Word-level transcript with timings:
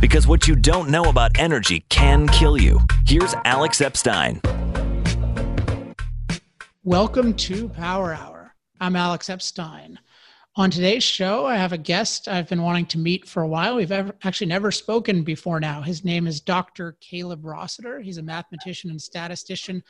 Because 0.00 0.26
what 0.26 0.48
you 0.48 0.56
don't 0.56 0.88
know 0.88 1.04
about 1.04 1.38
energy 1.38 1.84
can 1.90 2.26
kill 2.28 2.56
you. 2.56 2.80
Here's 3.06 3.34
Alex 3.44 3.82
Epstein. 3.82 4.40
Welcome 6.84 7.34
to 7.34 7.68
Power 7.68 8.14
Hour. 8.14 8.54
I'm 8.80 8.96
Alex 8.96 9.28
Epstein. 9.28 9.98
On 10.56 10.70
today's 10.70 11.04
show, 11.04 11.44
I 11.44 11.56
have 11.56 11.74
a 11.74 11.78
guest 11.78 12.28
I've 12.28 12.48
been 12.48 12.62
wanting 12.62 12.86
to 12.86 12.98
meet 12.98 13.28
for 13.28 13.42
a 13.42 13.48
while. 13.48 13.76
We've 13.76 13.92
ever, 13.92 14.14
actually 14.24 14.46
never 14.46 14.72
spoken 14.72 15.22
before 15.22 15.60
now. 15.60 15.82
His 15.82 16.02
name 16.02 16.26
is 16.26 16.40
Dr. 16.40 16.96
Caleb 17.02 17.44
Rossiter. 17.44 18.00
He's 18.00 18.18
a 18.18 18.22
mathematician 18.22 18.90
and 18.90 19.00
statistician 19.00 19.82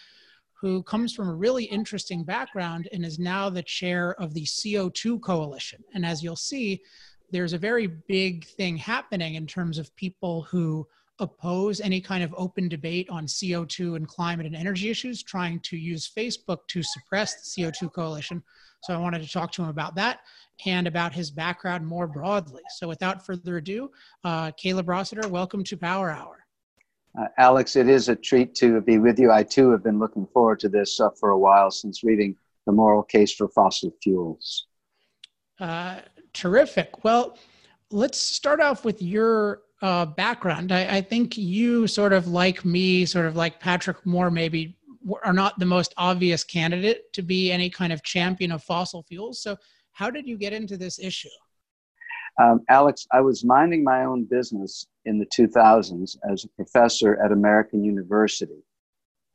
who 0.60 0.82
comes 0.82 1.14
from 1.14 1.28
a 1.28 1.34
really 1.34 1.64
interesting 1.64 2.24
background 2.24 2.88
and 2.92 3.04
is 3.04 3.20
now 3.20 3.48
the 3.48 3.62
chair 3.62 4.20
of 4.20 4.34
the 4.34 4.44
CO2 4.44 5.20
Coalition. 5.22 5.82
And 5.94 6.04
as 6.04 6.22
you'll 6.22 6.36
see, 6.36 6.82
there's 7.30 7.52
a 7.52 7.58
very 7.58 7.86
big 7.86 8.46
thing 8.46 8.76
happening 8.76 9.34
in 9.34 9.46
terms 9.46 9.78
of 9.78 9.94
people 9.96 10.42
who 10.42 10.86
oppose 11.20 11.80
any 11.80 12.00
kind 12.00 12.24
of 12.24 12.34
open 12.36 12.68
debate 12.68 13.08
on 13.10 13.26
CO2 13.26 13.96
and 13.96 14.08
climate 14.08 14.46
and 14.46 14.56
energy 14.56 14.90
issues, 14.90 15.22
trying 15.22 15.60
to 15.60 15.76
use 15.76 16.10
Facebook 16.16 16.58
to 16.68 16.82
suppress 16.82 17.54
the 17.54 17.62
CO2 17.62 17.92
coalition. 17.92 18.42
So 18.82 18.94
I 18.94 18.96
wanted 18.96 19.22
to 19.22 19.30
talk 19.30 19.52
to 19.52 19.62
him 19.62 19.68
about 19.68 19.94
that 19.96 20.20
and 20.64 20.86
about 20.86 21.12
his 21.12 21.30
background 21.30 21.86
more 21.86 22.06
broadly. 22.06 22.62
So 22.76 22.88
without 22.88 23.24
further 23.24 23.58
ado, 23.58 23.90
uh, 24.24 24.52
Caleb 24.52 24.88
Rossiter, 24.88 25.28
welcome 25.28 25.62
to 25.64 25.76
Power 25.76 26.10
Hour. 26.10 26.38
Uh, 27.18 27.26
Alex, 27.38 27.76
it 27.76 27.88
is 27.88 28.08
a 28.08 28.16
treat 28.16 28.54
to 28.54 28.80
be 28.80 28.98
with 28.98 29.18
you. 29.18 29.30
I 29.30 29.42
too 29.42 29.70
have 29.72 29.82
been 29.82 29.98
looking 29.98 30.26
forward 30.32 30.60
to 30.60 30.68
this 30.68 31.00
uh, 31.00 31.10
for 31.10 31.30
a 31.30 31.38
while 31.38 31.70
since 31.70 32.02
reading 32.02 32.36
The 32.66 32.72
Moral 32.72 33.02
Case 33.02 33.34
for 33.34 33.48
Fossil 33.48 33.92
Fuels. 34.02 34.66
Uh, 35.58 35.96
terrific. 36.40 37.04
Well, 37.04 37.36
let's 37.90 38.18
start 38.18 38.60
off 38.60 38.84
with 38.84 39.02
your 39.02 39.60
uh, 39.82 40.06
background. 40.06 40.72
I, 40.72 40.96
I, 40.96 41.00
think 41.02 41.36
you, 41.36 41.86
sort 41.86 42.14
of 42.14 42.28
like 42.28 42.64
me, 42.64 43.04
sort 43.04 43.26
of 43.26 43.36
like 43.36 43.60
Patrick 43.60 44.04
Moore, 44.06 44.30
maybe 44.30 44.76
are 45.22 45.32
not 45.34 45.58
the 45.58 45.66
most 45.66 45.92
obvious 45.96 46.42
candidate 46.42 47.12
to 47.12 47.22
be 47.22 47.52
any 47.52 47.68
kind 47.68 47.92
of 47.92 48.02
champion 48.02 48.52
of 48.52 48.62
fossil 48.62 49.02
fuels. 49.02 49.42
So, 49.42 49.56
how 49.92 50.10
did 50.10 50.26
you 50.26 50.38
get 50.38 50.52
into 50.52 50.76
this 50.76 50.98
issue? 50.98 51.28
Um, 52.40 52.60
Alex, 52.70 53.06
I 53.12 53.20
was 53.20 53.44
minding 53.44 53.84
my 53.84 54.04
own 54.04 54.24
business 54.24 54.86
in 55.04 55.18
the 55.18 55.26
2000s 55.36 56.16
as 56.30 56.44
a 56.44 56.48
professor 56.48 57.22
at 57.22 57.32
American 57.32 57.84
University. 57.84 58.62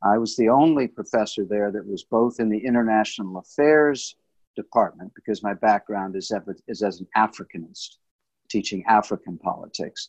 I 0.02 0.18
was 0.18 0.34
the 0.34 0.48
only 0.48 0.88
professor 0.88 1.44
there 1.44 1.70
that 1.70 1.86
was 1.86 2.04
both 2.04 2.40
in 2.40 2.48
the 2.48 2.58
international 2.58 3.38
affairs 3.38 4.16
department 4.56 5.12
because 5.14 5.42
my 5.42 5.54
background 5.54 6.16
is, 6.16 6.32
is 6.66 6.82
as 6.82 7.00
an 7.00 7.06
Africanist, 7.16 7.96
teaching 8.48 8.84
African 8.86 9.38
politics. 9.38 10.08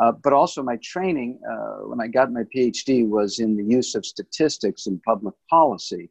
Uh, 0.00 0.10
but 0.10 0.32
also, 0.32 0.62
my 0.62 0.76
training 0.82 1.38
uh, 1.48 1.86
when 1.86 2.00
I 2.00 2.08
got 2.08 2.32
my 2.32 2.42
PhD 2.54 3.08
was 3.08 3.38
in 3.38 3.56
the 3.56 3.62
use 3.62 3.94
of 3.94 4.04
statistics 4.04 4.86
in 4.86 4.98
public 5.06 5.34
policy, 5.48 6.10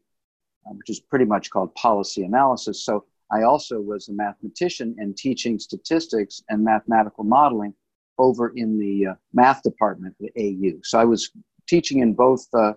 uh, 0.66 0.74
which 0.74 0.90
is 0.90 1.02
pretty 1.02 1.26
much 1.26 1.50
called 1.50 1.76
policy 1.76 2.24
analysis. 2.24 2.86
So, 2.86 3.06
I 3.30 3.44
also 3.44 3.82
was 3.82 4.08
a 4.08 4.14
mathematician 4.14 4.96
and 5.00 5.18
teaching 5.18 5.60
statistics 5.60 6.44
and 6.50 6.64
mathematical 6.64 7.26
modeling 7.26 7.74
over 8.18 8.54
in 8.56 8.80
the 8.80 9.08
uh, 9.08 9.14
math 9.34 9.64
department 9.64 10.16
at 10.24 10.30
AU. 10.42 10.80
So, 10.84 10.98
I 10.98 11.04
was 11.04 11.32
teaching 11.68 12.00
in 12.00 12.14
both, 12.14 12.48
uh, 12.54 12.74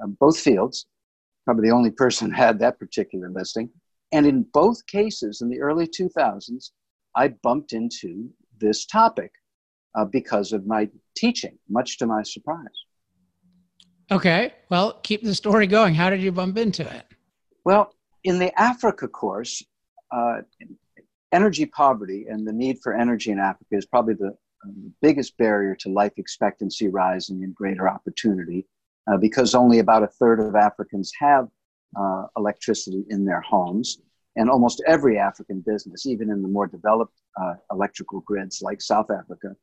uh, 0.00 0.06
both 0.20 0.38
fields. 0.38 0.86
Probably 1.44 1.68
the 1.68 1.74
only 1.74 1.90
person 1.90 2.30
had 2.30 2.60
that 2.60 2.78
particular 2.78 3.30
listing. 3.30 3.68
And 4.14 4.26
in 4.26 4.46
both 4.52 4.86
cases, 4.86 5.40
in 5.40 5.48
the 5.48 5.60
early 5.60 5.88
2000s, 5.88 6.70
I 7.16 7.28
bumped 7.42 7.72
into 7.72 8.30
this 8.60 8.86
topic 8.86 9.32
uh, 9.96 10.04
because 10.04 10.52
of 10.52 10.66
my 10.66 10.88
teaching, 11.16 11.58
much 11.68 11.98
to 11.98 12.06
my 12.06 12.22
surprise. 12.22 12.78
Okay, 14.12 14.54
well, 14.70 15.00
keep 15.02 15.24
the 15.24 15.34
story 15.34 15.66
going. 15.66 15.94
How 15.94 16.10
did 16.10 16.22
you 16.22 16.30
bump 16.30 16.56
into 16.58 16.82
it? 16.82 17.06
Well, 17.64 17.92
in 18.22 18.38
the 18.38 18.56
Africa 18.60 19.08
course, 19.08 19.60
uh, 20.12 20.42
energy 21.32 21.66
poverty 21.66 22.26
and 22.28 22.46
the 22.46 22.52
need 22.52 22.78
for 22.84 22.94
energy 22.94 23.32
in 23.32 23.40
Africa 23.40 23.70
is 23.72 23.86
probably 23.86 24.14
the 24.14 24.36
um, 24.64 24.94
biggest 25.02 25.36
barrier 25.38 25.74
to 25.80 25.88
life 25.88 26.12
expectancy 26.18 26.86
rising 26.86 27.42
and 27.42 27.52
greater 27.52 27.88
opportunity 27.88 28.64
uh, 29.10 29.16
because 29.16 29.56
only 29.56 29.80
about 29.80 30.04
a 30.04 30.06
third 30.06 30.38
of 30.38 30.54
Africans 30.54 31.10
have 31.18 31.48
uh, 31.96 32.26
electricity 32.36 33.04
in 33.10 33.24
their 33.24 33.40
homes. 33.40 33.98
And 34.36 34.50
almost 34.50 34.82
every 34.86 35.18
African 35.18 35.60
business, 35.60 36.06
even 36.06 36.30
in 36.30 36.42
the 36.42 36.48
more 36.48 36.66
developed 36.66 37.20
uh, 37.40 37.54
electrical 37.70 38.20
grids 38.20 38.62
like 38.62 38.80
South 38.80 39.10
Africa, 39.10 39.54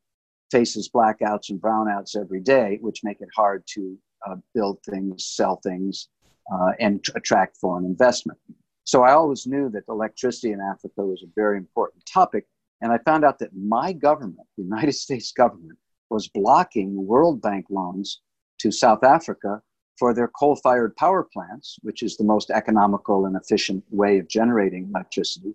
faces 0.50 0.90
blackouts 0.90 1.50
and 1.50 1.62
brownouts 1.62 2.16
every 2.16 2.40
day, 2.40 2.78
which 2.82 3.04
make 3.04 3.22
it 3.22 3.30
hard 3.36 3.64
to 3.74 3.98
uh, 4.28 4.36
build 4.54 4.80
things, 4.90 5.26
sell 5.26 5.60
things, 5.64 6.10
uh, 6.54 6.72
and 6.80 7.04
t- 7.04 7.12
attract 7.16 7.58
foreign 7.58 7.86
investment. 7.86 8.40
So 8.84 9.04
I 9.04 9.14
always 9.14 9.46
knew 9.48 9.70
that 9.70 9.84
electricity 9.88 10.52
in 10.52 10.60
Africa 10.60 11.06
was 11.06 11.24
a 11.24 11.32
very 11.36 11.58
important 11.58 12.04
topic. 12.06 12.46
And 12.82 12.92
I 12.92 12.98
found 13.00 13.24
out 13.24 13.40
that 13.40 13.56
my 13.56 13.94
government, 13.94 14.48
the 14.58 14.64
United 14.64 14.94
States 14.94 15.32
government, 15.32 15.78
was 16.10 16.28
blocking 16.28 17.06
World 17.06 17.42
Bank 17.42 17.68
loans 17.70 18.22
to 18.60 18.72
South 18.72 19.04
Africa 19.04 19.62
for 20.02 20.16
their 20.16 20.30
coal 20.30 20.56
fired 20.56 20.96
power 20.96 21.22
plants, 21.22 21.78
which 21.84 22.02
is 22.02 22.18
the 22.18 22.24
most 22.24 22.50
economical 22.50 23.28
and 23.28 23.36
efficient 23.36 23.84
way 23.92 24.18
of 24.18 24.28
generating 24.28 24.90
electricity, 24.90 25.54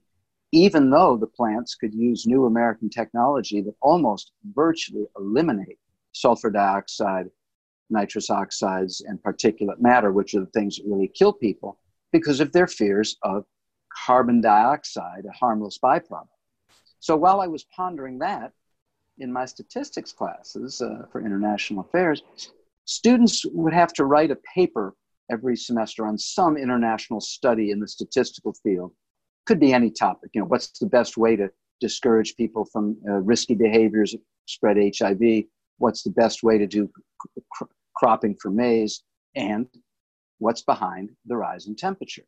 even 0.52 0.88
though 0.88 1.16
the 1.16 1.26
plants 1.26 1.74
could 1.74 1.92
use 1.92 2.28
new 2.28 2.44
American 2.44 2.88
technology 2.88 3.60
that 3.60 3.74
almost 3.82 4.30
virtually 4.54 5.04
eliminate 5.18 5.80
sulfur 6.12 6.48
dioxide, 6.48 7.28
nitrous 7.90 8.30
oxides, 8.30 9.00
and 9.00 9.20
particulate 9.20 9.80
matter, 9.80 10.12
which 10.12 10.32
are 10.36 10.44
the 10.46 10.54
things 10.54 10.76
that 10.76 10.86
really 10.86 11.08
kill 11.08 11.32
people 11.32 11.80
because 12.12 12.38
of 12.38 12.52
their 12.52 12.68
fears 12.68 13.16
of 13.22 13.44
carbon 14.06 14.40
dioxide, 14.40 15.24
a 15.28 15.32
harmless 15.32 15.76
byproduct. 15.82 16.28
So 17.00 17.16
while 17.16 17.40
I 17.40 17.48
was 17.48 17.64
pondering 17.64 18.20
that 18.20 18.52
in 19.18 19.32
my 19.32 19.44
statistics 19.44 20.12
classes 20.12 20.80
uh, 20.80 21.06
for 21.10 21.20
international 21.20 21.80
affairs, 21.80 22.22
students 22.86 23.44
would 23.52 23.74
have 23.74 23.92
to 23.94 24.04
write 24.04 24.30
a 24.30 24.38
paper 24.54 24.94
every 25.30 25.56
semester 25.56 26.06
on 26.06 26.16
some 26.16 26.56
international 26.56 27.20
study 27.20 27.70
in 27.70 27.80
the 27.80 27.88
statistical 27.88 28.54
field 28.62 28.92
could 29.46 29.60
be 29.60 29.72
any 29.72 29.90
topic. 29.90 30.30
You 30.34 30.40
know, 30.40 30.46
what's 30.46 30.78
the 30.78 30.86
best 30.86 31.16
way 31.16 31.36
to 31.36 31.50
discourage 31.80 32.36
people 32.36 32.64
from 32.64 32.96
uh, 33.08 33.20
risky 33.20 33.54
behaviors, 33.54 34.14
spread 34.46 34.76
HIV? 34.76 35.44
What's 35.78 36.02
the 36.02 36.10
best 36.10 36.42
way 36.42 36.58
to 36.58 36.66
do 36.66 36.90
cr- 37.50 37.64
cropping 37.94 38.36
for 38.40 38.50
maize? 38.50 39.02
And 39.34 39.66
what's 40.38 40.62
behind 40.62 41.10
the 41.26 41.36
rise 41.36 41.66
in 41.66 41.76
temperature? 41.76 42.24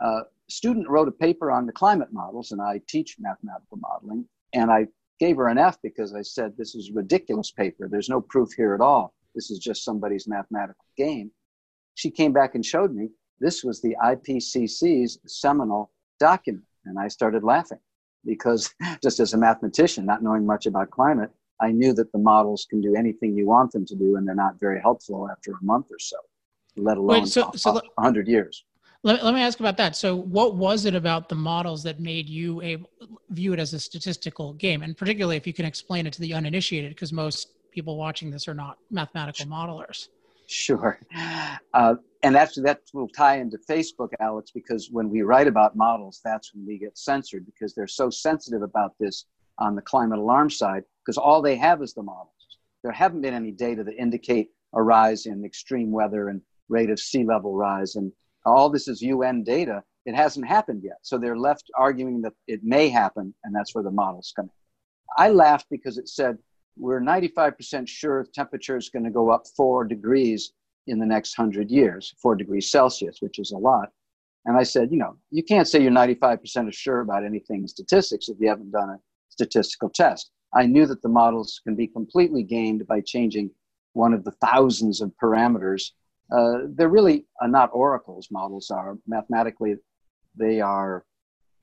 Uh, 0.00 0.22
student 0.48 0.88
wrote 0.88 1.08
a 1.08 1.12
paper 1.12 1.50
on 1.50 1.66
the 1.66 1.72
climate 1.72 2.12
models, 2.12 2.52
and 2.52 2.60
I 2.60 2.80
teach 2.88 3.16
mathematical 3.18 3.78
modeling. 3.78 4.26
And 4.52 4.70
I 4.70 4.86
gave 5.18 5.36
her 5.36 5.48
an 5.48 5.58
F 5.58 5.78
because 5.82 6.14
I 6.14 6.22
said, 6.22 6.56
This 6.56 6.74
is 6.74 6.90
a 6.90 6.94
ridiculous 6.94 7.50
paper. 7.50 7.88
There's 7.88 8.08
no 8.08 8.20
proof 8.20 8.52
here 8.56 8.74
at 8.74 8.80
all. 8.80 9.14
This 9.34 9.50
is 9.50 9.58
just 9.58 9.84
somebody's 9.84 10.28
mathematical 10.28 10.84
game. 10.96 11.30
She 11.94 12.10
came 12.10 12.32
back 12.32 12.54
and 12.54 12.64
showed 12.64 12.94
me 12.94 13.10
this 13.40 13.64
was 13.64 13.80
the 13.80 13.96
IPCC's 14.02 15.18
seminal 15.26 15.90
document. 16.20 16.64
And 16.84 16.98
I 16.98 17.08
started 17.08 17.42
laughing 17.42 17.80
because 18.24 18.72
just 19.02 19.20
as 19.20 19.34
a 19.34 19.38
mathematician, 19.38 20.06
not 20.06 20.22
knowing 20.22 20.46
much 20.46 20.66
about 20.66 20.90
climate, 20.90 21.30
I 21.60 21.70
knew 21.70 21.92
that 21.94 22.10
the 22.12 22.18
models 22.18 22.66
can 22.68 22.80
do 22.80 22.94
anything 22.96 23.36
you 23.36 23.46
want 23.46 23.72
them 23.72 23.86
to 23.86 23.94
do, 23.94 24.16
and 24.16 24.26
they're 24.26 24.34
not 24.34 24.58
very 24.58 24.80
helpful 24.80 25.28
after 25.30 25.52
a 25.52 25.64
month 25.64 25.86
or 25.90 25.98
so, 25.98 26.16
let 26.76 26.96
alone 26.96 27.22
Wait, 27.22 27.28
so, 27.28 27.52
so 27.54 27.80
100 27.94 28.26
years. 28.26 28.64
Let, 29.04 29.24
let 29.24 29.34
me 29.34 29.42
ask 29.42 29.60
about 29.60 29.76
that. 29.76 29.94
So, 29.96 30.16
what 30.16 30.56
was 30.56 30.86
it 30.86 30.94
about 30.94 31.28
the 31.28 31.34
models 31.34 31.82
that 31.84 32.00
made 32.00 32.28
you 32.28 32.60
able, 32.62 32.88
view 33.30 33.52
it 33.52 33.60
as 33.60 33.74
a 33.74 33.80
statistical 33.80 34.54
game? 34.54 34.82
And 34.82 34.96
particularly 34.96 35.36
if 35.36 35.46
you 35.46 35.52
can 35.52 35.64
explain 35.64 36.06
it 36.06 36.12
to 36.14 36.20
the 36.20 36.34
uninitiated, 36.34 36.90
because 36.90 37.12
most 37.12 37.48
people 37.72 37.96
watching 37.96 38.30
this 38.30 38.46
are 38.48 38.54
not 38.54 38.78
mathematical 38.90 39.46
modelers. 39.46 40.08
Sure. 40.46 40.98
Uh, 41.74 41.94
and 42.22 42.36
actually, 42.36 42.64
that 42.64 42.82
will 42.92 43.08
tie 43.08 43.38
into 43.38 43.58
Facebook, 43.68 44.10
Alex, 44.20 44.50
because 44.50 44.90
when 44.92 45.08
we 45.08 45.22
write 45.22 45.48
about 45.48 45.74
models, 45.74 46.20
that's 46.22 46.54
when 46.54 46.66
we 46.66 46.78
get 46.78 46.96
censored 46.96 47.46
because 47.46 47.74
they're 47.74 47.86
so 47.86 48.10
sensitive 48.10 48.62
about 48.62 48.94
this 49.00 49.24
on 49.58 49.74
the 49.74 49.82
climate 49.82 50.18
alarm 50.18 50.50
side 50.50 50.84
because 51.04 51.16
all 51.18 51.40
they 51.40 51.56
have 51.56 51.82
is 51.82 51.94
the 51.94 52.02
models. 52.02 52.28
There 52.82 52.92
haven't 52.92 53.22
been 53.22 53.34
any 53.34 53.50
data 53.50 53.82
that 53.84 53.96
indicate 53.96 54.50
a 54.74 54.82
rise 54.82 55.26
in 55.26 55.44
extreme 55.44 55.90
weather 55.90 56.28
and 56.28 56.40
rate 56.68 56.90
of 56.90 57.00
sea 57.00 57.24
level 57.24 57.54
rise. 57.54 57.96
And 57.96 58.12
all 58.44 58.70
this 58.70 58.88
is 58.88 59.02
UN 59.02 59.42
data. 59.42 59.82
It 60.04 60.14
hasn't 60.14 60.46
happened 60.46 60.82
yet. 60.84 60.98
So 61.02 61.18
they're 61.18 61.36
left 61.36 61.70
arguing 61.76 62.22
that 62.22 62.32
it 62.46 62.60
may 62.62 62.88
happen, 62.88 63.34
and 63.44 63.54
that's 63.54 63.74
where 63.74 63.84
the 63.84 63.90
models 63.90 64.32
come 64.34 64.46
in. 64.46 64.50
I 65.16 65.30
laughed 65.30 65.66
because 65.70 65.98
it 65.98 66.08
said 66.08 66.38
we're 66.76 67.00
95% 67.00 67.88
sure 67.88 68.26
temperature 68.34 68.76
is 68.76 68.88
going 68.88 69.04
to 69.04 69.10
go 69.10 69.30
up 69.30 69.44
four 69.56 69.84
degrees 69.84 70.52
in 70.86 70.98
the 70.98 71.06
next 71.06 71.38
100 71.38 71.70
years, 71.70 72.14
four 72.20 72.34
degrees 72.34 72.70
Celsius, 72.70 73.18
which 73.20 73.38
is 73.38 73.52
a 73.52 73.58
lot. 73.58 73.90
And 74.44 74.56
I 74.56 74.64
said, 74.64 74.90
you 74.90 74.98
know, 74.98 75.16
you 75.30 75.42
can't 75.42 75.68
say 75.68 75.80
you're 75.80 75.92
95% 75.92 76.72
sure 76.72 77.00
about 77.00 77.24
anything 77.24 77.60
in 77.62 77.68
statistics 77.68 78.28
if 78.28 78.36
you 78.40 78.48
haven't 78.48 78.72
done 78.72 78.90
a 78.90 78.98
statistical 79.28 79.88
test. 79.88 80.30
I 80.54 80.66
knew 80.66 80.86
that 80.86 81.02
the 81.02 81.08
models 81.08 81.60
can 81.64 81.76
be 81.76 81.86
completely 81.86 82.42
gained 82.42 82.86
by 82.86 83.00
changing 83.00 83.50
one 83.92 84.12
of 84.12 84.24
the 84.24 84.32
thousands 84.32 85.00
of 85.00 85.12
parameters. 85.22 85.90
Uh, 86.30 86.66
they're 86.74 86.88
really 86.88 87.26
uh, 87.42 87.46
not 87.46 87.70
oracles, 87.72 88.28
models 88.30 88.70
are. 88.70 88.96
Mathematically, 89.06 89.76
they 90.36 90.60
are 90.60 91.04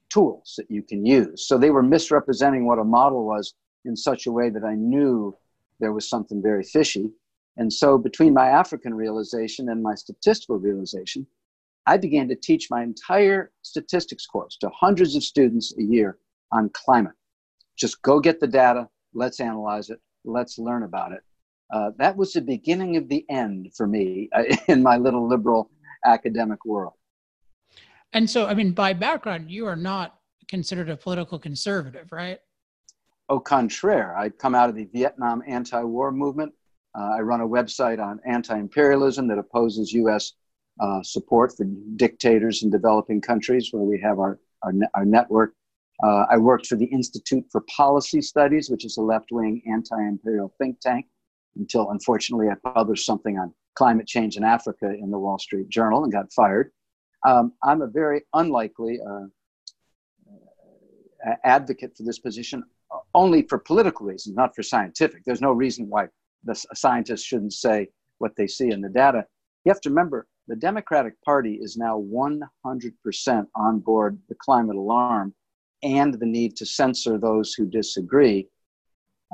tools 0.09 0.55
that 0.57 0.71
you 0.71 0.81
can 0.81 1.05
use. 1.05 1.47
So 1.47 1.57
they 1.57 1.69
were 1.69 1.83
misrepresenting 1.83 2.65
what 2.65 2.79
a 2.79 2.83
model 2.83 3.25
was 3.25 3.53
in 3.85 3.95
such 3.95 4.27
a 4.27 4.31
way 4.31 4.49
that 4.49 4.63
I 4.63 4.75
knew 4.75 5.35
there 5.79 5.93
was 5.93 6.09
something 6.09 6.41
very 6.41 6.63
fishy. 6.63 7.09
And 7.57 7.71
so 7.71 7.97
between 7.97 8.33
my 8.33 8.47
African 8.49 8.93
realization 8.93 9.69
and 9.69 9.81
my 9.81 9.95
statistical 9.95 10.57
realization, 10.57 11.25
I 11.85 11.97
began 11.97 12.27
to 12.29 12.35
teach 12.35 12.69
my 12.69 12.83
entire 12.83 13.51
statistics 13.61 14.25
course 14.25 14.57
to 14.57 14.69
hundreds 14.69 15.15
of 15.15 15.23
students 15.23 15.73
a 15.77 15.81
year 15.81 16.17
on 16.51 16.69
climate. 16.73 17.15
Just 17.77 18.01
go 18.01 18.19
get 18.19 18.39
the 18.39 18.47
data, 18.47 18.87
let's 19.13 19.39
analyze 19.39 19.89
it, 19.89 19.99
let's 20.23 20.59
learn 20.59 20.83
about 20.83 21.13
it. 21.13 21.21
Uh, 21.71 21.91
that 21.97 22.15
was 22.15 22.33
the 22.33 22.41
beginning 22.41 22.97
of 22.97 23.07
the 23.09 23.25
end 23.29 23.71
for 23.75 23.87
me 23.87 24.29
uh, 24.33 24.43
in 24.67 24.83
my 24.83 24.97
little 24.97 25.27
liberal 25.27 25.69
academic 26.05 26.63
world. 26.65 26.93
And 28.13 28.29
so, 28.29 28.47
I 28.47 28.53
mean, 28.53 28.71
by 28.71 28.93
background, 28.93 29.51
you 29.51 29.67
are 29.67 29.75
not 29.75 30.19
considered 30.47 30.89
a 30.89 30.97
political 30.97 31.37
conservative, 31.37 32.11
right? 32.11 32.39
Au 33.29 33.39
contraire, 33.39 34.17
I 34.17 34.29
come 34.29 34.55
out 34.55 34.69
of 34.69 34.75
the 34.75 34.85
Vietnam 34.85 35.43
anti 35.47 35.83
war 35.83 36.11
movement. 36.11 36.51
Uh, 36.97 37.17
I 37.17 37.21
run 37.21 37.41
a 37.41 37.47
website 37.47 38.03
on 38.03 38.19
anti 38.25 38.57
imperialism 38.57 39.27
that 39.27 39.37
opposes 39.37 39.93
US 39.93 40.33
uh, 40.79 41.03
support 41.03 41.55
for 41.55 41.65
dictators 41.95 42.63
in 42.63 42.71
developing 42.71 43.21
countries 43.21 43.69
where 43.71 43.83
we 43.83 43.99
have 44.01 44.17
our, 44.17 44.39
our, 44.63 44.73
ne- 44.73 44.87
our 44.95 45.05
network. 45.05 45.53
Uh, 46.03 46.25
I 46.31 46.37
worked 46.37 46.65
for 46.65 46.75
the 46.75 46.85
Institute 46.85 47.45
for 47.51 47.61
Policy 47.61 48.21
Studies, 48.21 48.69
which 48.69 48.83
is 48.83 48.97
a 48.97 49.01
left 49.01 49.31
wing 49.31 49.61
anti 49.71 49.99
imperial 50.07 50.51
think 50.57 50.79
tank, 50.79 51.05
until 51.55 51.91
unfortunately 51.91 52.47
I 52.49 52.55
published 52.73 53.05
something 53.05 53.37
on 53.37 53.53
climate 53.75 54.07
change 54.07 54.37
in 54.37 54.43
Africa 54.43 54.89
in 54.89 55.11
the 55.11 55.19
Wall 55.19 55.37
Street 55.37 55.69
Journal 55.69 56.03
and 56.03 56.11
got 56.11 56.33
fired. 56.33 56.71
Um, 57.27 57.53
I'm 57.63 57.83
a 57.83 57.87
very 57.87 58.23
unlikely 58.33 58.99
uh, 59.07 59.27
advocate 61.43 61.95
for 61.95 62.01
this 62.03 62.17
position 62.17 62.63
only 63.13 63.43
for 63.43 63.57
political 63.57 64.05
reasons, 64.05 64.35
not 64.35 64.55
for 64.55 64.63
scientific. 64.63 65.23
There's 65.25 65.41
no 65.41 65.51
reason 65.51 65.89
why 65.89 66.07
the 66.43 66.55
scientists 66.73 67.23
shouldn't 67.23 67.53
say 67.53 67.89
what 68.17 68.35
they 68.35 68.47
see 68.47 68.71
in 68.71 68.81
the 68.81 68.89
data. 68.89 69.25
You 69.65 69.71
have 69.71 69.81
to 69.81 69.89
remember 69.89 70.27
the 70.47 70.55
Democratic 70.55 71.21
Party 71.21 71.59
is 71.61 71.77
now 71.77 71.99
100% 71.99 73.47
on 73.55 73.79
board 73.79 74.17
the 74.29 74.35
climate 74.35 74.75
alarm 74.75 75.33
and 75.83 76.13
the 76.13 76.25
need 76.25 76.55
to 76.57 76.65
censor 76.65 77.17
those 77.17 77.53
who 77.53 77.65
disagree. 77.65 78.47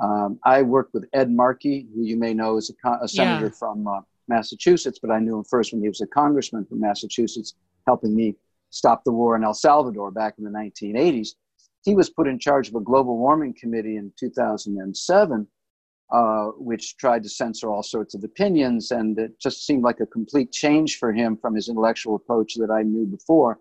Um, 0.02 0.38
I 0.44 0.62
worked 0.62 0.92
with 0.92 1.08
Ed 1.14 1.30
Markey, 1.30 1.86
who 1.94 2.02
you 2.02 2.16
may 2.16 2.34
know 2.34 2.58
is 2.58 2.70
a, 2.70 2.98
a 3.02 3.08
senator 3.08 3.46
yeah. 3.46 3.58
from 3.58 3.86
uh, 3.88 4.00
Massachusetts, 4.28 4.98
but 5.00 5.10
I 5.10 5.18
knew 5.18 5.38
him 5.38 5.44
first 5.44 5.72
when 5.72 5.80
he 5.82 5.88
was 5.88 6.02
a 6.02 6.06
congressman 6.06 6.66
from 6.66 6.80
Massachusetts, 6.80 7.54
helping 7.86 8.14
me 8.14 8.34
stop 8.70 9.04
the 9.04 9.12
war 9.12 9.36
in 9.36 9.44
El 9.44 9.54
Salvador 9.54 10.10
back 10.10 10.34
in 10.38 10.44
the 10.44 10.50
1980s. 10.50 11.30
He 11.86 11.94
was 11.94 12.10
put 12.10 12.26
in 12.26 12.38
charge 12.40 12.68
of 12.68 12.74
a 12.74 12.80
global 12.80 13.16
warming 13.16 13.54
committee 13.54 13.96
in 13.96 14.12
2007, 14.18 15.46
uh, 16.12 16.46
which 16.56 16.96
tried 16.96 17.22
to 17.22 17.28
censor 17.28 17.70
all 17.70 17.84
sorts 17.84 18.16
of 18.16 18.24
opinions, 18.24 18.90
and 18.90 19.16
it 19.16 19.38
just 19.40 19.64
seemed 19.64 19.84
like 19.84 20.00
a 20.00 20.06
complete 20.06 20.50
change 20.50 20.98
for 20.98 21.12
him 21.12 21.36
from 21.36 21.54
his 21.54 21.68
intellectual 21.68 22.16
approach 22.16 22.56
that 22.56 22.72
I 22.72 22.82
knew 22.82 23.06
before. 23.06 23.60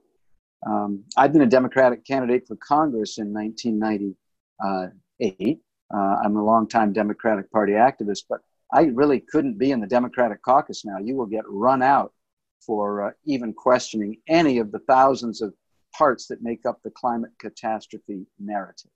Um, 0.65 1.03
I've 1.15 1.33
been 1.33 1.43
a 1.43 1.45
Democratic 1.45 2.03
candidate 2.03 2.47
for 2.47 2.55
Congress 2.55 3.19
in 3.19 3.31
1998. 3.31 5.59
Uh, 5.93 6.15
I'm 6.23 6.35
a 6.35 6.43
longtime 6.43 6.93
Democratic 6.93 7.51
Party 7.51 7.73
activist, 7.73 8.23
but 8.27 8.39
I 8.73 8.85
really 8.85 9.19
couldn't 9.19 9.59
be 9.59 9.69
in 9.69 9.81
the 9.81 9.85
Democratic 9.85 10.41
caucus 10.41 10.83
now. 10.83 10.97
You 10.97 11.15
will 11.15 11.27
get 11.27 11.43
run 11.47 11.83
out 11.83 12.11
for 12.59 13.09
uh, 13.09 13.11
even 13.25 13.53
questioning 13.53 14.17
any 14.27 14.57
of 14.57 14.71
the 14.71 14.79
thousands 14.79 15.43
of 15.43 15.53
parts 15.97 16.27
that 16.27 16.41
make 16.41 16.65
up 16.65 16.81
the 16.83 16.91
climate 16.91 17.31
catastrophe 17.39 18.25
narrative. 18.39 18.91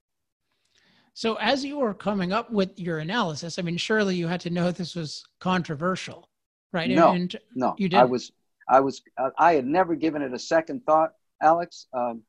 So, 1.13 1.36
as 1.36 1.66
you 1.66 1.80
were 1.80 1.94
coming 1.94 2.31
up 2.31 2.51
with 2.51 2.80
your 2.80 3.00
analysis, 3.00 3.60
I 3.60 3.62
mean, 3.62 3.78
surely 3.78 4.16
you 4.16 4.28
had 4.28 4.42
to 4.42 4.50
know 4.50 4.72
this 4.72 4.96
was 4.96 5.25
controversial, 5.40 6.30
right? 6.72 6.90
No, 6.90 7.12
and 7.12 7.36
no, 7.56 7.75
you 7.78 7.90
did. 7.90 7.98
I 7.98 8.06
was, 8.06 8.31
I 8.69 8.80
was, 8.80 9.01
uh, 9.18 9.31
I 9.38 9.54
had 9.54 9.66
never 9.66 9.96
given 9.96 10.22
it 10.22 10.34
a 10.34 10.40
second 10.40 10.86
thought, 10.86 11.12
Alex. 11.42 11.88
Um, 11.94 12.22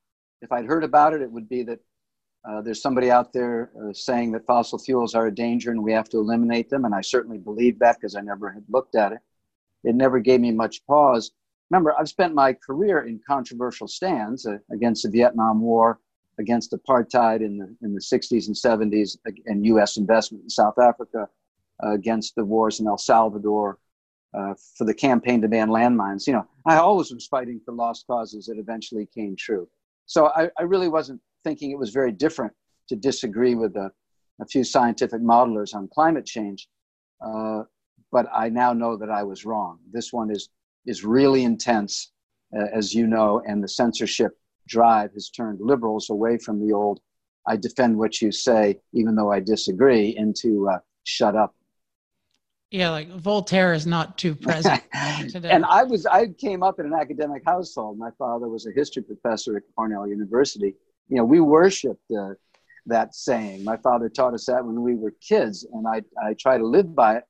if 0.42 0.50
I'd 0.50 0.64
heard 0.64 0.84
about 0.84 1.14
it, 1.14 1.22
it 1.22 1.30
would 1.30 1.48
be 1.48 1.62
that 1.64 1.78
uh, 2.48 2.62
there's 2.62 2.80
somebody 2.80 3.10
out 3.10 3.32
there 3.32 3.70
uh, 3.76 3.92
saying 3.92 4.32
that 4.32 4.46
fossil 4.46 4.78
fuels 4.78 5.14
are 5.14 5.26
a 5.26 5.34
danger 5.34 5.70
and 5.70 5.82
we 5.82 5.92
have 5.92 6.08
to 6.08 6.18
eliminate 6.18 6.70
them. 6.70 6.84
And 6.84 6.94
I 6.94 7.02
certainly 7.02 7.38
believe 7.38 7.78
that 7.80 7.96
because 7.96 8.16
I 8.16 8.22
never 8.22 8.50
had 8.50 8.64
looked 8.68 8.94
at 8.94 9.12
it. 9.12 9.18
It 9.84 9.94
never 9.94 10.18
gave 10.18 10.40
me 10.40 10.50
much 10.50 10.84
pause. 10.86 11.32
Remember, 11.70 11.94
I've 11.98 12.08
spent 12.08 12.34
my 12.34 12.52
career 12.52 13.06
in 13.06 13.20
controversial 13.26 13.86
stands 13.86 14.46
uh, 14.46 14.58
against 14.72 15.04
the 15.04 15.10
Vietnam 15.10 15.60
War, 15.60 16.00
against 16.38 16.72
apartheid 16.72 17.42
in 17.42 17.58
the, 17.58 17.76
in 17.82 17.94
the 17.94 18.00
60s 18.00 18.46
and 18.46 18.56
70s, 18.56 19.16
and 19.46 19.64
US 19.66 19.96
investment 19.96 20.44
in 20.44 20.50
South 20.50 20.78
Africa, 20.78 21.28
uh, 21.84 21.92
against 21.92 22.34
the 22.34 22.44
wars 22.44 22.80
in 22.80 22.86
El 22.86 22.98
Salvador, 22.98 23.78
uh, 24.34 24.54
for 24.76 24.84
the 24.84 24.94
campaign 24.94 25.40
to 25.42 25.48
ban 25.48 25.68
landmines. 25.68 26.26
You 26.26 26.34
know, 26.34 26.46
I 26.66 26.76
always 26.76 27.12
was 27.12 27.26
fighting 27.26 27.60
for 27.64 27.72
lost 27.72 28.06
causes 28.06 28.46
that 28.46 28.58
eventually 28.58 29.08
came 29.14 29.36
true. 29.36 29.68
So 30.06 30.26
I, 30.28 30.50
I 30.58 30.62
really 30.62 30.88
wasn't 30.88 31.20
thinking 31.44 31.70
it 31.70 31.78
was 31.78 31.90
very 31.90 32.12
different 32.12 32.52
to 32.88 32.96
disagree 32.96 33.54
with 33.54 33.76
a, 33.76 33.90
a 34.40 34.46
few 34.46 34.64
scientific 34.64 35.20
modelers 35.20 35.74
on 35.74 35.88
climate 35.88 36.26
change. 36.26 36.68
Uh, 37.24 37.62
but 38.12 38.26
I 38.34 38.48
now 38.48 38.72
know 38.72 38.96
that 38.96 39.10
I 39.10 39.22
was 39.22 39.44
wrong. 39.44 39.78
This 39.92 40.12
one 40.12 40.30
is, 40.30 40.48
is 40.86 41.04
really 41.04 41.44
intense, 41.44 42.12
uh, 42.56 42.66
as 42.74 42.94
you 42.94 43.06
know, 43.06 43.42
and 43.46 43.62
the 43.62 43.68
censorship 43.68 44.32
drive 44.68 45.12
has 45.14 45.30
turned 45.30 45.58
liberals 45.60 46.10
away 46.10 46.38
from 46.38 46.64
the 46.64 46.72
old 46.72 47.00
I 47.46 47.56
defend 47.56 47.96
what 47.96 48.20
you 48.20 48.30
say, 48.30 48.78
even 48.92 49.14
though 49.14 49.32
I 49.32 49.40
disagree, 49.40 50.14
into 50.16 50.68
uh, 50.68 50.78
shut 51.04 51.34
up. 51.34 51.54
Yeah, 52.70 52.90
like 52.90 53.08
Voltaire 53.08 53.72
is 53.72 53.86
not 53.86 54.18
too 54.18 54.34
present 54.34 54.82
today. 55.30 55.50
and 55.50 55.64
I 55.64 55.82
was 55.82 56.06
I 56.06 56.28
came 56.28 56.62
up 56.62 56.78
in 56.78 56.86
an 56.86 56.94
academic 56.94 57.42
household. 57.44 57.98
My 57.98 58.10
father 58.18 58.48
was 58.48 58.66
a 58.66 58.72
history 58.72 59.02
professor 59.02 59.56
at 59.56 59.62
Cornell 59.74 60.06
University, 60.06 60.76
you 61.10 61.16
know, 61.16 61.24
we 61.24 61.40
worshiped 61.40 62.10
uh, 62.16 62.30
that 62.86 63.14
saying. 63.14 63.64
My 63.64 63.76
father 63.76 64.08
taught 64.08 64.32
us 64.32 64.46
that 64.46 64.64
when 64.64 64.80
we 64.80 64.94
were 64.94 65.12
kids, 65.20 65.66
and 65.72 65.86
I, 65.86 66.02
I 66.24 66.34
try 66.34 66.56
to 66.56 66.64
live 66.64 66.94
by 66.94 67.16
it. 67.16 67.24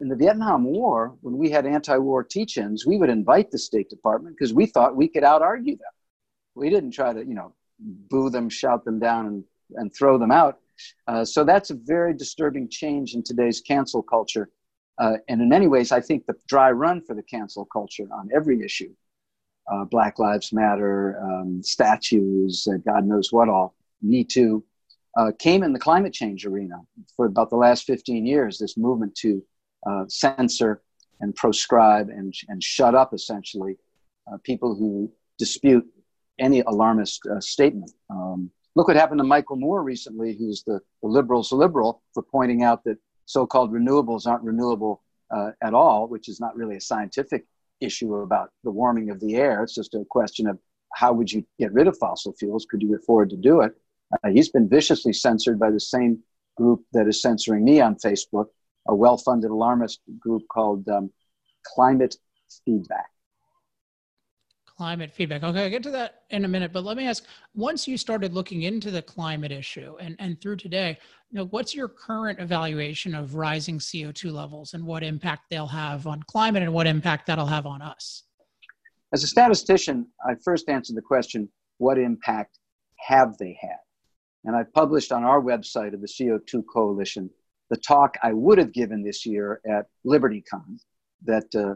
In 0.00 0.08
the 0.08 0.16
Vietnam 0.16 0.64
War, 0.64 1.16
when 1.22 1.36
we 1.36 1.50
had 1.50 1.66
anti 1.66 1.96
war 1.96 2.22
teach 2.22 2.56
ins, 2.56 2.86
we 2.86 2.98
would 2.98 3.10
invite 3.10 3.50
the 3.50 3.58
State 3.58 3.88
Department 3.90 4.36
because 4.36 4.54
we 4.54 4.66
thought 4.66 4.96
we 4.96 5.08
could 5.08 5.24
out 5.24 5.42
argue 5.42 5.76
them. 5.76 5.92
We 6.54 6.70
didn't 6.70 6.92
try 6.92 7.12
to, 7.12 7.24
you 7.24 7.34
know, 7.34 7.54
boo 7.80 8.30
them, 8.30 8.48
shout 8.48 8.84
them 8.84 8.98
down, 8.98 9.26
and, 9.26 9.44
and 9.74 9.94
throw 9.94 10.18
them 10.18 10.30
out. 10.30 10.58
Uh, 11.08 11.24
so 11.24 11.42
that's 11.44 11.70
a 11.70 11.74
very 11.74 12.14
disturbing 12.14 12.68
change 12.68 13.14
in 13.14 13.22
today's 13.22 13.60
cancel 13.60 14.02
culture. 14.02 14.50
Uh, 14.98 15.16
and 15.28 15.40
in 15.40 15.48
many 15.48 15.66
ways, 15.66 15.90
I 15.90 16.00
think 16.00 16.26
the 16.26 16.34
dry 16.46 16.70
run 16.70 17.00
for 17.00 17.14
the 17.14 17.22
cancel 17.22 17.64
culture 17.64 18.06
on 18.12 18.28
every 18.32 18.64
issue 18.64 18.94
uh, 19.70 19.84
Black 19.84 20.18
Lives 20.18 20.52
Matter, 20.52 21.20
um, 21.22 21.62
statues, 21.62 22.66
uh, 22.72 22.78
God 22.78 23.06
knows 23.06 23.32
what 23.32 23.48
all, 23.48 23.74
Me 24.02 24.24
Too, 24.24 24.64
uh, 25.16 25.32
came 25.38 25.62
in 25.62 25.72
the 25.72 25.78
climate 25.78 26.12
change 26.12 26.46
arena 26.46 26.76
for 27.16 27.26
about 27.26 27.50
the 27.50 27.56
last 27.56 27.84
15 27.84 28.24
years. 28.24 28.58
This 28.58 28.76
movement 28.76 29.14
to 29.16 29.42
uh, 29.86 30.04
censor 30.08 30.82
and 31.20 31.34
proscribe 31.34 32.08
and, 32.08 32.32
and 32.48 32.62
shut 32.62 32.94
up 32.94 33.12
essentially 33.12 33.76
uh, 34.30 34.36
people 34.44 34.74
who 34.74 35.10
dispute 35.38 35.86
any 36.38 36.60
alarmist 36.60 37.20
uh, 37.26 37.40
statement. 37.40 37.90
Um, 38.10 38.50
look 38.74 38.88
what 38.88 38.96
happened 38.96 39.18
to 39.18 39.24
Michael 39.24 39.56
Moore 39.56 39.82
recently, 39.82 40.36
who's 40.38 40.62
the, 40.62 40.80
the 41.02 41.08
liberals' 41.08 41.52
liberal, 41.52 42.02
for 42.14 42.22
pointing 42.22 42.62
out 42.62 42.84
that 42.84 42.98
so 43.26 43.46
called 43.46 43.72
renewables 43.72 44.26
aren't 44.26 44.44
renewable 44.44 45.02
at 45.62 45.74
all, 45.74 46.08
which 46.08 46.26
is 46.28 46.40
not 46.40 46.56
really 46.56 46.76
a 46.76 46.80
scientific 46.80 47.44
issue 47.80 48.14
about 48.16 48.50
the 48.64 48.70
warming 48.70 49.10
of 49.10 49.20
the 49.20 49.36
air. 49.36 49.62
It's 49.62 49.74
just 49.74 49.94
a 49.94 50.04
question 50.08 50.46
of 50.46 50.58
how 50.94 51.12
would 51.12 51.30
you 51.30 51.44
get 51.58 51.72
rid 51.72 51.86
of 51.86 51.98
fossil 51.98 52.32
fuels? 52.32 52.66
Could 52.68 52.82
you 52.82 52.94
afford 52.94 53.30
to 53.30 53.36
do 53.36 53.60
it? 53.60 53.72
Uh, 54.12 54.30
he's 54.30 54.48
been 54.48 54.68
viciously 54.68 55.12
censored 55.12 55.58
by 55.58 55.70
the 55.70 55.80
same 55.80 56.20
group 56.56 56.84
that 56.92 57.06
is 57.06 57.20
censoring 57.20 57.64
me 57.64 57.80
on 57.80 57.96
Facebook, 57.96 58.46
a 58.88 58.94
well 58.94 59.16
funded 59.16 59.50
alarmist 59.50 60.00
group 60.18 60.42
called 60.50 60.88
um, 60.88 61.10
Climate 61.64 62.16
Feedback 62.64 63.06
climate 64.78 65.10
feedback. 65.10 65.42
Okay, 65.42 65.64
I'll 65.64 65.70
get 65.70 65.82
to 65.82 65.90
that 65.90 66.22
in 66.30 66.44
a 66.44 66.48
minute, 66.48 66.72
but 66.72 66.84
let 66.84 66.96
me 66.96 67.04
ask 67.04 67.24
once 67.52 67.88
you 67.88 67.98
started 67.98 68.32
looking 68.32 68.62
into 68.62 68.92
the 68.92 69.02
climate 69.02 69.50
issue 69.50 69.96
and, 69.98 70.14
and 70.20 70.40
through 70.40 70.54
today, 70.54 70.96
you 71.30 71.38
know, 71.38 71.46
what's 71.46 71.74
your 71.74 71.88
current 71.88 72.38
evaluation 72.38 73.12
of 73.12 73.34
rising 73.34 73.80
CO2 73.80 74.32
levels 74.32 74.74
and 74.74 74.86
what 74.86 75.02
impact 75.02 75.50
they'll 75.50 75.66
have 75.66 76.06
on 76.06 76.22
climate 76.22 76.62
and 76.62 76.72
what 76.72 76.86
impact 76.86 77.26
that'll 77.26 77.44
have 77.44 77.66
on 77.66 77.82
us? 77.82 78.22
As 79.12 79.24
a 79.24 79.26
statistician, 79.26 80.06
I 80.24 80.36
first 80.44 80.68
answered 80.68 80.94
the 80.94 81.02
question 81.02 81.48
what 81.78 81.98
impact 81.98 82.60
have 82.98 83.36
they 83.36 83.58
had? 83.60 83.78
And 84.44 84.54
I 84.54 84.62
published 84.62 85.10
on 85.10 85.24
our 85.24 85.40
website 85.40 85.92
of 85.92 86.00
the 86.00 86.06
CO2 86.06 86.62
Coalition 86.72 87.30
the 87.70 87.76
talk 87.76 88.16
I 88.22 88.32
would 88.32 88.58
have 88.58 88.72
given 88.72 89.02
this 89.02 89.26
year 89.26 89.60
at 89.68 89.86
LibertyCon 90.06 90.80
that 91.24 91.54
uh, 91.54 91.74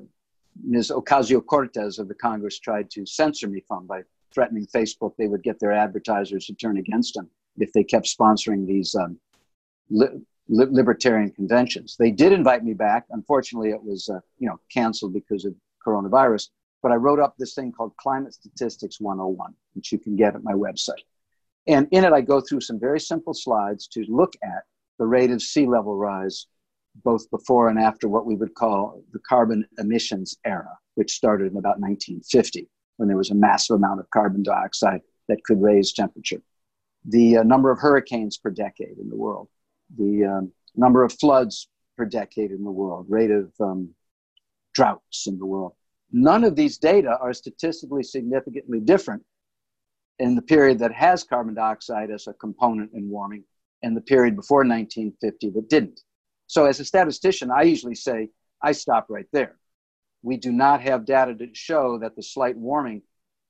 Ms. 0.63 0.93
Ocasio 0.95 1.45
Cortez 1.45 1.99
of 1.99 2.09
the 2.09 2.15
Congress 2.15 2.59
tried 2.59 2.91
to 2.91 3.07
censor 3.07 3.49
me 3.49 3.63
from 3.67 3.87
by 3.87 4.03
threatening 4.33 4.67
Facebook 4.67 5.15
they 5.17 5.29
would 5.29 5.43
get 5.43 5.59
their 5.61 5.73
advertisers 5.73 6.47
to 6.47 6.55
turn 6.55 6.79
against 6.79 7.15
them 7.15 7.29
if 7.59 7.73
they 7.73 7.85
kept 7.85 8.07
sponsoring 8.07 8.67
these 8.67 8.95
um, 8.95 9.19
li- 9.91 10.21
li- 10.49 10.67
libertarian 10.71 11.31
conventions. 11.31 11.97
They 11.99 12.11
did 12.11 12.33
invite 12.33 12.65
me 12.65 12.73
back. 12.73 13.07
Unfortunately, 13.11 13.71
it 13.71 13.83
was 13.83 14.09
uh, 14.09 14.21
you 14.39 14.49
know 14.49 14.59
canceled 14.73 15.13
because 15.13 15.45
of 15.45 15.55
coronavirus. 15.87 16.49
But 16.83 16.93
I 16.93 16.97
wrote 16.97 17.21
up 17.21 17.35
this 17.39 17.55
thing 17.55 17.73
called 17.73 17.97
Climate 17.97 18.35
Statistics 18.35 19.01
101, 19.01 19.55
which 19.75 19.93
you 19.93 19.99
can 19.99 20.17
get 20.17 20.35
at 20.35 20.43
my 20.43 20.53
website. 20.53 21.05
And 21.69 21.87
in 21.93 22.05
it, 22.05 22.13
I 22.13 22.23
go 22.23 22.41
through 22.41 22.63
some 22.63 22.81
very 22.81 22.99
simple 22.99 23.35
slides 23.35 23.87
to 23.89 24.05
look 24.09 24.33
at 24.43 24.65
the 25.02 25.09
rate 25.09 25.32
of 25.32 25.42
sea 25.42 25.66
level 25.66 25.97
rise, 25.97 26.47
both 27.02 27.28
before 27.32 27.68
and 27.68 27.76
after 27.76 28.09
what 28.09 28.25
we 28.25 28.37
would 28.37 28.54
call 28.54 29.02
the 29.12 29.18
carbon 29.18 29.66
emissions 29.78 30.37
era, 30.47 30.78
which 30.94 31.11
started 31.11 31.50
in 31.50 31.59
about 31.59 31.80
1950, 31.80 32.68
when 32.99 33.09
there 33.09 33.16
was 33.16 33.32
a 33.32 33.35
massive 33.35 33.75
amount 33.75 33.99
of 33.99 34.09
carbon 34.11 34.44
dioxide 34.44 35.00
that 35.26 35.42
could 35.42 35.61
raise 35.61 35.92
temperature. 35.92 36.40
The 37.04 37.38
uh, 37.38 37.42
number 37.42 37.73
of 37.73 37.80
hurricanes 37.80 38.38
per 38.38 38.50
decade 38.50 38.97
in 38.97 39.09
the 39.09 39.16
world, 39.16 39.49
the 39.99 40.25
um, 40.25 40.52
number 40.76 41.02
of 41.02 41.12
floods 41.14 41.68
per 41.97 42.04
decade 42.04 42.52
in 42.52 42.62
the 42.62 42.71
world, 42.71 43.06
rate 43.09 43.32
of 43.32 43.50
um, 43.59 43.88
droughts 44.73 45.26
in 45.26 45.37
the 45.37 45.47
world. 45.47 45.73
None 46.12 46.44
of 46.44 46.54
these 46.54 46.78
data 46.78 47.18
are 47.21 47.32
statistically 47.32 48.04
significantly 48.04 48.78
different 48.78 49.25
in 50.21 50.37
the 50.37 50.42
period 50.42 50.78
that 50.78 50.92
has 50.92 51.25
carbon 51.25 51.54
dioxide 51.54 52.12
as 52.12 52.28
a 52.28 52.35
component 52.35 52.92
in 52.94 53.11
warming 53.11 53.42
and 53.83 53.97
the 53.97 54.01
period 54.01 54.37
before 54.37 54.59
1950 54.59 55.51
that 55.51 55.69
didn't. 55.69 56.01
So, 56.47 56.67
as 56.67 56.81
a 56.81 56.85
statistician, 56.85 57.51
I 57.51 57.62
usually 57.62 57.95
say, 57.95 58.29
I 58.62 58.73
stop 58.73 59.07
right 59.09 59.27
there. 59.33 59.57
We 60.23 60.37
do 60.37 60.53
not 60.53 60.81
have 60.83 61.05
data 61.05 61.35
to 61.35 61.49
show 61.53 61.99
that 61.99 62.15
the 62.15 62.23
slight 62.23 62.57
warming 62.57 63.03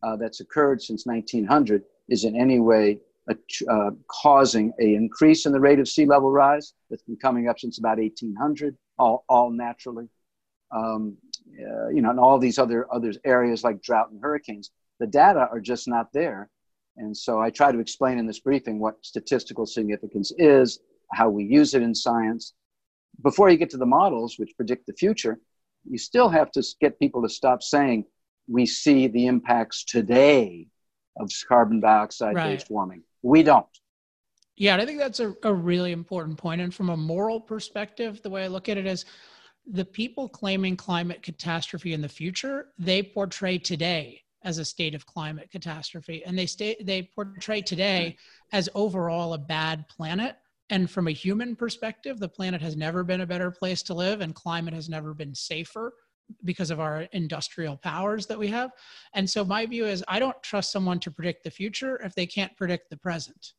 uh, 0.03 0.17
that's 0.17 0.41
occurred 0.41 0.81
since 0.81 1.07
1900 1.07 1.85
is 2.09 2.25
in 2.25 2.35
any 2.37 2.61
way 2.61 2.99
uh, 3.29 3.91
causing 4.09 4.73
an 4.79 4.89
increase 4.95 5.47
in 5.47 5.53
the 5.53 5.61
rate 5.61 5.79
of 5.79 5.89
sea 5.89 6.07
level 6.07 6.31
rise 6.31 6.75
that's 6.91 7.03
been 7.03 7.17
coming 7.17 7.49
up 7.49 7.59
since 7.59 7.79
about 7.79 7.99
1800, 7.99 8.77
all, 8.99 9.25
all 9.29 9.51
naturally. 9.51 10.09
Um, 10.75 11.17
uh, 11.49 11.89
you 11.89 12.01
know, 12.01 12.11
and 12.11 12.19
all 12.19 12.39
these 12.39 12.59
other 12.59 12.87
other 12.93 13.13
areas 13.25 13.63
like 13.63 13.83
drought 13.83 14.11
and 14.11 14.21
hurricanes, 14.23 14.71
the 14.99 15.07
data 15.07 15.47
are 15.51 15.61
just 15.61 15.87
not 15.87 16.13
there. 16.13 16.49
And 16.97 17.17
so 17.17 17.41
I 17.41 17.51
try 17.51 17.73
to 17.73 17.79
explain 17.79 18.19
in 18.19 18.27
this 18.27 18.41
briefing 18.41 18.79
what 18.79 19.05
statistical 19.05 19.67
significance 19.67 20.33
is, 20.37 20.81
how 21.13 21.29
we 21.29 21.45
use 21.45 21.75
it 21.75 21.83
in 21.83 21.95
science. 21.95 22.55
Before 23.23 23.51
you 23.51 23.57
get 23.57 23.71
to 23.71 23.77
the 23.77 23.87
models, 23.87 24.39
which 24.39 24.57
predict 24.57 24.87
the 24.87 24.93
future, 24.93 25.39
you 25.89 25.99
still 25.99 26.29
have 26.29 26.51
to 26.53 26.63
get 26.81 26.99
people 26.99 27.23
to 27.23 27.29
stop 27.29 27.63
saying 27.63 28.05
we 28.49 28.67
see 28.67 29.09
the 29.09 29.27
impacts 29.27 29.85
today 29.85 30.69
of 31.19 31.31
carbon 31.49 31.81
dioxide 31.81 32.35
based 32.35 32.71
warming. 32.71 33.03
We 33.23 33.43
don't. 33.43 33.67
Yeah, 34.57 34.75
and 34.75 34.83
I 34.83 34.87
think 34.87 34.99
that's 34.99 35.21
a, 35.21 35.35
a 35.43 35.53
really 35.53 35.93
important 35.93 36.39
point. 36.39 36.61
And 36.61 36.75
from 36.75 36.91
a 36.91 36.97
moral 36.97 37.41
perspective, 37.41 38.21
the 38.23 38.31
way 38.31 38.45
I 38.45 38.49
look 38.49 38.69
at 38.69 38.77
it 38.77 38.87
is 38.87 39.05
the 39.67 39.85
people 39.85 40.29
claiming 40.29 40.77
climate 40.77 41.23
catastrophe 41.23 41.93
in 41.93 42.01
the 42.01 42.09
future, 42.09 42.69
they 42.79 43.03
portray 43.03 43.59
today 43.59 44.22
as 44.45 44.59
a 44.59 44.65
state 44.65 44.95
of 44.95 45.07
climate 45.07 45.51
catastrophe. 45.51 46.25
And 46.25 46.39
they 46.39 46.47
stay 46.47 46.77
they 46.83 47.11
portray 47.15 47.63
today 47.63 48.17
as 48.53 48.69
overall 48.75 49.35
a 49.35 49.39
bad 49.39 49.89
planet. 49.89 50.37
And 50.71 50.91
from 50.91 51.09
a 51.09 51.13
human 51.13 51.55
perspective, 51.55 52.19
the 52.19 52.29
planet 52.29 52.63
has 52.63 52.77
never 52.77 53.05
been 53.05 53.21
a 53.21 53.27
better 53.27 53.51
place 53.51 53.83
to 53.85 53.95
live 53.95 54.21
and 54.21 54.35
climate 54.35 54.75
has 54.75 54.89
never 54.89 55.13
been 55.13 55.35
safer 55.35 55.93
because 56.45 56.71
of 56.71 56.81
our 56.81 57.03
industrial 57.13 57.77
powers 57.77 58.27
that 58.27 58.39
we 58.39 58.49
have. 58.49 58.71
And 59.15 59.29
so 59.29 59.45
my 59.45 59.67
view 59.67 59.85
is 59.85 60.05
I 60.09 60.19
don't 60.19 60.41
trust 60.43 60.73
someone 60.73 60.99
to 61.01 61.11
predict 61.11 61.45
the 61.45 61.51
future 61.51 62.01
if 62.03 62.15
they 62.15 62.27
can't 62.27 62.57
predict 62.57 62.91
the 62.91 62.97
present. 62.97 63.53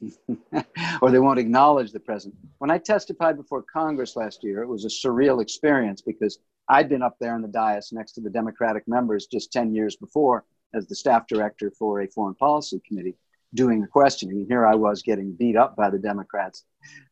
or 1.02 1.10
they 1.10 1.18
won't 1.18 1.38
acknowledge 1.38 1.92
the 1.92 2.00
present. 2.00 2.34
When 2.58 2.70
I 2.70 2.78
testified 2.78 3.36
before 3.36 3.62
Congress 3.62 4.16
last 4.16 4.44
year, 4.44 4.62
it 4.62 4.68
was 4.68 4.84
a 4.84 4.88
surreal 4.88 5.42
experience 5.42 6.00
because 6.00 6.38
I'd 6.70 6.88
been 6.88 7.02
up 7.02 7.16
there 7.20 7.34
on 7.34 7.42
the 7.42 7.48
dais 7.48 7.90
next 7.92 8.12
to 8.12 8.20
the 8.20 8.30
Democratic 8.30 8.86
members 8.86 9.26
just 9.26 9.52
10 9.52 9.74
years 9.74 9.96
before 9.96 10.44
as 10.72 10.86
the 10.86 10.94
staff 10.94 11.26
director 11.26 11.72
for 11.76 12.00
a 12.00 12.06
foreign 12.06 12.36
policy 12.36 12.80
committee 12.86 13.16
doing 13.54 13.80
the 13.80 13.88
questioning. 13.88 14.36
And 14.36 14.46
here 14.46 14.64
I 14.64 14.76
was 14.76 15.02
getting 15.02 15.32
beat 15.32 15.56
up 15.56 15.74
by 15.74 15.90
the 15.90 15.98
Democrats 15.98 16.64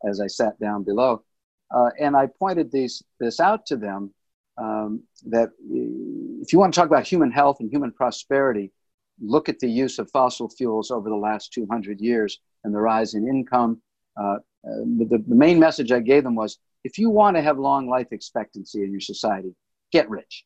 as 0.09 0.21
I 0.21 0.29
sat 0.29 0.59
down 0.61 0.85
below. 0.85 1.25
Uh, 1.75 1.91
and 2.00 2.17
I 2.17 2.29
pointed 2.38 2.71
these, 2.71 3.03
this 3.19 3.41
out 3.41 3.67
to 3.67 3.77
them 3.77 4.15
um, 4.59 5.03
that 5.27 5.50
if 6.41 6.53
you 6.53 6.61
want 6.61 6.73
to 6.73 6.79
talk 6.79 6.88
about 6.88 7.07
human 7.07 7.33
health 7.33 7.57
and 7.59 7.69
human 7.69 7.91
prosperity, 7.91 8.71
look 9.21 9.49
at 9.49 9.59
the 9.59 9.69
use 9.69 9.99
of 9.99 10.09
fossil 10.12 10.49
fuels 10.49 10.93
over 10.93 11.09
the 11.09 11.17
last 11.17 11.53
200 11.53 12.00
years 12.00 12.38
and 12.62 12.73
the 12.73 12.79
rise 12.81 13.15
in 13.15 13.27
income. 13.27 13.83
Uh, 14.17 14.37
uh, 14.65 14.85
the, 14.99 15.23
the 15.27 15.35
main 15.35 15.59
message 15.59 15.91
I 15.91 15.99
gave 15.99 16.23
them 16.23 16.37
was 16.37 16.59
if 16.85 16.99
you 16.99 17.11
want 17.11 17.37
to 17.37 17.43
have 17.43 17.59
long 17.59 17.89
life 17.89 18.09
expectancy 18.13 18.83
in 18.83 18.91
your 18.91 19.01
society, 19.01 19.55
get 19.93 20.09
rich. 20.09 20.45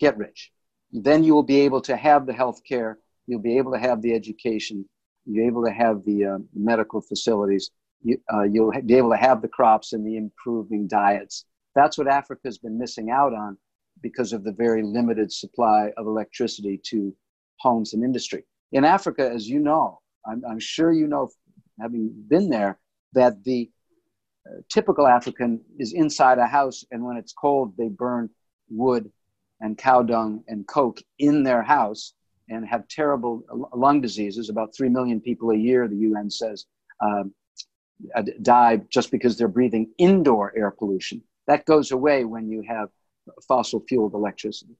Get 0.00 0.16
rich. 0.16 0.52
Then 0.92 1.24
you 1.24 1.34
will 1.34 1.42
be 1.42 1.60
able 1.60 1.80
to 1.82 1.96
have 1.96 2.26
the 2.26 2.32
health 2.32 2.60
care, 2.66 2.98
you'll 3.26 3.40
be 3.40 3.58
able 3.58 3.72
to 3.72 3.78
have 3.78 4.02
the 4.02 4.14
education, 4.14 4.88
you'll 5.24 5.44
be 5.44 5.46
able 5.46 5.64
to 5.64 5.72
have 5.72 6.04
the 6.04 6.24
uh, 6.24 6.38
medical 6.54 7.00
facilities, 7.00 7.70
you, 8.02 8.18
uh, 8.32 8.42
you'll 8.42 8.72
be 8.84 8.94
able 8.94 9.10
to 9.10 9.16
have 9.16 9.42
the 9.42 9.48
crops 9.48 9.92
and 9.92 10.06
the 10.06 10.16
improving 10.16 10.86
diets. 10.86 11.44
That's 11.74 11.98
what 11.98 12.08
Africa's 12.08 12.58
been 12.58 12.78
missing 12.78 13.10
out 13.10 13.34
on 13.34 13.58
because 14.02 14.32
of 14.32 14.44
the 14.44 14.52
very 14.52 14.82
limited 14.82 15.32
supply 15.32 15.90
of 15.96 16.06
electricity 16.06 16.80
to 16.84 17.14
homes 17.58 17.94
and 17.94 18.04
industry. 18.04 18.44
In 18.72 18.84
Africa, 18.84 19.30
as 19.30 19.48
you 19.48 19.58
know, 19.58 20.00
I'm, 20.26 20.42
I'm 20.48 20.60
sure 20.60 20.92
you 20.92 21.06
know, 21.06 21.30
having 21.80 22.12
been 22.28 22.48
there, 22.50 22.78
that 23.12 23.44
the 23.44 23.70
uh, 23.70 23.75
typical 24.68 25.06
African 25.06 25.60
is 25.78 25.92
inside 25.92 26.38
a 26.38 26.46
house, 26.46 26.84
and 26.90 27.04
when 27.04 27.16
it's 27.16 27.32
cold, 27.32 27.74
they 27.76 27.88
burn 27.88 28.30
wood 28.68 29.10
and 29.60 29.78
cow 29.78 30.02
dung 30.02 30.44
and 30.48 30.66
coke 30.66 31.00
in 31.18 31.42
their 31.42 31.62
house 31.62 32.14
and 32.48 32.66
have 32.66 32.86
terrible 32.88 33.42
lung 33.74 34.00
diseases. 34.00 34.50
About 34.50 34.74
3 34.76 34.88
million 34.88 35.20
people 35.20 35.50
a 35.50 35.56
year, 35.56 35.88
the 35.88 35.96
UN 35.96 36.30
says, 36.30 36.66
um, 37.00 37.34
die 38.42 38.76
just 38.90 39.10
because 39.10 39.36
they're 39.36 39.48
breathing 39.48 39.90
indoor 39.98 40.52
air 40.56 40.70
pollution. 40.70 41.22
That 41.46 41.64
goes 41.64 41.92
away 41.92 42.24
when 42.24 42.48
you 42.48 42.62
have 42.68 42.88
fossil 43.48 43.82
fueled 43.88 44.14
electricity. 44.14 44.76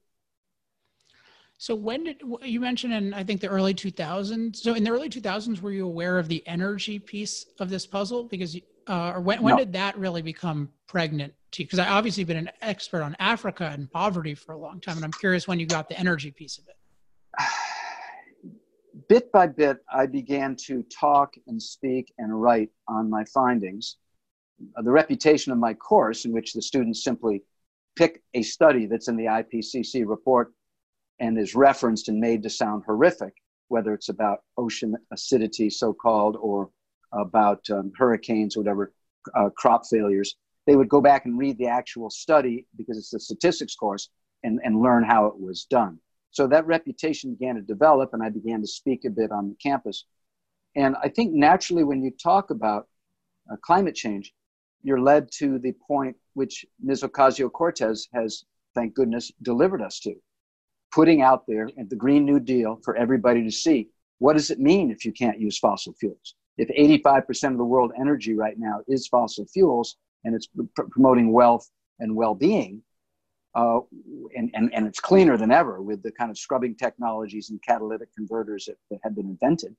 So 1.57 1.73
when 1.73 2.03
did 2.03 2.21
you 2.43 2.59
mentioned 2.59 2.93
in 2.93 3.13
I 3.15 3.23
think 3.23 3.41
the 3.41 3.47
early 3.47 3.73
2000s? 3.73 4.57
So 4.57 4.75
in 4.75 4.83
the 4.83 4.91
early 4.91 5.09
2000s, 5.09 5.59
were 5.59 5.71
you 5.71 5.85
aware 5.85 6.19
of 6.19 6.27
the 6.27 6.45
energy 6.45 6.99
piece 6.99 7.47
of 7.59 7.69
this 7.69 7.87
puzzle? 7.87 8.25
Because 8.25 8.55
uh, 8.87 9.13
or 9.15 9.21
when 9.21 9.41
when 9.41 9.55
no. 9.55 9.59
did 9.59 9.73
that 9.73 9.97
really 9.97 10.21
become 10.21 10.69
pregnant 10.87 11.33
to 11.51 11.63
you? 11.63 11.67
Because 11.67 11.79
I 11.79 11.89
obviously 11.89 12.23
been 12.23 12.37
an 12.37 12.51
expert 12.61 13.01
on 13.01 13.15
Africa 13.19 13.69
and 13.73 13.91
poverty 13.91 14.33
for 14.33 14.53
a 14.53 14.57
long 14.57 14.79
time, 14.79 14.95
and 14.95 15.05
I'm 15.05 15.11
curious 15.11 15.47
when 15.47 15.59
you 15.59 15.65
got 15.65 15.89
the 15.89 15.99
energy 15.99 16.31
piece 16.31 16.57
of 16.57 16.65
it. 16.67 16.75
Bit 19.09 19.31
by 19.31 19.47
bit, 19.47 19.77
I 19.93 20.05
began 20.05 20.55
to 20.65 20.83
talk 20.83 21.35
and 21.47 21.61
speak 21.61 22.11
and 22.17 22.41
write 22.41 22.69
on 22.89 23.09
my 23.09 23.23
findings. 23.25 23.97
Uh, 24.75 24.81
the 24.81 24.91
reputation 24.91 25.53
of 25.53 25.59
my 25.59 25.73
course, 25.73 26.25
in 26.25 26.33
which 26.33 26.51
the 26.51 26.61
students 26.61 27.03
simply 27.03 27.43
pick 27.95 28.21
a 28.33 28.41
study 28.41 28.85
that's 28.85 29.07
in 29.07 29.15
the 29.15 29.25
IPCC 29.25 30.03
report 30.05 30.51
and 31.19 31.37
is 31.37 31.55
referenced 31.55 32.09
and 32.09 32.19
made 32.19 32.43
to 32.43 32.49
sound 32.49 32.83
horrific, 32.85 33.33
whether 33.69 33.93
it's 33.93 34.09
about 34.09 34.39
ocean 34.57 34.95
acidity, 35.11 35.69
so 35.69 35.93
called, 35.93 36.35
or 36.39 36.69
about 37.11 37.69
um, 37.69 37.91
hurricanes 37.97 38.57
whatever, 38.57 38.93
uh, 39.35 39.49
crop 39.55 39.83
failures, 39.89 40.35
they 40.65 40.75
would 40.75 40.89
go 40.89 41.01
back 41.01 41.25
and 41.25 41.37
read 41.37 41.57
the 41.57 41.67
actual 41.67 42.09
study 42.09 42.65
because 42.75 42.97
it's 42.97 43.13
a 43.13 43.19
statistics 43.19 43.75
course 43.75 44.09
and, 44.43 44.59
and 44.63 44.81
learn 44.81 45.03
how 45.03 45.25
it 45.25 45.39
was 45.39 45.65
done. 45.65 45.99
So 46.31 46.45
that 46.47 46.67
reputation 46.67 47.33
began 47.33 47.55
to 47.55 47.61
develop, 47.61 48.13
and 48.13 48.21
I 48.21 48.29
began 48.29 48.61
to 48.61 48.67
speak 48.67 49.05
a 49.05 49.09
bit 49.09 49.31
on 49.31 49.49
the 49.49 49.55
campus. 49.55 50.05
And 50.75 50.95
I 51.01 51.09
think 51.09 51.33
naturally, 51.33 51.83
when 51.83 52.03
you 52.03 52.11
talk 52.11 52.51
about 52.51 52.87
uh, 53.51 53.55
climate 53.61 53.95
change, 53.95 54.33
you're 54.83 55.01
led 55.01 55.31
to 55.39 55.57
the 55.59 55.73
point 55.87 56.15
which 56.33 56.65
Ms. 56.81 57.01
Ocasio 57.01 57.51
Cortez 57.51 58.07
has, 58.13 58.43
thank 58.75 58.93
goodness, 58.93 59.31
delivered 59.41 59.81
us 59.81 59.99
to 60.01 60.13
putting 60.91 61.21
out 61.21 61.45
there 61.47 61.69
the 61.89 61.95
Green 61.95 62.25
New 62.25 62.39
Deal 62.39 62.79
for 62.83 62.95
everybody 62.95 63.43
to 63.43 63.51
see. 63.51 63.89
What 64.19 64.33
does 64.33 64.49
it 64.49 64.59
mean 64.59 64.91
if 64.91 65.05
you 65.05 65.11
can't 65.11 65.39
use 65.39 65.57
fossil 65.57 65.93
fuels? 65.93 66.35
If 66.57 66.69
85% 67.03 67.51
of 67.51 67.57
the 67.57 67.65
world 67.65 67.91
energy 67.99 68.35
right 68.35 68.57
now 68.57 68.81
is 68.87 69.07
fossil 69.07 69.45
fuels 69.45 69.97
and 70.25 70.35
it's 70.35 70.47
pr- 70.75 70.83
promoting 70.91 71.31
wealth 71.33 71.69
and 71.99 72.15
well 72.15 72.35
being, 72.35 72.83
uh, 73.55 73.79
and, 74.35 74.51
and, 74.53 74.73
and 74.73 74.87
it's 74.87 74.99
cleaner 74.99 75.37
than 75.37 75.51
ever 75.51 75.81
with 75.81 76.03
the 76.03 76.11
kind 76.11 76.31
of 76.31 76.37
scrubbing 76.37 76.75
technologies 76.75 77.49
and 77.49 77.61
catalytic 77.63 78.13
converters 78.15 78.65
that, 78.65 78.77
that 78.91 78.99
have 79.03 79.15
been 79.15 79.27
invented, 79.27 79.75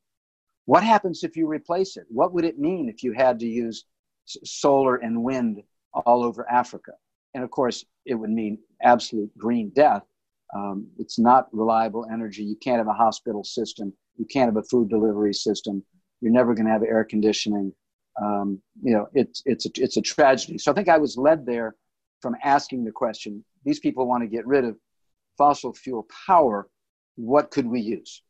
What 0.67 0.85
happens 0.85 1.25
if 1.25 1.37
you 1.37 1.47
replace 1.49 1.97
it? 1.97 2.07
What 2.09 2.33
would 2.35 2.45
it 2.45 2.59
mean 2.59 2.89
if 2.89 3.03
you 3.03 3.13
had 3.13 3.39
to 3.41 3.47
use 3.47 3.85
solar 4.27 4.97
and 4.97 5.23
wind 5.25 5.63
all 5.93 6.25
over 6.25 6.49
Africa? 6.51 6.93
And 7.35 7.45
of 7.45 7.51
course, 7.51 7.85
it 8.07 8.15
would 8.15 8.31
mean 8.31 8.59
absolute 8.83 9.37
green 9.39 9.71
death. 9.71 10.05
Um, 10.55 10.89
it's 10.99 11.19
not 11.19 11.49
reliable 11.53 12.07
energy. 12.13 12.45
You 12.45 12.57
can't 12.57 12.79
have 12.79 12.89
a 12.89 12.93
hospital 12.93 13.45
system. 13.45 13.93
You 14.19 14.27
can't 14.27 14.49
have 14.49 14.63
a 14.63 14.69
food 14.69 14.91
delivery 14.91 15.35
system. 15.35 15.85
You're 16.21 16.33
never 16.33 16.55
going 16.55 16.67
to 16.67 16.73
have 16.73 16.83
air 16.83 17.05
conditioning. 17.05 17.73
Um, 18.21 18.61
you 18.83 18.93
know, 18.93 19.09
it's 19.15 19.43
it's 19.47 19.67
a, 19.67 19.71
it's 19.77 19.97
a 19.97 20.03
tragedy. 20.03 20.59
So 20.59 20.73
I 20.73 20.75
think 20.75 20.89
I 20.89 20.99
was 20.99 21.17
led 21.17 21.47
there 21.47 21.77
from 22.21 22.37
asking 22.43 22.85
the 22.85 22.93
question: 22.93 23.45
These 23.65 23.81
people 23.81 24.07
want 24.07 24.23
to 24.23 24.29
get 24.29 24.47
rid 24.47 24.65
of 24.65 24.77
fossil 25.37 25.73
fuel 25.73 26.07
power. 26.27 26.69
What 27.17 27.51
could 27.51 27.67
we 27.67 27.81
use? 27.81 28.23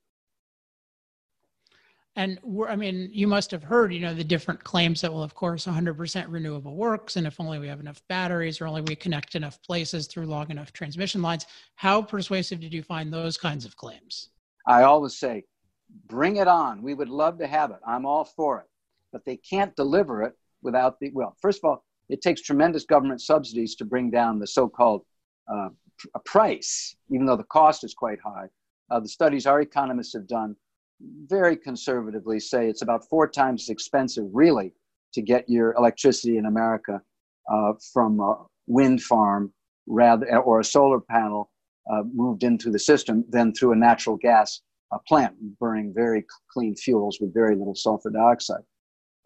And 2.18 2.40
I 2.68 2.74
mean, 2.74 3.10
you 3.12 3.28
must 3.28 3.52
have 3.52 3.62
heard, 3.62 3.94
you 3.94 4.00
know, 4.00 4.12
the 4.12 4.24
different 4.24 4.64
claims 4.64 5.02
that, 5.02 5.12
well, 5.12 5.22
of 5.22 5.36
course, 5.36 5.66
100% 5.66 6.26
renewable 6.28 6.74
works, 6.74 7.14
and 7.14 7.28
if 7.28 7.38
only 7.38 7.60
we 7.60 7.68
have 7.68 7.78
enough 7.78 8.02
batteries, 8.08 8.60
or 8.60 8.66
only 8.66 8.80
we 8.82 8.96
connect 8.96 9.36
enough 9.36 9.62
places 9.62 10.08
through 10.08 10.26
long 10.26 10.50
enough 10.50 10.72
transmission 10.72 11.22
lines. 11.22 11.46
How 11.76 12.02
persuasive 12.02 12.58
did 12.58 12.74
you 12.74 12.82
find 12.82 13.12
those 13.12 13.36
kinds 13.36 13.64
of 13.64 13.76
claims? 13.76 14.30
I 14.66 14.82
always 14.82 15.16
say, 15.16 15.44
bring 16.06 16.36
it 16.36 16.48
on. 16.48 16.82
We 16.82 16.94
would 16.94 17.08
love 17.08 17.38
to 17.38 17.46
have 17.46 17.70
it. 17.70 17.78
I'm 17.86 18.06
all 18.06 18.24
for 18.24 18.60
it, 18.60 18.66
but 19.12 19.24
they 19.24 19.36
can't 19.36 19.74
deliver 19.76 20.22
it 20.22 20.34
without 20.62 20.98
the 21.00 21.10
well. 21.12 21.36
First 21.40 21.60
of 21.62 21.68
all, 21.68 21.84
it 22.08 22.22
takes 22.22 22.40
tremendous 22.40 22.84
government 22.84 23.20
subsidies 23.20 23.74
to 23.76 23.84
bring 23.84 24.10
down 24.10 24.38
the 24.38 24.46
so-called 24.46 25.04
uh, 25.52 25.68
price, 26.24 26.96
even 27.10 27.26
though 27.26 27.36
the 27.36 27.44
cost 27.44 27.84
is 27.84 27.94
quite 27.94 28.18
high. 28.20 28.46
Uh, 28.90 29.00
the 29.00 29.08
studies 29.08 29.46
our 29.46 29.60
economists 29.60 30.14
have 30.14 30.26
done 30.26 30.56
very 31.26 31.56
conservatively 31.56 32.40
say 32.40 32.68
it's 32.68 32.82
about 32.82 33.08
four 33.08 33.28
times 33.28 33.64
as 33.64 33.68
expensive, 33.68 34.24
really, 34.32 34.72
to 35.12 35.22
get 35.22 35.48
your 35.48 35.72
electricity 35.74 36.38
in 36.38 36.46
America 36.46 37.00
uh, 37.50 37.72
from 37.92 38.20
a 38.20 38.44
wind 38.66 39.02
farm 39.02 39.52
rather 39.86 40.38
or 40.38 40.60
a 40.60 40.64
solar 40.64 41.00
panel 41.00 41.50
uh, 41.90 42.02
moved 42.12 42.42
into 42.42 42.70
the 42.70 42.78
system 42.78 43.24
than 43.28 43.52
through 43.54 43.72
a 43.72 43.76
natural 43.76 44.16
gas 44.16 44.60
uh, 44.90 44.98
plant 45.06 45.34
burning 45.58 45.92
very 45.94 46.24
clean 46.50 46.74
fuels 46.74 47.18
with 47.20 47.34
very 47.34 47.54
little 47.54 47.74
sulfur 47.74 48.10
dioxide. 48.10 48.62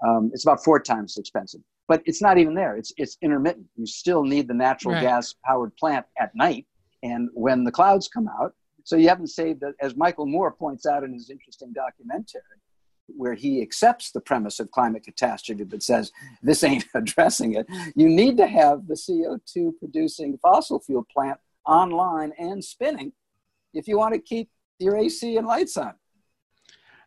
Um, 0.06 0.30
it's 0.32 0.44
about 0.44 0.64
four 0.64 0.80
times 0.80 1.12
as 1.12 1.20
expensive, 1.20 1.60
but 1.88 2.02
it's 2.06 2.20
not 2.20 2.38
even 2.38 2.54
there. 2.54 2.76
It's 2.76 2.92
it's 2.96 3.16
intermittent. 3.22 3.66
You 3.76 3.86
still 3.86 4.24
need 4.24 4.48
the 4.48 4.54
natural 4.54 4.94
right. 4.94 5.02
gas 5.02 5.34
powered 5.44 5.76
plant 5.76 6.06
at 6.18 6.34
night, 6.34 6.66
and 7.02 7.28
when 7.34 7.64
the 7.64 7.70
clouds 7.70 8.08
come 8.08 8.28
out, 8.28 8.54
so 8.84 8.96
you 8.96 9.08
haven't 9.08 9.28
saved, 9.28 9.62
as 9.80 9.96
Michael 9.96 10.26
Moore 10.26 10.50
points 10.50 10.86
out 10.86 11.04
in 11.04 11.12
his 11.12 11.30
interesting 11.30 11.72
documentary, 11.72 12.40
where 13.06 13.34
he 13.34 13.62
accepts 13.62 14.10
the 14.10 14.20
premise 14.20 14.58
of 14.58 14.70
climate 14.70 15.04
catastrophe 15.04 15.64
but 15.64 15.82
says 15.82 16.10
this 16.42 16.64
ain't 16.64 16.84
addressing 16.94 17.54
it. 17.54 17.66
You 17.94 18.08
need 18.08 18.36
to 18.38 18.46
have 18.46 18.86
the 18.88 18.94
CO2 18.94 19.72
producing 19.78 20.38
fossil 20.38 20.80
fuel 20.80 21.06
plant 21.12 21.38
online 21.66 22.32
and 22.38 22.64
spinning 22.64 23.12
if 23.72 23.86
you 23.86 23.96
want 23.96 24.14
to 24.14 24.20
keep 24.20 24.48
your 24.82 24.96
AC 24.96 25.36
and 25.36 25.46
lights 25.46 25.76
on. 25.76 25.94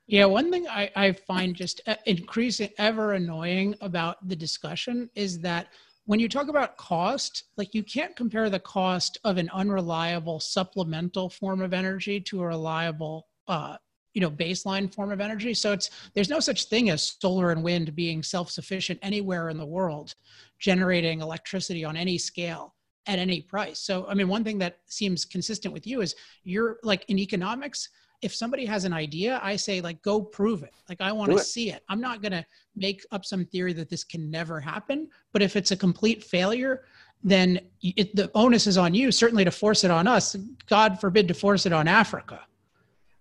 Yeah, 0.07 0.25
one 0.25 0.51
thing 0.51 0.67
I, 0.67 0.91
I 0.95 1.11
find 1.13 1.55
just 1.55 1.81
uh, 1.87 1.95
increasing 2.05 2.69
ever 2.77 3.13
annoying 3.13 3.75
about 3.81 4.27
the 4.27 4.35
discussion 4.35 5.09
is 5.15 5.39
that 5.39 5.67
when 6.05 6.19
you 6.19 6.29
talk 6.29 6.47
about 6.47 6.77
cost, 6.77 7.45
like 7.57 7.73
you 7.73 7.81
can't 7.81 8.15
compare 8.15 8.49
the 8.49 8.59
cost 8.59 9.17
of 9.23 9.37
an 9.37 9.49
unreliable 9.51 10.39
supplemental 10.39 11.29
form 11.29 11.61
of 11.61 11.73
energy 11.73 12.21
to 12.21 12.43
a 12.43 12.47
reliable, 12.47 13.27
uh, 13.47 13.77
you 14.13 14.21
know, 14.21 14.29
baseline 14.29 14.93
form 14.93 15.11
of 15.11 15.19
energy. 15.19 15.55
So 15.55 15.71
it's 15.71 15.89
there's 16.13 16.29
no 16.29 16.39
such 16.39 16.65
thing 16.65 16.91
as 16.91 17.15
solar 17.19 17.51
and 17.51 17.63
wind 17.63 17.95
being 17.95 18.21
self-sufficient 18.21 18.99
anywhere 19.01 19.49
in 19.49 19.57
the 19.57 19.65
world, 19.65 20.13
generating 20.59 21.21
electricity 21.21 21.83
on 21.83 21.97
any 21.97 22.19
scale 22.19 22.74
at 23.07 23.19
any 23.19 23.41
price. 23.41 23.79
So 23.79 24.05
I 24.07 24.13
mean, 24.13 24.27
one 24.27 24.43
thing 24.43 24.57
that 24.59 24.79
seems 24.85 25.25
consistent 25.25 25.73
with 25.73 25.85
you 25.85 26.01
is 26.01 26.15
you're 26.43 26.77
like 26.83 27.05
in 27.09 27.19
economics 27.19 27.89
if 28.21 28.33
somebody 28.33 28.65
has 28.65 28.85
an 28.85 28.93
idea, 28.93 29.39
I 29.43 29.55
say 29.55 29.81
like 29.81 30.01
go 30.01 30.21
prove 30.21 30.63
it. 30.63 30.73
Like 30.89 31.01
I 31.01 31.11
want 31.11 31.31
to 31.31 31.39
see 31.39 31.71
it. 31.71 31.83
I'm 31.89 32.01
not 32.01 32.21
going 32.21 32.31
to 32.31 32.45
make 32.75 33.05
up 33.11 33.25
some 33.25 33.45
theory 33.45 33.73
that 33.73 33.89
this 33.89 34.03
can 34.03 34.31
never 34.31 34.59
happen, 34.59 35.09
but 35.31 35.41
if 35.41 35.55
it's 35.55 35.71
a 35.71 35.77
complete 35.77 36.23
failure, 36.23 36.85
then 37.23 37.59
it, 37.81 38.15
the 38.15 38.31
onus 38.35 38.67
is 38.67 38.77
on 38.77 38.93
you 38.93 39.11
certainly 39.11 39.45
to 39.45 39.51
force 39.51 39.83
it 39.83 39.91
on 39.91 40.07
us. 40.07 40.35
God 40.67 40.99
forbid 40.99 41.27
to 41.27 41.33
force 41.33 41.65
it 41.65 41.73
on 41.73 41.87
Africa. 41.87 42.41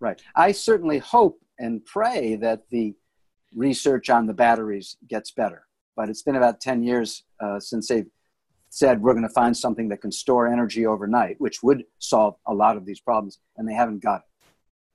Right. 0.00 0.20
I 0.36 0.52
certainly 0.52 0.98
hope 0.98 1.40
and 1.58 1.84
pray 1.84 2.36
that 2.36 2.68
the 2.70 2.94
research 3.54 4.10
on 4.10 4.26
the 4.26 4.34
batteries 4.34 4.96
gets 5.08 5.30
better. 5.30 5.66
But 5.96 6.08
it's 6.08 6.22
been 6.22 6.36
about 6.36 6.60
10 6.60 6.82
years 6.82 7.24
uh, 7.40 7.60
since 7.60 7.88
they've 7.88 8.08
said 8.74 9.00
we're 9.00 9.12
going 9.12 9.26
to 9.26 9.32
find 9.32 9.56
something 9.56 9.88
that 9.88 10.00
can 10.00 10.12
store 10.12 10.46
energy 10.46 10.84
overnight, 10.84 11.40
which 11.40 11.62
would 11.62 11.84
solve 11.98 12.34
a 12.46 12.54
lot 12.54 12.76
of 12.76 12.84
these 12.84 13.00
problems, 13.00 13.38
and 13.56 13.68
they 13.68 13.74
haven't 13.74 14.02
got 14.02 14.20
it 14.20 14.34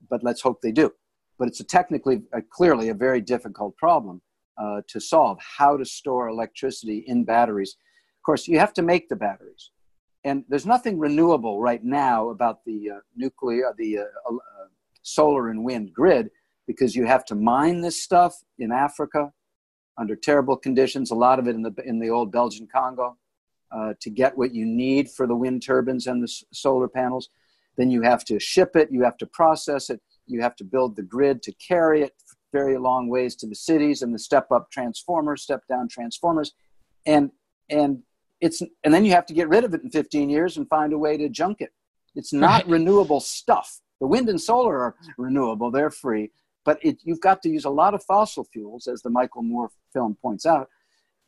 but 0.10 0.24
let's 0.24 0.42
hope 0.42 0.62
they 0.62 0.72
do. 0.72 0.92
But 1.38 1.48
it's 1.48 1.60
a 1.60 1.63
technically, 1.63 2.24
uh, 2.34 2.42
clearly, 2.50 2.89
a 2.89 2.94
very 2.94 3.22
difficult 3.22 3.78
problem 3.78 4.22
uh, 4.58 4.82
to 4.88 5.00
solve 5.00 5.39
how 5.58 5.78
to 5.78 5.86
store 5.86 6.28
electricity 6.28 7.04
in 7.08 7.24
batteries. 7.24 7.76
Of 8.18 8.24
course, 8.26 8.48
you 8.48 8.60
have 8.60 8.74
to 8.74 8.82
make 8.82 9.10
the 9.10 9.15
batteries. 9.15 9.72
And 10.26 10.44
there's 10.50 10.65
nothing 10.65 11.00
renewable 11.00 11.62
right 11.62 11.84
now 11.84 12.30
about 12.30 12.65
the 12.65 12.92
uh, 12.92 13.00
nuclear, 13.15 13.74
the 13.78 14.00
uh, 14.00 14.02
uh, 14.02 14.38
solar 15.02 15.50
and 15.50 15.63
wind 15.63 15.94
grid 15.94 16.30
because 16.68 16.96
you 16.96 17.06
have 17.06 17.26
to 17.26 17.36
mine 17.36 17.82
this 17.82 18.04
stuff 18.04 18.36
in 18.60 18.72
Africa 18.72 19.32
under 19.98 20.15
terrible 20.15 20.56
conditions, 20.56 21.10
a 21.10 21.15
lot 21.15 21.39
of 21.39 21.48
it 21.48 21.56
in 21.56 21.62
the, 21.62 21.74
in 21.86 22.00
the 22.00 22.10
old 22.10 22.32
Belgian 22.32 22.68
Congo, 22.72 23.18
uh, 23.71 23.93
to 24.01 24.10
get 24.10 24.38
what 24.38 24.53
you 24.53 24.65
need 24.65 25.10
for 25.10 25.27
the 25.27 25.36
wind 25.36 25.63
turbines 25.63 26.08
and 26.08 26.23
the 26.23 26.43
solar 26.51 26.88
panels. 26.88 27.29
Then 27.77 27.91
you 27.91 28.01
have 28.01 28.25
to 28.25 28.39
ship 28.39 28.75
it, 28.75 28.91
you 28.91 29.03
have 29.03 29.17
to 29.17 29.25
process 29.25 29.89
it, 29.89 30.01
you 30.25 30.41
have 30.41 30.55
to 30.58 30.63
build 30.63 30.95
the 30.95 31.03
grid 31.03 31.41
to 31.43 31.51
carry 31.53 32.01
it 32.01 32.13
very 32.51 32.77
long 32.77 33.10
ways 33.10 33.36
to 33.36 33.47
the 33.47 33.55
cities 33.55 34.01
and 34.01 34.13
the 34.13 34.19
step 34.19 34.51
up 34.51 34.71
transformers, 34.71 35.43
step 35.43 35.62
down 35.67 35.88
transformers. 35.88 36.53
And 37.05 37.32
and 37.69 38.01
it's 38.41 38.62
and 38.84 38.93
then 38.93 39.05
you 39.05 39.12
have 39.12 39.25
to 39.27 39.34
get 39.34 39.49
rid 39.49 39.63
of 39.63 39.73
it 39.73 39.84
in 39.84 39.89
15 39.89 40.29
years 40.29 40.58
and 40.58 40.67
find 40.67 40.93
a 40.93 40.97
way 40.97 41.17
to 41.17 41.29
junk 41.29 41.62
it. 41.62 41.71
It's 42.15 42.34
not 42.34 42.63
right. 42.63 42.67
renewable 42.67 43.19
stuff. 43.19 43.82
The 43.99 44.08
wind 44.08 44.29
and 44.29 44.39
solar 44.39 44.79
are 44.79 44.95
renewable, 45.17 45.71
they're 45.71 45.91
free, 45.91 46.32
but 46.65 46.79
it, 46.82 46.99
you've 47.03 47.21
got 47.21 47.41
to 47.43 47.49
use 47.49 47.65
a 47.65 47.69
lot 47.69 47.93
of 47.93 48.03
fossil 48.03 48.45
fuels, 48.45 48.88
as 48.88 49.01
the 49.01 49.10
Michael 49.10 49.43
Moore 49.43 49.69
film 49.91 50.17
points 50.21 50.45
out, 50.45 50.69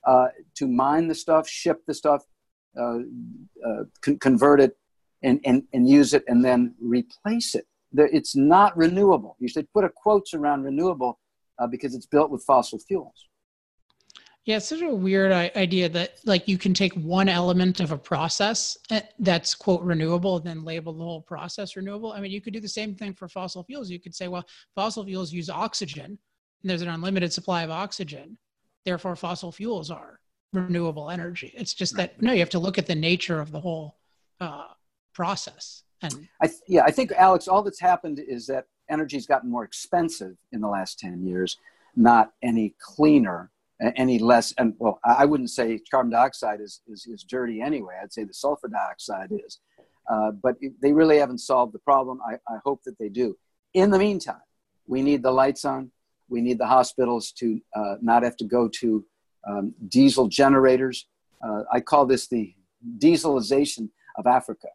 uh, 0.06 0.28
to 0.56 0.68
mine 0.68 1.08
the 1.08 1.16
stuff, 1.16 1.50
ship 1.50 1.82
the 1.86 1.94
stuff, 1.94 2.24
con- 2.76 4.20
convert 4.20 4.62
it, 4.62 4.78
and, 5.24 5.40
and, 5.46 5.64
and 5.74 5.88
use 5.88 6.14
it 6.14 6.24
and 6.28 6.44
then 6.44 6.76
replace 6.82 7.56
it. 7.56 7.66
It's 7.94 8.36
not 8.36 8.76
renewable. 8.78 9.36
You 9.40 9.48
should 9.48 9.72
put 9.74 9.84
a 9.84 9.90
quotes 9.90 10.34
around 10.34 10.64
renewable 10.64 11.20
uh, 11.60 11.68
because 11.68 11.94
it's 11.94 12.06
built 12.06 12.32
with 12.32 12.44
fossil 12.44 12.80
fuels. 12.80 13.28
Yeah, 14.46 14.58
it's 14.58 14.70
such 14.70 14.82
a 14.82 14.90
weird 14.90 15.32
idea 15.32 15.88
that 15.90 16.16
like 16.26 16.48
you 16.48 16.58
can 16.58 16.74
take 16.74 16.94
one 16.94 17.30
element 17.30 17.80
of 17.80 17.92
a 17.92 17.98
process 17.98 18.76
eh, 18.90 19.02
that's 19.20 19.54
quote 19.54 19.84
renewable 19.84 20.38
and 20.38 20.46
then 20.46 20.64
label 20.64 20.94
the 20.94 21.04
whole 21.04 21.22
process 21.22 21.76
renewable. 21.76 22.14
I 22.14 22.22
mean, 22.22 22.32
you 22.32 22.42
could 22.42 22.54
do 22.54 22.60
the 22.60 22.68
same 22.68 22.96
thing 22.96 23.14
for 23.14 23.28
fossil 23.28 23.64
fuels. 23.64 23.92
You 23.92 24.00
could 24.00 24.16
say, 24.16 24.28
well, 24.28 24.44
fossil 24.74 25.06
fuels 25.06 25.32
use 25.32 25.48
oxygen, 25.48 26.06
and 26.06 26.18
there's 26.70 26.82
an 26.82 26.90
unlimited 26.90 27.32
supply 27.32 27.62
of 27.62 27.70
oxygen. 27.70 28.36
Therefore, 28.84 29.16
fossil 29.16 29.52
fuels 29.52 29.92
are 29.92 30.21
renewable 30.54 31.10
energy. 31.10 31.52
It's 31.56 31.74
just 31.74 31.96
that 31.98 32.22
no, 32.22 32.34
you 32.34 32.40
have 32.40 32.50
to 32.52 32.60
look 32.60 32.78
at 32.78 32.88
the 32.88 32.96
nature 32.96 33.40
of 33.40 33.52
the 33.52 33.60
whole 33.60 33.98
uh, 34.40 34.68
process. 35.14 35.84
And 36.02 36.28
I 36.42 36.48
th- 36.48 36.62
yeah, 36.68 36.84
I 36.86 36.92
think 36.92 37.12
Alex, 37.12 37.48
all 37.48 37.62
that's 37.62 37.80
happened 37.80 38.20
is 38.20 38.48
that 38.48 38.66
energy's 38.90 39.28
gotten 39.28 39.50
more 39.50 39.64
expensive 39.64 40.36
in 40.52 40.62
the 40.62 40.68
last 40.68 41.00
ten 41.00 41.24
years, 41.24 41.58
not 41.96 42.34
any 42.42 42.76
cleaner, 42.80 43.52
any 43.96 44.20
less. 44.20 44.54
And 44.58 44.74
well, 44.80 45.00
I 45.04 45.26
wouldn't 45.26 45.52
say 45.52 45.80
carbon 45.90 46.12
dioxide 46.12 46.60
is 46.62 46.82
is, 46.88 47.06
is 47.06 47.24
dirty 47.24 47.62
anyway. 47.62 47.96
I'd 48.02 48.14
say 48.14 48.24
the 48.24 48.34
sulfur 48.34 48.68
dioxide 48.68 49.32
is, 49.32 49.60
uh, 50.10 50.32
but 50.32 50.56
it, 50.60 50.74
they 50.82 50.92
really 50.92 51.18
haven't 51.18 51.40
solved 51.40 51.74
the 51.74 51.80
problem. 51.80 52.20
I, 52.28 52.34
I 52.52 52.58
hope 52.66 52.82
that 52.86 52.98
they 52.98 53.10
do. 53.10 53.38
In 53.74 53.92
the 53.92 54.00
meantime, 54.00 54.42
we 54.88 55.02
need 55.02 55.24
the 55.24 55.32
lights 55.32 55.66
on. 55.66 55.92
We 56.28 56.42
need 56.42 56.58
the 56.58 56.68
hospitals 56.68 57.32
to 57.34 57.60
uh, 57.76 57.96
not 58.02 58.24
have 58.24 58.38
to 58.38 58.46
go 58.46 58.68
to 58.80 59.06
um, 59.48 59.74
diesel 59.88 60.28
generators. 60.28 61.08
Uh, 61.46 61.64
I 61.72 61.80
call 61.80 62.06
this 62.06 62.28
the 62.28 62.54
dieselization 62.98 63.90
of 64.18 64.28
Africa. 64.28 64.68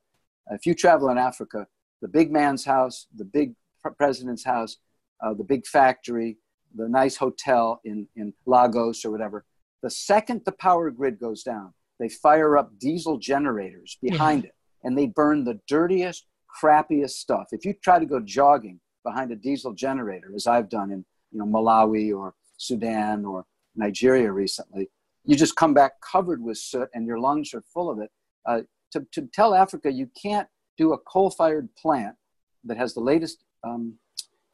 If 0.51 0.67
you 0.67 0.75
travel 0.75 1.09
in 1.09 1.19
Africa, 1.19 1.67
the 2.03 2.09
big 2.09 2.31
man's 2.31 2.65
house, 2.65 3.07
the 3.17 3.25
big 3.25 3.55
president's 3.99 4.45
house, 4.45 4.77
uh, 5.21 5.35
the 5.35 5.45
big 5.45 5.67
factory, 5.67 6.39
the 6.75 6.89
nice 6.89 7.17
hotel 7.17 7.81
in, 7.85 8.07
in 8.17 8.33
Lagos 8.45 9.05
or 9.05 9.11
whatever, 9.11 9.45
the 9.83 9.91
second 9.91 10.43
the 10.45 10.53
power 10.53 10.91
grid 10.91 11.19
goes 11.19 11.43
down, 11.43 11.73
they 11.99 12.09
fire 12.09 12.59
up 12.59 12.79
diesel 12.79 13.19
generators 13.19 13.99
behind 14.03 14.45
yeah. 14.45 14.49
it 14.49 14.55
and 14.85 14.97
they 14.97 15.07
burn 15.07 15.45
the 15.45 15.59
dirtiest, 15.67 16.27
crappiest 16.63 17.11
stuff. 17.11 17.49
If 17.53 17.65
you 17.65 17.75
try 17.83 17.99
to 17.99 18.07
go 18.07 18.21
jogging 18.21 18.81
behind 19.05 19.33
a 19.33 19.37
diesel 19.37 19.73
generator, 19.73 20.33
as 20.35 20.47
I've 20.47 20.69
done 20.69 20.91
in, 20.91 21.05
you 21.33 21.39
know, 21.39 21.47
Malawi 21.47 22.17
or 22.17 22.35
Sudan 22.57 23.25
or 23.25 23.45
Nigeria 23.77 24.31
recently, 24.31 24.91
you 25.25 25.37
just 25.37 25.57
come 25.57 25.75
back 25.75 25.93
covered 26.01 26.43
with 26.43 26.59
soot 26.59 26.89
and 26.95 27.07
your 27.07 27.19
lungs 27.19 27.53
are 27.55 27.63
full 27.73 27.91
of 27.91 27.99
it. 27.99 28.11
Uh, 28.47 28.61
to, 28.93 29.07
to 29.13 29.29
tell 29.33 29.55
Africa 29.55 29.91
you 29.91 30.09
can't 30.21 30.49
do 30.79 30.93
a 30.93 30.99
coal 30.99 31.31
fired 31.31 31.69
plant 31.77 32.15
that 32.65 32.77
has 32.77 32.95
the 32.95 33.01
latest 33.01 33.45
um, 33.65 33.95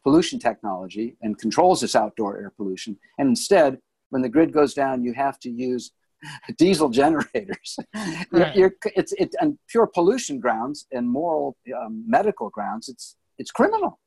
pollution 0.03 0.39
technology 0.39 1.17
and 1.23 1.39
controls 1.39 1.81
this 1.81 1.95
outdoor 1.95 2.39
air 2.39 2.53
pollution, 2.57 2.97
and 3.19 3.29
instead, 3.29 3.79
when 4.11 4.23
the 4.23 4.29
grid 4.29 4.53
goes 4.53 4.75
down, 4.75 5.03
you 5.03 5.13
have 5.15 5.39
to 5.41 5.51
use 5.51 5.93
diesel 6.59 6.89
generators. 6.89 7.79
Right. 8.31 8.57
You're, 8.57 8.75
it's 8.97 9.13
it, 9.13 9.35
on 9.43 9.59
pure 9.69 9.87
pollution 9.87 10.41
grounds 10.41 10.87
and 10.91 11.07
moral 11.07 11.55
um, 11.79 12.03
medical 12.07 12.49
grounds. 12.49 12.89
It's 12.89 13.17
it's 13.39 13.51
criminal. 13.51 14.01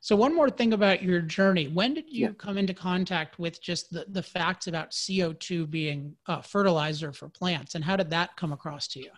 So 0.00 0.16
one 0.16 0.34
more 0.34 0.50
thing 0.50 0.72
about 0.72 1.02
your 1.02 1.20
journey. 1.20 1.68
When 1.68 1.94
did 1.94 2.04
you 2.08 2.26
yeah. 2.26 2.32
come 2.38 2.58
into 2.58 2.74
contact 2.74 3.38
with 3.38 3.60
just 3.60 3.90
the, 3.90 4.06
the 4.08 4.22
facts 4.22 4.66
about 4.66 4.90
CO2 4.90 5.70
being 5.70 6.14
a 6.26 6.42
fertilizer 6.42 7.12
for 7.12 7.28
plants 7.28 7.74
and 7.74 7.84
how 7.84 7.96
did 7.96 8.10
that 8.10 8.36
come 8.36 8.52
across 8.52 8.88
to 8.88 9.00
you? 9.00 9.10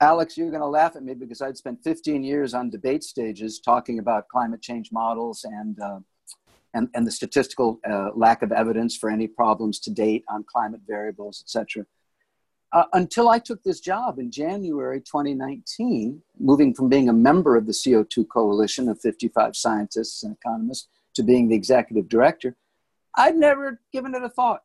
Alex, 0.00 0.36
you're 0.36 0.50
going 0.50 0.60
to 0.60 0.66
laugh 0.66 0.94
at 0.94 1.02
me 1.02 1.14
because 1.14 1.42
I'd 1.42 1.56
spent 1.56 1.82
15 1.82 2.22
years 2.22 2.54
on 2.54 2.70
debate 2.70 3.02
stages 3.02 3.58
talking 3.58 3.98
about 3.98 4.28
climate 4.28 4.62
change 4.62 4.90
models 4.92 5.44
and, 5.44 5.80
uh, 5.80 5.98
and, 6.74 6.88
and 6.94 7.06
the 7.06 7.10
statistical 7.10 7.80
uh, 7.88 8.10
lack 8.14 8.42
of 8.42 8.52
evidence 8.52 8.96
for 8.96 9.10
any 9.10 9.26
problems 9.26 9.80
to 9.80 9.90
date 9.90 10.24
on 10.28 10.44
climate 10.44 10.82
variables, 10.86 11.42
et 11.42 11.60
etc 11.60 11.84
uh, 12.72 12.84
until 12.92 13.28
I 13.28 13.38
took 13.38 13.62
this 13.62 13.80
job 13.80 14.18
in 14.18 14.30
January 14.30 15.00
2019, 15.00 16.22
moving 16.38 16.74
from 16.74 16.88
being 16.88 17.08
a 17.08 17.12
member 17.12 17.56
of 17.56 17.66
the 17.66 17.72
CO2 17.72 18.28
coalition 18.28 18.88
of 18.88 19.00
55 19.00 19.56
scientists 19.56 20.22
and 20.22 20.36
economists 20.36 20.88
to 21.14 21.22
being 21.22 21.48
the 21.48 21.56
executive 21.56 22.08
director, 22.08 22.56
I'd 23.16 23.36
never 23.36 23.80
given 23.92 24.14
it 24.14 24.22
a 24.22 24.28
thought. 24.28 24.62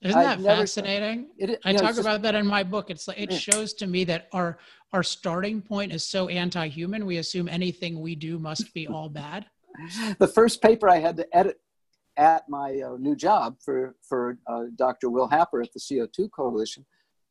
Isn't 0.00 0.20
that 0.20 0.40
fascinating? 0.40 1.28
It, 1.38 1.60
I 1.64 1.74
talk 1.74 1.90
just, 1.90 2.00
about 2.00 2.22
that 2.22 2.34
in 2.34 2.44
my 2.44 2.64
book. 2.64 2.90
It's 2.90 3.06
like 3.06 3.20
it 3.20 3.30
yeah. 3.30 3.38
shows 3.38 3.72
to 3.74 3.86
me 3.86 4.02
that 4.04 4.28
our 4.32 4.58
our 4.92 5.04
starting 5.04 5.62
point 5.62 5.92
is 5.92 6.04
so 6.04 6.28
anti-human. 6.28 7.06
We 7.06 7.18
assume 7.18 7.48
anything 7.48 8.00
we 8.00 8.16
do 8.16 8.38
must 8.38 8.74
be 8.74 8.88
all 8.88 9.08
bad. 9.08 9.46
the 10.18 10.26
first 10.26 10.60
paper 10.60 10.88
I 10.88 10.98
had 10.98 11.16
to 11.18 11.36
edit 11.36 11.60
at 12.16 12.48
my 12.48 12.80
uh, 12.80 12.96
new 12.98 13.16
job 13.16 13.56
for, 13.64 13.94
for 14.02 14.38
uh, 14.46 14.64
Dr. 14.76 15.10
Will 15.10 15.28
Happer 15.28 15.62
at 15.62 15.72
the 15.72 15.80
CO2 15.80 16.30
Coalition 16.30 16.84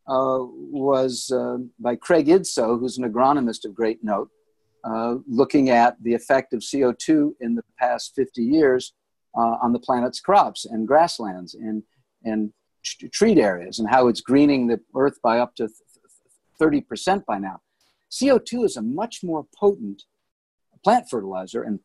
uh, 0.08 0.40
was 0.42 1.32
uh, 1.32 1.58
by 1.80 1.96
Craig 1.96 2.28
Idso, 2.28 2.80
who's 2.80 2.98
an 2.98 3.12
agronomist 3.12 3.66
of 3.66 3.76
great 3.76 4.04
note, 4.04 4.30
uh, 4.84 5.16
looking 5.28 5.70
at 5.70 6.02
the 6.04 6.14
effect 6.14 6.54
of 6.54 6.62
CO2 6.62 7.34
in 7.40 7.56
the 7.56 7.64
past 7.80 8.14
50 8.16 8.44
years 8.44 8.94
uh, 9.38 9.58
on 9.62 9.74
the 9.74 9.80
planet's 9.80 10.20
crops 10.20 10.66
and 10.66 10.88
grasslands 10.88 11.54
and, 11.54 11.84
and 12.26 12.52
t- 12.84 13.08
treat 13.10 13.38
areas 13.38 13.80
and 13.80 13.90
how 13.90 14.08
it's 14.08 14.22
greening 14.22 14.68
the 14.68 14.80
earth 14.96 15.22
by 15.22 15.38
up 15.40 15.56
to 15.56 15.70
30% 16.60 17.26
by 17.26 17.38
now. 17.38 17.62
CO2 18.12 18.66
is 18.66 18.78
a 18.78 18.82
much 18.82 19.24
more 19.24 19.46
potent 19.56 20.04
plant 20.84 21.10
fertilizer 21.10 21.62
and 21.62 21.80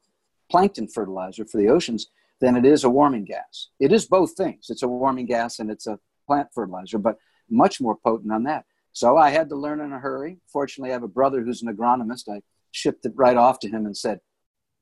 plankton 0.50 0.88
fertilizer 0.88 1.44
for 1.44 1.58
the 1.58 1.68
oceans 1.68 2.08
than 2.40 2.56
it 2.56 2.64
is 2.64 2.84
a 2.84 2.90
warming 2.90 3.24
gas. 3.24 3.68
It 3.80 3.92
is 3.92 4.06
both 4.06 4.36
things. 4.36 4.66
It's 4.68 4.82
a 4.82 4.88
warming 4.88 5.26
gas 5.26 5.58
and 5.58 5.70
it's 5.70 5.86
a 5.86 5.98
plant 6.26 6.48
fertilizer, 6.54 6.98
but 6.98 7.16
much 7.48 7.80
more 7.80 7.96
potent 7.96 8.32
on 8.32 8.44
that. 8.44 8.64
So 8.92 9.16
I 9.16 9.30
had 9.30 9.48
to 9.50 9.56
learn 9.56 9.80
in 9.80 9.92
a 9.92 9.98
hurry. 9.98 10.38
Fortunately, 10.52 10.90
I 10.90 10.94
have 10.94 11.02
a 11.02 11.08
brother 11.08 11.42
who's 11.42 11.62
an 11.62 11.74
agronomist. 11.74 12.28
I 12.30 12.40
shipped 12.72 13.04
it 13.06 13.12
right 13.14 13.36
off 13.36 13.58
to 13.60 13.68
him 13.68 13.86
and 13.86 13.96
said, 13.96 14.20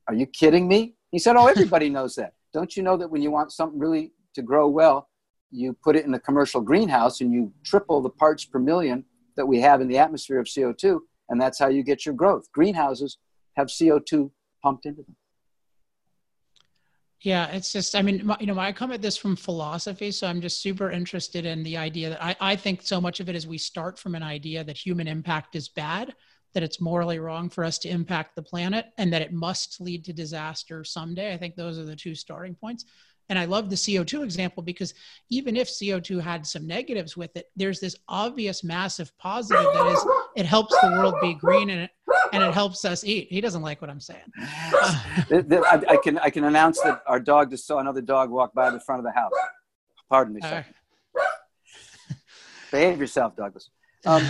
Are 0.09 0.15
you 0.15 0.27
kidding 0.27 0.69
me? 0.69 0.95
He 1.11 1.19
said, 1.19 1.37
Oh, 1.37 1.47
everybody 1.47 1.89
knows 1.89 2.15
that. 2.17 2.35
Don't 2.53 2.77
you 2.77 2.83
know 2.83 2.97
that 2.97 3.11
when 3.11 3.23
you 3.23 3.31
want 3.31 3.53
something 3.53 3.79
really 3.79 4.13
to 4.35 4.43
grow 4.43 4.69
well, 4.69 5.09
you 5.51 5.77
put 5.83 5.97
it 5.97 6.05
in 6.05 6.15
a 6.15 6.21
commercial 6.21 6.61
greenhouse 6.61 7.21
and 7.21 7.33
you 7.33 7.53
triple 7.65 8.01
the 8.01 8.11
parts 8.11 8.45
per 8.45 8.59
million 8.59 9.05
that 9.37 9.47
we 9.47 9.61
have 9.61 9.81
in 9.81 9.89
the 9.89 9.99
atmosphere 9.99 10.39
of 10.39 10.47
CO2, 10.47 11.01
and 11.29 11.41
that's 11.41 11.59
how 11.59 11.69
you 11.69 11.83
get 11.83 12.07
your 12.07 12.15
growth. 12.15 12.51
Greenhouses 12.53 13.19
have 13.57 13.69
CO2 13.69 14.31
pumped 14.63 14.87
into 14.87 15.03
them. 15.03 15.17
Yeah, 17.21 17.47
it's 17.47 17.73
just, 17.73 17.95
I 17.95 18.03
mean, 18.03 18.31
you 18.39 18.47
know, 18.47 18.59
I 18.59 18.73
come 18.73 18.93
at 18.93 19.01
this 19.01 19.17
from 19.17 19.35
philosophy, 19.35 20.11
so 20.11 20.27
I'm 20.27 20.43
just 20.43 20.61
super 20.61 20.91
interested 20.91 21.47
in 21.47 21.63
the 21.63 21.77
idea 21.77 22.11
that 22.11 22.23
I, 22.23 22.37
I 22.41 22.57
think 22.57 22.83
so 22.83 23.01
much 23.01 23.19
of 23.19 23.31
it 23.31 23.35
is 23.35 23.47
we 23.47 23.57
start 23.57 23.99
from 23.99 24.15
an 24.15 24.23
idea 24.23 24.63
that 24.63 24.77
human 24.77 25.09
impact 25.09 25.57
is 25.57 25.69
bad, 25.71 26.15
that 26.53 26.63
it's 26.63 26.83
morally 26.83 27.19
wrong 27.19 27.49
for 27.49 27.65
us 27.65 27.79
to 27.79 27.89
impact 27.89 28.37
the 28.37 28.43
planet, 28.43 28.87
and 28.99 29.11
that 29.13 29.23
it 29.23 29.33
must 29.33 29.81
lead 29.81 30.05
to 30.05 30.13
disaster 30.13 30.85
someday. 30.85 31.33
I 31.33 31.39
think 31.39 31.57
those 31.57 31.79
are 31.79 31.85
the 31.85 31.97
two 31.97 32.15
starting 32.15 32.55
points. 32.55 32.85
And 33.29 33.39
I 33.39 33.47
love 33.47 33.71
the 33.71 33.77
CO2 33.77 34.23
example 34.23 34.63
because 34.63 34.95
even 35.31 35.57
if 35.57 35.69
CO2 35.69 36.21
had 36.21 36.47
some 36.47 36.67
negatives 36.67 37.17
with 37.17 37.35
it, 37.37 37.47
there's 37.57 37.81
this 37.81 37.97
obvious 38.09 38.63
massive 38.63 39.17
positive 39.19 39.65
that 39.65 39.87
is 39.87 40.07
it 40.37 40.47
helps 40.47 40.79
the 40.81 40.89
world 40.89 41.15
be 41.21 41.35
green 41.35 41.71
and 41.71 41.83
it, 41.83 41.91
and 42.33 42.43
it 42.43 42.53
helps 42.53 42.85
us 42.85 43.05
eat. 43.05 43.29
He 43.31 43.41
doesn't 43.41 43.63
like 43.63 43.81
what 43.81 43.91
I'm 43.91 44.01
saying. 44.01 44.21
I, 44.39 45.83
I, 45.89 45.97
can 46.03 46.19
I 46.19 46.31
can 46.31 46.45
announce 46.45 46.81
that 46.81 47.03
our 47.07 47.21
dog 47.21 47.51
just 47.51 47.67
saw 47.67 47.79
another 47.79 48.03
dog 48.03 48.31
walk 48.31 48.53
by 48.53 48.71
the 48.71 48.81
front 48.81 49.01
of 49.01 49.05
the 49.05 49.19
house. 49.19 49.33
Pardon 50.11 50.35
me, 50.35 50.41
sir. 50.43 50.65
Behave 52.71 52.99
yourself, 52.99 53.37
Douglas. 53.37 53.71
Um, 54.07 54.23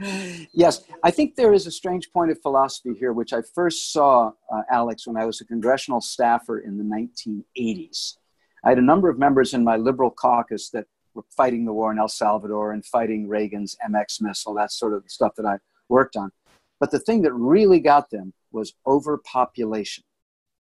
yes, 0.52 0.84
I 1.02 1.10
think 1.10 1.34
there 1.34 1.52
is 1.52 1.66
a 1.66 1.70
strange 1.70 2.10
point 2.12 2.30
of 2.30 2.40
philosophy 2.40 2.94
here, 2.98 3.12
which 3.12 3.32
I 3.32 3.42
first 3.54 3.92
saw, 3.92 4.32
uh, 4.52 4.62
Alex, 4.70 5.06
when 5.06 5.16
I 5.16 5.24
was 5.24 5.40
a 5.40 5.44
congressional 5.44 6.00
staffer 6.00 6.60
in 6.60 6.78
the 6.78 6.84
1980s. 6.84 8.16
I 8.64 8.70
had 8.70 8.78
a 8.78 8.82
number 8.82 9.08
of 9.08 9.18
members 9.18 9.54
in 9.54 9.64
my 9.64 9.76
liberal 9.76 10.10
caucus 10.10 10.70
that 10.70 10.86
were 11.14 11.24
fighting 11.36 11.64
the 11.64 11.72
war 11.72 11.92
in 11.92 11.98
El 11.98 12.08
Salvador 12.08 12.72
and 12.72 12.84
fighting 12.84 13.28
Reagan's 13.28 13.76
MX 13.88 14.22
missile, 14.22 14.54
that 14.54 14.72
sort 14.72 14.94
of 14.94 15.04
stuff 15.08 15.34
that 15.36 15.46
I 15.46 15.58
worked 15.88 16.16
on. 16.16 16.30
But 16.78 16.90
the 16.90 16.98
thing 16.98 17.22
that 17.22 17.32
really 17.32 17.80
got 17.80 18.10
them 18.10 18.32
was 18.52 18.74
overpopulation. 18.86 20.04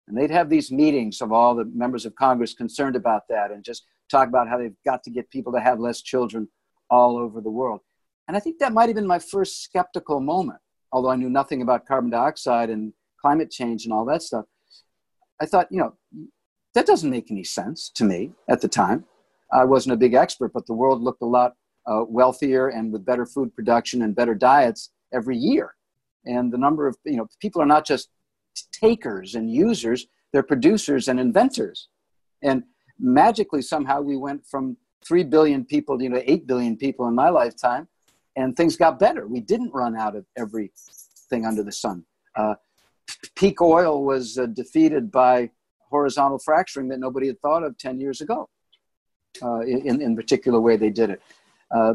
And 0.06 0.16
they'd 0.16 0.30
have 0.30 0.50
these 0.50 0.70
meetings 0.70 1.20
of 1.20 1.32
all 1.32 1.54
the 1.54 1.64
members 1.64 2.04
of 2.04 2.14
Congress 2.16 2.54
concerned 2.54 2.96
about 2.96 3.22
that 3.28 3.50
and 3.50 3.64
just 3.64 3.84
talk 4.10 4.28
about 4.28 4.48
how 4.48 4.58
they've 4.58 4.76
got 4.84 5.02
to 5.04 5.10
get 5.10 5.30
people 5.30 5.52
to 5.52 5.60
have 5.60 5.80
less 5.80 6.02
children 6.02 6.48
all 6.92 7.16
over 7.16 7.40
the 7.40 7.50
world. 7.50 7.80
And 8.28 8.36
I 8.36 8.40
think 8.40 8.58
that 8.58 8.74
might 8.74 8.88
have 8.88 8.94
been 8.94 9.06
my 9.06 9.18
first 9.18 9.62
skeptical 9.64 10.20
moment, 10.20 10.60
although 10.92 11.10
I 11.10 11.16
knew 11.16 11.30
nothing 11.30 11.62
about 11.62 11.86
carbon 11.86 12.10
dioxide 12.10 12.70
and 12.70 12.92
climate 13.20 13.50
change 13.50 13.84
and 13.84 13.92
all 13.92 14.04
that 14.04 14.22
stuff. 14.22 14.44
I 15.40 15.46
thought, 15.46 15.68
you 15.70 15.78
know, 15.78 15.94
that 16.74 16.86
doesn't 16.86 17.10
make 17.10 17.30
any 17.30 17.44
sense 17.44 17.90
to 17.94 18.04
me 18.04 18.32
at 18.48 18.60
the 18.60 18.68
time. 18.68 19.06
I 19.52 19.64
wasn't 19.64 19.94
a 19.94 19.96
big 19.96 20.14
expert, 20.14 20.52
but 20.52 20.66
the 20.66 20.74
world 20.74 21.02
looked 21.02 21.22
a 21.22 21.26
lot 21.26 21.54
uh, 21.86 22.04
wealthier 22.06 22.68
and 22.68 22.92
with 22.92 23.04
better 23.04 23.26
food 23.26 23.54
production 23.54 24.02
and 24.02 24.14
better 24.14 24.34
diets 24.34 24.90
every 25.12 25.36
year. 25.36 25.74
And 26.26 26.52
the 26.52 26.58
number 26.58 26.86
of, 26.86 26.96
you 27.04 27.16
know, 27.16 27.26
people 27.40 27.60
are 27.60 27.66
not 27.66 27.86
just 27.86 28.10
takers 28.72 29.34
and 29.34 29.50
users, 29.50 30.06
they're 30.32 30.42
producers 30.42 31.08
and 31.08 31.18
inventors. 31.18 31.88
And 32.42 32.64
magically, 32.98 33.62
somehow, 33.62 34.00
we 34.00 34.16
went 34.16 34.46
from 34.46 34.76
3 35.04 35.24
billion 35.24 35.64
people 35.64 36.00
you 36.02 36.08
know, 36.08 36.22
8 36.24 36.46
billion 36.46 36.76
people 36.76 37.06
in 37.08 37.14
my 37.14 37.28
lifetime, 37.28 37.88
and 38.36 38.56
things 38.56 38.76
got 38.76 38.98
better. 38.98 39.26
We 39.26 39.40
didn't 39.40 39.72
run 39.72 39.96
out 39.96 40.16
of 40.16 40.24
everything 40.36 41.44
under 41.46 41.62
the 41.62 41.72
sun. 41.72 42.04
Uh, 42.34 42.54
peak 43.34 43.60
oil 43.60 44.04
was 44.04 44.38
uh, 44.38 44.46
defeated 44.46 45.10
by 45.10 45.50
horizontal 45.90 46.38
fracturing 46.38 46.88
that 46.88 46.98
nobody 46.98 47.26
had 47.26 47.40
thought 47.40 47.62
of 47.62 47.76
10 47.78 48.00
years 48.00 48.20
ago. 48.20 48.48
Uh, 49.42 49.60
in, 49.60 50.02
in 50.02 50.14
particular 50.14 50.60
way 50.60 50.76
they 50.76 50.90
did 50.90 51.08
it. 51.08 51.22
Uh, 51.74 51.94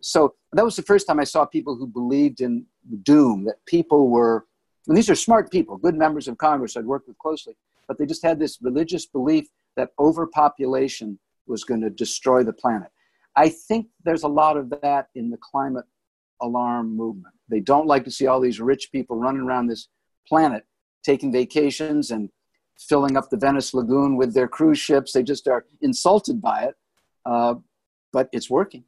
so 0.00 0.34
that 0.54 0.64
was 0.64 0.74
the 0.74 0.82
first 0.82 1.06
time 1.06 1.20
I 1.20 1.24
saw 1.24 1.44
people 1.44 1.76
who 1.76 1.86
believed 1.86 2.40
in 2.40 2.64
doom, 3.02 3.44
that 3.44 3.56
people 3.66 4.08
were, 4.08 4.46
and 4.86 4.96
these 4.96 5.10
are 5.10 5.14
smart 5.14 5.52
people, 5.52 5.76
good 5.76 5.94
members 5.94 6.28
of 6.28 6.38
Congress 6.38 6.76
I'd 6.76 6.86
worked 6.86 7.06
with 7.06 7.18
closely, 7.18 7.54
but 7.86 7.98
they 7.98 8.06
just 8.06 8.24
had 8.24 8.38
this 8.38 8.58
religious 8.62 9.04
belief 9.04 9.48
that 9.76 9.90
overpopulation 9.98 11.18
was 11.48 11.64
going 11.64 11.80
to 11.80 11.90
destroy 11.90 12.42
the 12.42 12.52
planet. 12.52 12.88
I 13.36 13.48
think 13.48 13.86
there's 14.04 14.24
a 14.24 14.28
lot 14.28 14.56
of 14.56 14.70
that 14.82 15.08
in 15.14 15.30
the 15.30 15.38
climate 15.38 15.84
alarm 16.40 16.96
movement. 16.96 17.34
They 17.48 17.60
don't 17.60 17.86
like 17.86 18.04
to 18.04 18.10
see 18.10 18.26
all 18.26 18.40
these 18.40 18.60
rich 18.60 18.90
people 18.92 19.16
running 19.16 19.42
around 19.42 19.66
this 19.66 19.88
planet 20.26 20.64
taking 21.04 21.32
vacations 21.32 22.10
and 22.10 22.28
filling 22.78 23.16
up 23.16 23.30
the 23.30 23.36
Venice 23.36 23.74
Lagoon 23.74 24.16
with 24.16 24.34
their 24.34 24.48
cruise 24.48 24.78
ships. 24.78 25.12
They 25.12 25.22
just 25.22 25.48
are 25.48 25.64
insulted 25.80 26.40
by 26.40 26.64
it, 26.64 26.74
uh, 27.24 27.54
but 28.12 28.28
it's 28.32 28.50
working. 28.50 28.84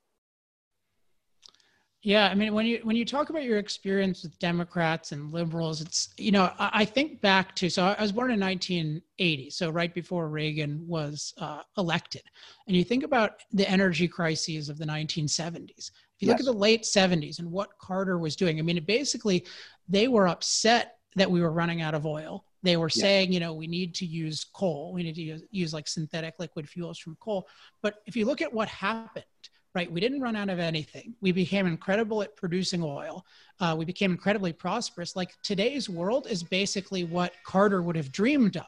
Yeah, 2.03 2.29
I 2.29 2.35
mean, 2.35 2.55
when 2.55 2.65
you 2.65 2.81
when 2.83 2.97
you 2.97 3.05
talk 3.05 3.29
about 3.29 3.43
your 3.43 3.59
experience 3.59 4.23
with 4.23 4.39
Democrats 4.39 5.13
and 5.13 5.31
liberals, 5.31 5.83
it's 5.83 6.09
you 6.17 6.33
know 6.33 6.51
I, 6.59 6.71
I 6.73 6.85
think 6.87 7.21
back 7.21 7.55
to 7.57 7.69
so 7.69 7.85
I 7.85 8.01
was 8.01 8.13
born 8.13 8.31
in 8.31 8.41
1980, 8.41 9.51
so 9.51 9.69
right 9.69 9.93
before 9.93 10.29
Reagan 10.29 10.83
was 10.89 11.35
uh, 11.37 11.61
elected, 11.77 12.23
and 12.67 12.75
you 12.75 12.85
think 12.85 13.05
about 13.05 13.43
the 13.53 13.69
energy 13.69 14.09
crises 14.09 14.71
of 14.71 14.79
the 14.79 14.87
1970s. 14.87 15.91
If 16.21 16.27
you 16.27 16.29
yes. 16.29 16.39
look 16.39 16.41
at 16.41 16.47
the 16.47 16.59
late 16.59 16.85
70s 16.85 17.39
and 17.39 17.51
what 17.51 17.71
Carter 17.79 18.19
was 18.19 18.35
doing, 18.35 18.59
I 18.59 18.63
mean, 18.63 18.83
basically 18.85 19.47
they 19.89 20.09
were 20.09 20.29
upset 20.29 20.97
that 21.17 21.31
we 21.31 21.41
were 21.41 21.53
running 21.53 21.83
out 21.83 21.95
of 21.95 22.07
oil 22.07 22.45
They 22.63 22.77
were 22.77 22.91
saying, 22.91 23.33
you 23.33 23.41
know, 23.41 23.55
we 23.55 23.67
need 23.67 23.95
to 23.97 24.07
use 24.07 24.45
coal. 24.45 24.93
We 24.93 25.03
need 25.03 25.15
to 25.17 25.23
use, 25.23 25.43
use 25.51 25.75
like 25.75 25.89
synthetic 25.89 26.35
liquid 26.39 26.69
fuels 26.69 26.99
from 26.99 27.17
coal. 27.21 27.49
But 27.83 27.97
if 28.07 28.17
you 28.17 28.27
look 28.27 28.43
at 28.43 28.53
what 28.53 28.69
happened, 28.69 29.25
right, 29.74 29.90
we 29.90 30.00
didn't 30.00 30.20
run 30.20 30.37
out 30.37 30.48
of 30.48 30.59
anything. 30.59 31.14
We 31.20 31.33
became 31.33 31.66
incredible 31.66 32.22
at 32.22 32.37
producing 32.37 32.83
oil. 32.83 33.24
Uh, 33.61 33.74
we 33.78 33.85
became 33.85 34.11
incredibly 34.11 34.52
prosperous. 34.52 35.14
Like 35.14 35.30
today's 35.42 35.88
world 35.88 36.26
is 36.28 36.42
basically 36.42 37.04
what 37.04 37.33
Carter 37.44 37.83
would 37.83 37.96
have 37.96 38.11
dreamed 38.11 38.56
of 38.56 38.66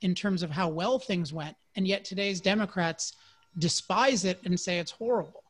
in 0.00 0.14
terms 0.14 0.42
of 0.42 0.50
how 0.50 0.68
well 0.68 0.98
things 0.98 1.32
went. 1.32 1.56
And 1.76 1.86
yet 1.86 2.04
today's 2.04 2.40
Democrats 2.40 3.14
despise 3.58 4.24
it 4.24 4.40
and 4.44 4.58
say 4.58 4.78
it's 4.78 4.90
horrible. 4.90 5.44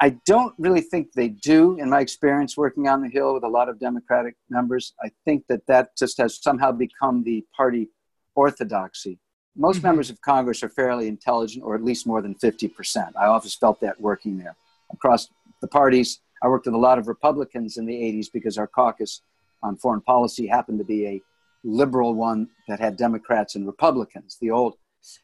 I 0.00 0.10
don't 0.26 0.52
really 0.58 0.80
think 0.80 1.12
they 1.12 1.28
do, 1.28 1.78
in 1.78 1.88
my 1.88 2.00
experience 2.00 2.56
working 2.56 2.88
on 2.88 3.02
the 3.02 3.08
Hill 3.08 3.34
with 3.34 3.44
a 3.44 3.48
lot 3.48 3.68
of 3.68 3.78
Democratic 3.78 4.34
members. 4.50 4.94
I 5.00 5.12
think 5.24 5.44
that 5.48 5.64
that 5.68 5.96
just 5.96 6.18
has 6.18 6.42
somehow 6.42 6.72
become 6.72 7.22
the 7.22 7.44
party 7.56 7.88
orthodoxy. 8.34 9.20
Most 9.56 9.78
mm-hmm. 9.78 9.88
members 9.88 10.10
of 10.10 10.20
Congress 10.20 10.62
are 10.62 10.68
fairly 10.68 11.08
intelligent, 11.08 11.64
or 11.64 11.74
at 11.74 11.84
least 11.84 12.06
more 12.06 12.22
than 12.22 12.34
50%. 12.34 13.12
I 13.20 13.26
always 13.26 13.54
felt 13.54 13.80
that 13.80 14.00
working 14.00 14.38
there. 14.38 14.56
Across 14.92 15.30
the 15.60 15.68
parties, 15.68 16.20
I 16.42 16.48
worked 16.48 16.66
with 16.66 16.74
a 16.74 16.78
lot 16.78 16.98
of 16.98 17.08
Republicans 17.08 17.76
in 17.76 17.86
the 17.86 17.94
80s 17.94 18.26
because 18.32 18.58
our 18.58 18.66
caucus 18.66 19.22
on 19.62 19.76
foreign 19.76 20.00
policy 20.00 20.46
happened 20.46 20.78
to 20.78 20.84
be 20.84 21.06
a 21.06 21.22
liberal 21.64 22.14
one 22.14 22.48
that 22.68 22.80
had 22.80 22.96
Democrats 22.96 23.54
and 23.54 23.66
Republicans. 23.66 24.38
The 24.40 24.50
old, 24.50 24.74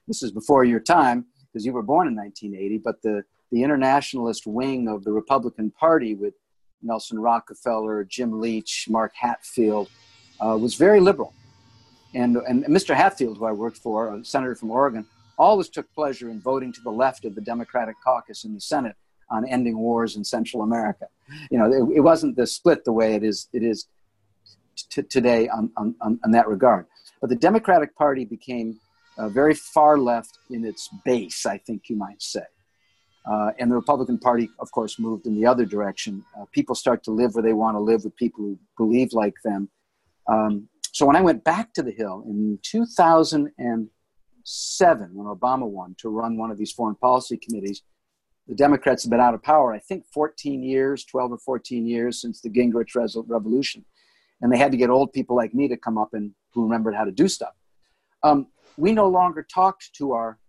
this 0.07 0.23
is 0.23 0.31
before 0.31 0.65
your 0.65 0.81
time 0.81 1.27
because 1.47 1.67
you 1.67 1.73
were 1.73 1.83
born 1.83 2.07
in 2.07 2.15
1980, 2.15 2.79
but 2.79 3.03
the 3.03 3.25
the 3.51 3.63
internationalist 3.63 4.47
wing 4.47 4.89
of 4.89 5.05
the 5.05 5.13
Republican 5.13 5.71
Party 5.71 6.15
with 6.15 6.35
Nelson 6.83 7.19
Rockefeller, 7.19 8.05
Jim 8.05 8.41
Leach, 8.41 8.87
Mark 8.89 9.13
Hatfield, 9.15 9.89
uh, 10.41 10.57
was 10.57 10.75
very 10.75 11.01
liberal. 11.01 11.33
And, 12.15 12.37
and 12.37 12.65
Mr. 12.67 12.95
Hatfield, 12.95 13.39
who 13.39 13.45
I 13.45 13.53
worked 13.53 13.79
for, 13.79 14.15
a 14.15 14.25
senator 14.25 14.55
from 14.55 14.71
Oregon, 14.71 15.07
always 15.39 15.69
took 15.69 15.93
pleasure 15.95 16.31
in 16.31 16.41
voting 16.41 16.73
to 16.73 16.81
the 16.81 16.91
left 16.91 17.25
of 17.25 17.35
the 17.35 17.41
Democratic 17.41 17.97
caucus 18.05 18.45
in 18.45 18.55
the 18.55 18.61
Senate 18.61 18.97
on 19.31 19.47
ending 19.47 19.79
wars 19.79 20.17
in 20.17 20.25
Central 20.25 20.63
America. 20.63 21.07
You 21.51 21.59
know, 21.59 21.67
it, 21.67 21.99
it 21.99 22.01
wasn't 22.01 22.37
the 22.37 22.47
split 22.47 22.85
the 22.85 22.93
way 22.93 23.15
it 23.15 23.23
is, 23.23 23.49
it 23.53 23.63
is 23.63 23.87
t- 24.91 25.03
today 25.03 25.49
on, 25.49 25.71
on, 25.77 25.95
on, 26.01 26.31
that 26.31 26.49
regard. 26.49 26.87
But 27.21 27.31
the 27.31 27.37
Democratic 27.37 27.95
Party 27.95 28.25
became 28.25 28.81
uh, 29.19 29.29
very 29.29 29.55
far 29.55 29.99
left 29.99 30.39
in 30.51 30.65
its 30.65 30.89
base, 31.05 31.45
I 31.45 31.59
think 31.59 31.89
you 31.89 31.97
might 31.97 32.23
say. 32.23 32.45
Uh, 33.31 33.51
and 33.59 33.71
the 33.71 33.75
Republican 33.75 34.19
Party, 34.19 34.49
of 34.59 34.71
course, 34.73 34.99
moved 34.99 35.27
in 35.27 35.35
the 35.35 35.47
other 35.47 35.67
direction. 35.67 36.25
Uh, 36.39 36.47
people 36.53 36.75
start 36.75 37.03
to 37.05 37.11
live 37.11 37.35
where 37.35 37.43
they 37.43 37.53
want 37.53 37.75
to 37.75 37.81
live 37.81 38.05
with 38.05 38.17
people 38.17 38.43
who 38.43 38.59
believe 38.79 39.13
like 39.13 39.35
them. 39.45 39.69
Um, 40.27 40.69
so 40.99 41.07
when 41.07 41.15
I 41.15 41.21
went 41.21 41.45
back 41.45 41.73
to 41.75 41.83
the 41.85 41.93
Hill 41.93 42.25
in 42.27 42.59
2007, 42.65 43.91
when 45.15 45.27
Obama 45.29 45.65
won 45.65 45.95
to 45.99 46.09
run 46.09 46.37
one 46.37 46.51
of 46.51 46.59
these 46.59 46.73
foreign 46.73 46.97
policy 46.97 47.37
committees, 47.37 47.85
the 48.49 48.57
Democrats 48.57 49.05
have 49.05 49.11
been 49.11 49.21
out 49.21 49.33
of 49.33 49.41
power, 49.41 49.73
I 49.73 49.79
think, 49.79 50.07
14 50.13 50.61
years, 50.65 51.05
12 51.05 51.31
or 51.31 51.39
14 51.39 51.87
years 51.87 52.21
since 52.21 52.41
the 52.41 52.51
Gingrich 52.51 52.97
Revolution. 53.29 53.85
And 54.41 54.53
they 54.53 54.59
had 54.59 54.73
to 54.73 54.77
get 54.77 54.91
old 54.91 55.13
people 55.13 55.37
like 55.37 55.55
me 55.55 55.69
to 55.69 55.77
come 55.77 55.99
up 55.99 56.15
and 56.15 56.33
who 56.53 56.65
remembered 56.65 56.97
how 56.97 57.05
to 57.05 57.13
do 57.13 57.29
stuff. 57.29 57.55
Um, 58.25 58.49
we 58.77 58.91
no 58.91 59.07
longer 59.07 59.45
talked 59.45 59.95
to 59.99 60.15
our 60.15 60.41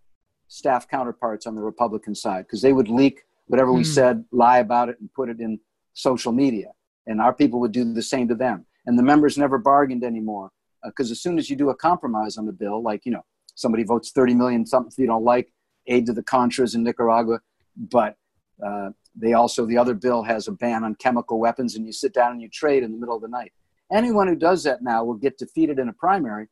staff 0.47 0.87
counterparts 0.87 1.45
on 1.45 1.53
the 1.53 1.61
Republican 1.61 2.15
side 2.15 2.47
because 2.47 2.63
they 2.63 2.73
would 2.73 2.89
leak 2.89 3.21
whatever 3.45 3.71
we 3.71 3.81
hmm. 3.81 3.91
said, 3.91 4.25
lie 4.31 4.57
about 4.57 4.89
it, 4.89 4.99
and 4.99 5.13
put 5.13 5.29
it 5.29 5.39
in 5.39 5.59
social 5.93 6.31
media. 6.31 6.71
And 7.05 7.21
our 7.21 7.35
people 7.35 7.59
would 7.59 7.71
do 7.71 7.93
the 7.93 8.01
same 8.01 8.27
to 8.29 8.35
them. 8.35 8.65
And 8.89 8.97
the 8.97 9.03
members 9.03 9.37
never 9.37 9.59
bargained 9.59 10.03
anymore 10.03 10.49
because 10.83 11.11
uh, 11.11 11.13
as 11.13 11.21
soon 11.21 11.37
as 11.37 11.47
you 11.47 11.55
do 11.55 11.69
a 11.69 11.75
compromise 11.75 12.39
on 12.39 12.47
the 12.47 12.51
bill, 12.51 12.81
like, 12.81 13.05
you 13.05 13.11
know, 13.11 13.23
somebody 13.53 13.83
votes 13.83 14.09
30 14.09 14.33
million, 14.33 14.65
something 14.65 14.91
you 14.97 15.05
don't 15.05 15.23
like, 15.23 15.53
aid 15.85 16.07
to 16.07 16.13
the 16.13 16.23
Contras 16.23 16.73
in 16.73 16.81
Nicaragua, 16.81 17.39
but 17.77 18.17
uh, 18.65 18.89
they 19.15 19.33
also, 19.33 19.67
the 19.67 19.77
other 19.77 19.93
bill 19.93 20.23
has 20.23 20.47
a 20.47 20.51
ban 20.51 20.83
on 20.83 20.95
chemical 20.95 21.39
weapons, 21.39 21.75
and 21.75 21.85
you 21.85 21.93
sit 21.93 22.15
down 22.15 22.31
and 22.31 22.41
you 22.41 22.49
trade 22.49 22.81
in 22.81 22.91
the 22.91 22.97
middle 22.97 23.15
of 23.15 23.21
the 23.21 23.27
night. 23.27 23.53
Anyone 23.91 24.27
who 24.27 24.35
does 24.35 24.63
that 24.63 24.81
now 24.81 25.03
will 25.03 25.13
get 25.13 25.37
defeated 25.37 25.77
in 25.77 25.89
a 25.89 25.93
primary, 25.93 26.47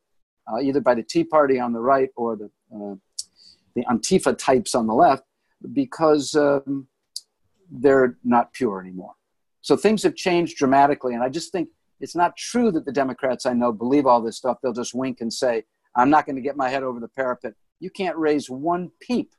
uh, 0.46 0.60
either 0.60 0.80
by 0.80 0.94
the 0.94 1.02
Tea 1.02 1.24
Party 1.24 1.58
on 1.58 1.72
the 1.72 1.80
right 1.80 2.10
or 2.14 2.36
the 2.36 2.50
uh, 2.72 2.94
the 3.74 3.84
Antifa 3.86 4.38
types 4.38 4.76
on 4.76 4.86
the 4.86 4.94
left 4.94 5.24
because 5.72 6.36
um, 6.36 6.86
they're 7.68 8.16
not 8.22 8.52
pure 8.52 8.80
anymore. 8.80 9.14
So 9.60 9.76
things 9.76 10.04
have 10.04 10.14
changed 10.14 10.56
dramatically. 10.56 11.14
And 11.14 11.22
I 11.22 11.28
just 11.28 11.52
think 11.52 11.68
it's 12.00 12.14
not 12.14 12.36
true 12.36 12.70
that 12.72 12.84
the 12.84 12.92
Democrats 12.92 13.46
I 13.46 13.52
know 13.52 13.72
believe 13.72 14.06
all 14.06 14.20
this 14.20 14.36
stuff. 14.36 14.58
They'll 14.62 14.72
just 14.72 14.94
wink 14.94 15.20
and 15.20 15.32
say, 15.32 15.64
I'm 15.96 16.10
not 16.10 16.26
going 16.26 16.36
to 16.36 16.42
get 16.42 16.56
my 16.56 16.68
head 16.68 16.82
over 16.82 17.00
the 17.00 17.08
parapet. 17.08 17.54
You 17.80 17.90
can't 17.90 18.16
raise 18.16 18.48
one 18.48 18.90
peep, 19.00 19.32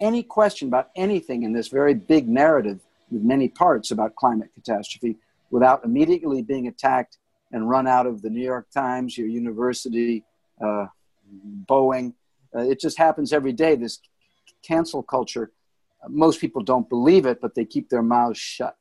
any 0.00 0.22
question 0.22 0.68
about 0.68 0.90
anything 0.96 1.42
in 1.42 1.52
this 1.52 1.68
very 1.68 1.94
big 1.94 2.28
narrative 2.28 2.80
with 3.10 3.22
many 3.22 3.48
parts 3.48 3.90
about 3.90 4.14
climate 4.16 4.50
catastrophe 4.54 5.16
without 5.50 5.84
immediately 5.84 6.42
being 6.42 6.68
attacked 6.68 7.18
and 7.52 7.68
run 7.68 7.86
out 7.86 8.06
of 8.06 8.20
the 8.22 8.30
New 8.30 8.44
York 8.44 8.70
Times, 8.70 9.16
your 9.16 9.28
university, 9.28 10.24
uh, 10.62 10.86
Boeing, 11.66 12.12
uh, 12.54 12.60
it 12.60 12.80
just 12.80 12.98
happens 12.98 13.32
every 13.32 13.52
day. 13.52 13.74
This 13.74 14.00
cancel 14.62 15.02
culture. 15.02 15.52
Most 16.08 16.40
people 16.40 16.62
don't 16.62 16.88
believe 16.88 17.26
it, 17.26 17.40
but 17.40 17.54
they 17.54 17.64
keep 17.64 17.88
their 17.88 18.02
mouths 18.02 18.38
shut. 18.38 18.76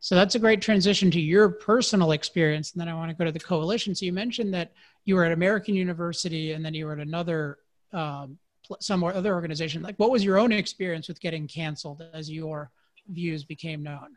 So 0.00 0.14
that's 0.14 0.34
a 0.34 0.38
great 0.38 0.60
transition 0.60 1.10
to 1.10 1.20
your 1.20 1.48
personal 1.48 2.12
experience. 2.12 2.72
And 2.72 2.80
then 2.80 2.88
I 2.88 2.94
want 2.94 3.10
to 3.10 3.16
go 3.16 3.24
to 3.24 3.32
the 3.32 3.40
coalition. 3.40 3.94
So 3.94 4.04
you 4.04 4.12
mentioned 4.12 4.52
that 4.54 4.72
you 5.04 5.14
were 5.14 5.24
at 5.24 5.32
American 5.32 5.74
University 5.74 6.52
and 6.52 6.64
then 6.64 6.74
you 6.74 6.86
were 6.86 6.92
at 6.92 6.98
another, 6.98 7.58
um, 7.92 8.38
some 8.80 9.02
other 9.04 9.34
organization. 9.34 9.82
Like, 9.82 9.96
what 9.96 10.10
was 10.10 10.24
your 10.24 10.38
own 10.38 10.52
experience 10.52 11.08
with 11.08 11.20
getting 11.20 11.46
canceled 11.48 12.04
as 12.12 12.30
your 12.30 12.70
views 13.08 13.44
became 13.44 13.82
known? 13.82 14.16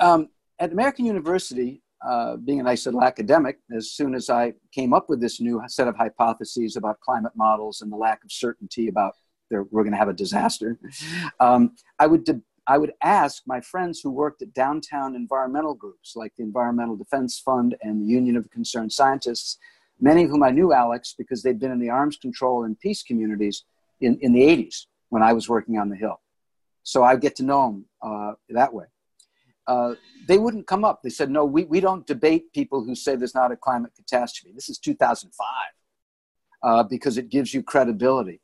Um, 0.00 0.28
at 0.58 0.72
American 0.72 1.04
University, 1.04 1.82
uh, 2.06 2.36
being 2.36 2.60
a 2.60 2.62
nice 2.62 2.86
little 2.86 3.02
academic, 3.02 3.58
as 3.76 3.92
soon 3.92 4.14
as 4.14 4.30
I 4.30 4.54
came 4.72 4.94
up 4.94 5.10
with 5.10 5.20
this 5.20 5.40
new 5.40 5.62
set 5.68 5.88
of 5.88 5.96
hypotheses 5.96 6.76
about 6.76 7.00
climate 7.00 7.32
models 7.36 7.82
and 7.82 7.92
the 7.92 7.96
lack 7.96 8.24
of 8.24 8.32
certainty 8.32 8.88
about 8.88 9.14
there, 9.50 9.64
we're 9.64 9.82
going 9.82 9.92
to 9.92 9.98
have 9.98 10.08
a 10.08 10.14
disaster, 10.14 10.78
um, 11.40 11.74
I 11.98 12.06
would 12.06 12.24
I 12.66 12.78
would 12.78 12.92
ask 13.02 13.42
my 13.46 13.60
friends 13.60 14.00
who 14.00 14.10
worked 14.10 14.42
at 14.42 14.54
downtown 14.54 15.14
environmental 15.14 15.74
groups 15.74 16.14
like 16.14 16.32
the 16.36 16.42
Environmental 16.42 16.96
Defense 16.96 17.38
Fund 17.38 17.76
and 17.82 18.00
the 18.00 18.06
Union 18.06 18.36
of 18.36 18.50
Concerned 18.50 18.92
Scientists, 18.92 19.58
many 20.00 20.24
of 20.24 20.30
whom 20.30 20.42
I 20.42 20.50
knew 20.50 20.72
Alex 20.72 21.14
because 21.16 21.42
they'd 21.42 21.58
been 21.58 21.72
in 21.72 21.80
the 21.80 21.90
arms 21.90 22.16
control 22.16 22.64
and 22.64 22.78
peace 22.78 23.02
communities 23.02 23.64
in, 24.00 24.18
in 24.20 24.32
the 24.32 24.42
80s 24.42 24.86
when 25.08 25.22
I 25.22 25.32
was 25.32 25.48
working 25.48 25.78
on 25.78 25.88
the 25.88 25.96
Hill. 25.96 26.20
So 26.82 27.02
I 27.02 27.16
get 27.16 27.36
to 27.36 27.42
know 27.42 27.66
them 27.66 27.84
uh, 28.02 28.32
that 28.50 28.72
way. 28.72 28.86
Uh, 29.66 29.94
they 30.26 30.38
wouldn't 30.38 30.66
come 30.66 30.84
up. 30.84 31.02
They 31.02 31.10
said, 31.10 31.30
no, 31.30 31.44
we, 31.44 31.64
we 31.64 31.80
don't 31.80 32.06
debate 32.06 32.52
people 32.52 32.84
who 32.84 32.94
say 32.94 33.16
there's 33.16 33.34
not 33.34 33.52
a 33.52 33.56
climate 33.56 33.92
catastrophe. 33.94 34.52
This 34.54 34.68
is 34.68 34.78
2005 34.78 35.46
uh, 36.62 36.82
because 36.84 37.18
it 37.18 37.28
gives 37.28 37.54
you 37.54 37.62
credibility. 37.62 38.40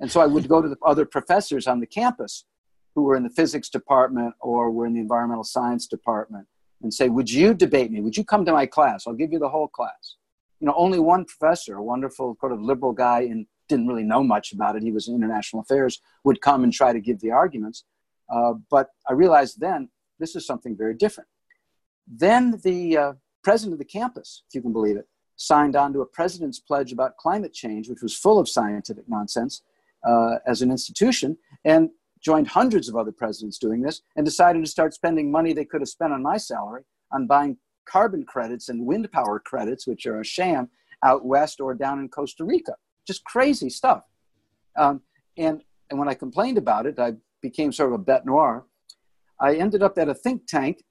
And 0.00 0.10
so 0.10 0.20
I 0.20 0.26
would 0.26 0.48
go 0.48 0.62
to 0.62 0.68
the 0.68 0.76
other 0.84 1.04
professors 1.04 1.66
on 1.66 1.80
the 1.80 1.86
campus 1.86 2.44
who 2.94 3.02
were 3.02 3.16
in 3.16 3.22
the 3.22 3.30
physics 3.30 3.68
department 3.68 4.34
or 4.40 4.70
were 4.70 4.86
in 4.86 4.94
the 4.94 5.00
environmental 5.00 5.44
science 5.44 5.86
department 5.86 6.46
and 6.82 6.92
say, 6.92 7.08
would 7.08 7.30
you 7.30 7.54
debate 7.54 7.90
me? 7.90 8.00
Would 8.00 8.16
you 8.16 8.24
come 8.24 8.44
to 8.44 8.52
my 8.52 8.66
class? 8.66 9.06
I'll 9.06 9.14
give 9.14 9.32
you 9.32 9.38
the 9.38 9.48
whole 9.48 9.68
class. 9.68 10.16
You 10.60 10.66
know, 10.66 10.74
only 10.76 10.98
one 10.98 11.24
professor, 11.24 11.76
a 11.76 11.82
wonderful 11.82 12.36
sort 12.40 12.52
of 12.52 12.60
liberal 12.60 12.92
guy 12.92 13.20
and 13.22 13.46
didn't 13.68 13.86
really 13.86 14.02
know 14.02 14.22
much 14.22 14.52
about 14.52 14.76
it. 14.76 14.82
He 14.82 14.92
was 14.92 15.08
in 15.08 15.14
international 15.14 15.62
affairs, 15.62 16.00
would 16.24 16.40
come 16.40 16.64
and 16.64 16.72
try 16.72 16.92
to 16.92 17.00
give 17.00 17.20
the 17.20 17.30
arguments. 17.30 17.84
Uh, 18.28 18.54
but 18.70 18.88
I 19.08 19.12
realized 19.12 19.60
then 19.60 19.88
this 20.18 20.36
is 20.36 20.46
something 20.46 20.76
very 20.76 20.94
different. 20.94 21.28
Then 22.06 22.60
the 22.64 22.96
uh, 22.96 23.12
president 23.42 23.74
of 23.74 23.78
the 23.78 23.84
campus, 23.84 24.42
if 24.48 24.54
you 24.54 24.62
can 24.62 24.72
believe 24.72 24.96
it, 24.96 25.06
signed 25.36 25.76
on 25.76 25.92
to 25.92 26.02
a 26.02 26.06
president's 26.06 26.58
pledge 26.58 26.92
about 26.92 27.16
climate 27.16 27.52
change, 27.52 27.88
which 27.88 28.02
was 28.02 28.14
full 28.14 28.38
of 28.38 28.48
scientific 28.48 29.08
nonsense 29.08 29.62
uh, 30.06 30.36
as 30.46 30.60
an 30.60 30.70
institution, 30.70 31.38
and 31.64 31.90
joined 32.22 32.48
hundreds 32.48 32.88
of 32.88 32.96
other 32.96 33.12
presidents 33.12 33.58
doing 33.58 33.80
this, 33.80 34.02
and 34.16 34.24
decided 34.24 34.62
to 34.64 34.70
start 34.70 34.94
spending 34.94 35.30
money 35.30 35.52
they 35.52 35.64
could 35.64 35.80
have 35.80 35.88
spent 35.88 36.12
on 36.12 36.22
my 36.22 36.36
salary 36.36 36.82
on 37.12 37.26
buying 37.26 37.56
carbon 37.86 38.24
credits 38.24 38.68
and 38.68 38.86
wind 38.86 39.10
power 39.12 39.40
credits, 39.40 39.86
which 39.86 40.06
are 40.06 40.20
a 40.20 40.24
sham, 40.24 40.68
out 41.04 41.24
west 41.24 41.60
or 41.60 41.74
down 41.74 41.98
in 41.98 42.08
Costa 42.08 42.44
Rica. 42.44 42.74
Just 43.06 43.24
crazy 43.24 43.70
stuff. 43.70 44.04
Um, 44.76 45.00
and, 45.36 45.62
and 45.88 45.98
when 45.98 46.08
I 46.08 46.14
complained 46.14 46.58
about 46.58 46.86
it, 46.86 46.98
I 46.98 47.14
became 47.40 47.72
sort 47.72 47.92
of 47.92 48.00
a 48.00 48.02
bete 48.02 48.26
noir 48.26 48.66
I 49.40 49.54
ended 49.54 49.82
up 49.82 49.96
at 49.98 50.08
a 50.08 50.14
think 50.14 50.46
tank 50.46 50.84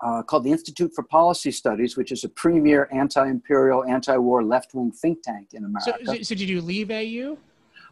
uh, 0.00 0.22
called 0.22 0.44
the 0.44 0.52
Institute 0.52 0.92
for 0.94 1.02
Policy 1.02 1.50
Studies, 1.50 1.96
which 1.96 2.12
is 2.12 2.24
a 2.24 2.28
premier 2.28 2.88
anti 2.92 3.26
imperial, 3.26 3.84
anti 3.84 4.16
war 4.16 4.44
left 4.44 4.74
wing 4.74 4.92
think 4.92 5.22
tank 5.22 5.48
in 5.52 5.64
America. 5.64 5.98
So, 6.04 6.22
so, 6.22 6.34
did 6.34 6.48
you 6.48 6.60
leave 6.60 6.90
AU? 6.90 7.36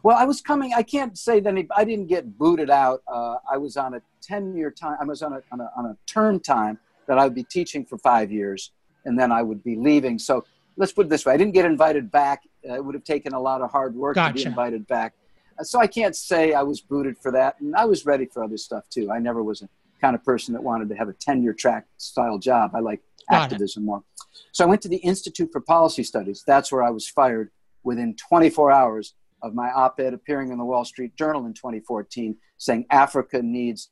Well, 0.03 0.17
I 0.17 0.25
was 0.25 0.41
coming, 0.41 0.73
I 0.73 0.83
can't 0.83 1.17
say 1.17 1.39
that 1.39 1.67
I 1.75 1.83
didn't 1.85 2.07
get 2.07 2.37
booted 2.37 2.69
out. 2.69 3.01
Uh, 3.07 3.37
I 3.49 3.57
was 3.57 3.77
on 3.77 3.93
a 3.95 4.01
10 4.21 4.55
year 4.55 4.69
time, 4.69 4.97
I 4.99 5.05
was 5.05 5.21
on 5.21 5.33
a, 5.33 5.41
on, 5.51 5.61
a, 5.61 5.71
on 5.75 5.85
a 5.85 5.97
term 6.05 6.39
time 6.39 6.77
that 7.07 7.17
I 7.17 7.23
would 7.23 7.35
be 7.35 7.43
teaching 7.43 7.85
for 7.85 7.97
five 7.97 8.31
years 8.31 8.71
and 9.05 9.19
then 9.19 9.31
I 9.31 9.41
would 9.41 9.63
be 9.63 9.75
leaving. 9.75 10.19
So 10.19 10.45
let's 10.77 10.91
put 10.91 11.07
it 11.07 11.09
this 11.09 11.25
way: 11.25 11.33
I 11.33 11.37
didn't 11.37 11.53
get 11.53 11.65
invited 11.65 12.11
back. 12.11 12.43
Uh, 12.67 12.75
it 12.75 12.85
would 12.85 12.95
have 12.95 13.03
taken 13.03 13.33
a 13.33 13.39
lot 13.39 13.61
of 13.61 13.71
hard 13.71 13.95
work 13.95 14.15
gotcha. 14.15 14.33
to 14.33 14.43
be 14.43 14.45
invited 14.45 14.87
back. 14.87 15.13
Uh, 15.59 15.63
so 15.63 15.79
I 15.79 15.87
can't 15.87 16.15
say 16.15 16.53
I 16.53 16.63
was 16.63 16.81
booted 16.81 17.17
for 17.17 17.31
that, 17.31 17.59
and 17.59 17.75
I 17.75 17.85
was 17.85 18.05
ready 18.05 18.25
for 18.25 18.43
other 18.43 18.57
stuff 18.57 18.87
too. 18.89 19.11
I 19.11 19.19
never 19.19 19.43
was 19.43 19.61
a 19.61 19.69
kind 20.01 20.15
of 20.15 20.23
person 20.23 20.53
that 20.53 20.63
wanted 20.63 20.89
to 20.89 20.95
have 20.95 21.09
a 21.09 21.13
tenure 21.13 21.53
track 21.53 21.85
style 21.97 22.37
job. 22.37 22.71
I 22.75 22.79
like 22.79 23.01
Got 23.29 23.43
activism 23.43 23.83
it. 23.83 23.85
more. 23.85 24.03
So 24.51 24.63
I 24.63 24.67
went 24.67 24.81
to 24.83 24.89
the 24.89 24.97
Institute 24.97 25.49
for 25.51 25.61
Policy 25.61 26.03
Studies. 26.03 26.43
That's 26.45 26.71
where 26.71 26.83
I 26.83 26.89
was 26.89 27.07
fired 27.07 27.51
within 27.83 28.15
24 28.15 28.71
hours 28.71 29.13
of 29.43 29.53
my 29.53 29.69
op-ed 29.71 30.13
appearing 30.13 30.51
in 30.51 30.57
the 30.57 30.65
Wall 30.65 30.85
Street 30.85 31.15
Journal 31.15 31.45
in 31.45 31.53
2014, 31.53 32.35
saying 32.57 32.85
Africa 32.89 33.41
needs 33.43 33.89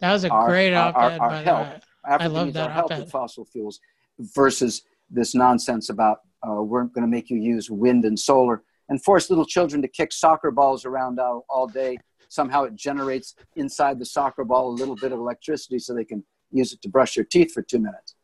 that 0.00 0.12
was 0.12 0.24
a 0.24 0.30
our, 0.30 0.48
great 0.48 0.74
op-ed. 0.74 0.98
Our, 0.98 1.10
our, 1.20 1.30
our 1.30 1.42
help. 1.42 1.66
Africa 2.06 2.24
I 2.24 2.26
love 2.26 2.46
needs 2.46 2.54
that 2.54 2.68
our 2.68 2.74
help 2.74 2.90
with 2.90 3.10
fossil 3.10 3.44
fuels 3.44 3.78
versus 4.18 4.82
this 5.10 5.34
nonsense 5.34 5.90
about 5.90 6.18
uh, 6.46 6.62
we're 6.62 6.84
going 6.84 7.04
to 7.04 7.10
make 7.10 7.30
you 7.30 7.36
use 7.36 7.70
wind 7.70 8.04
and 8.04 8.18
solar 8.18 8.62
and 8.88 9.02
force 9.02 9.30
little 9.30 9.46
children 9.46 9.80
to 9.82 9.88
kick 9.88 10.12
soccer 10.12 10.50
balls 10.50 10.84
around 10.84 11.20
all, 11.20 11.44
all 11.48 11.66
day. 11.66 11.96
Somehow 12.28 12.64
it 12.64 12.74
generates 12.74 13.34
inside 13.56 13.98
the 13.98 14.04
soccer 14.04 14.44
ball 14.44 14.68
a 14.68 14.74
little 14.74 14.96
bit 14.96 15.12
of 15.12 15.18
electricity 15.18 15.78
so 15.78 15.94
they 15.94 16.04
can 16.04 16.24
use 16.50 16.72
it 16.72 16.82
to 16.82 16.88
brush 16.88 17.14
their 17.14 17.24
teeth 17.24 17.52
for 17.52 17.62
two 17.62 17.78
minutes. 17.78 18.14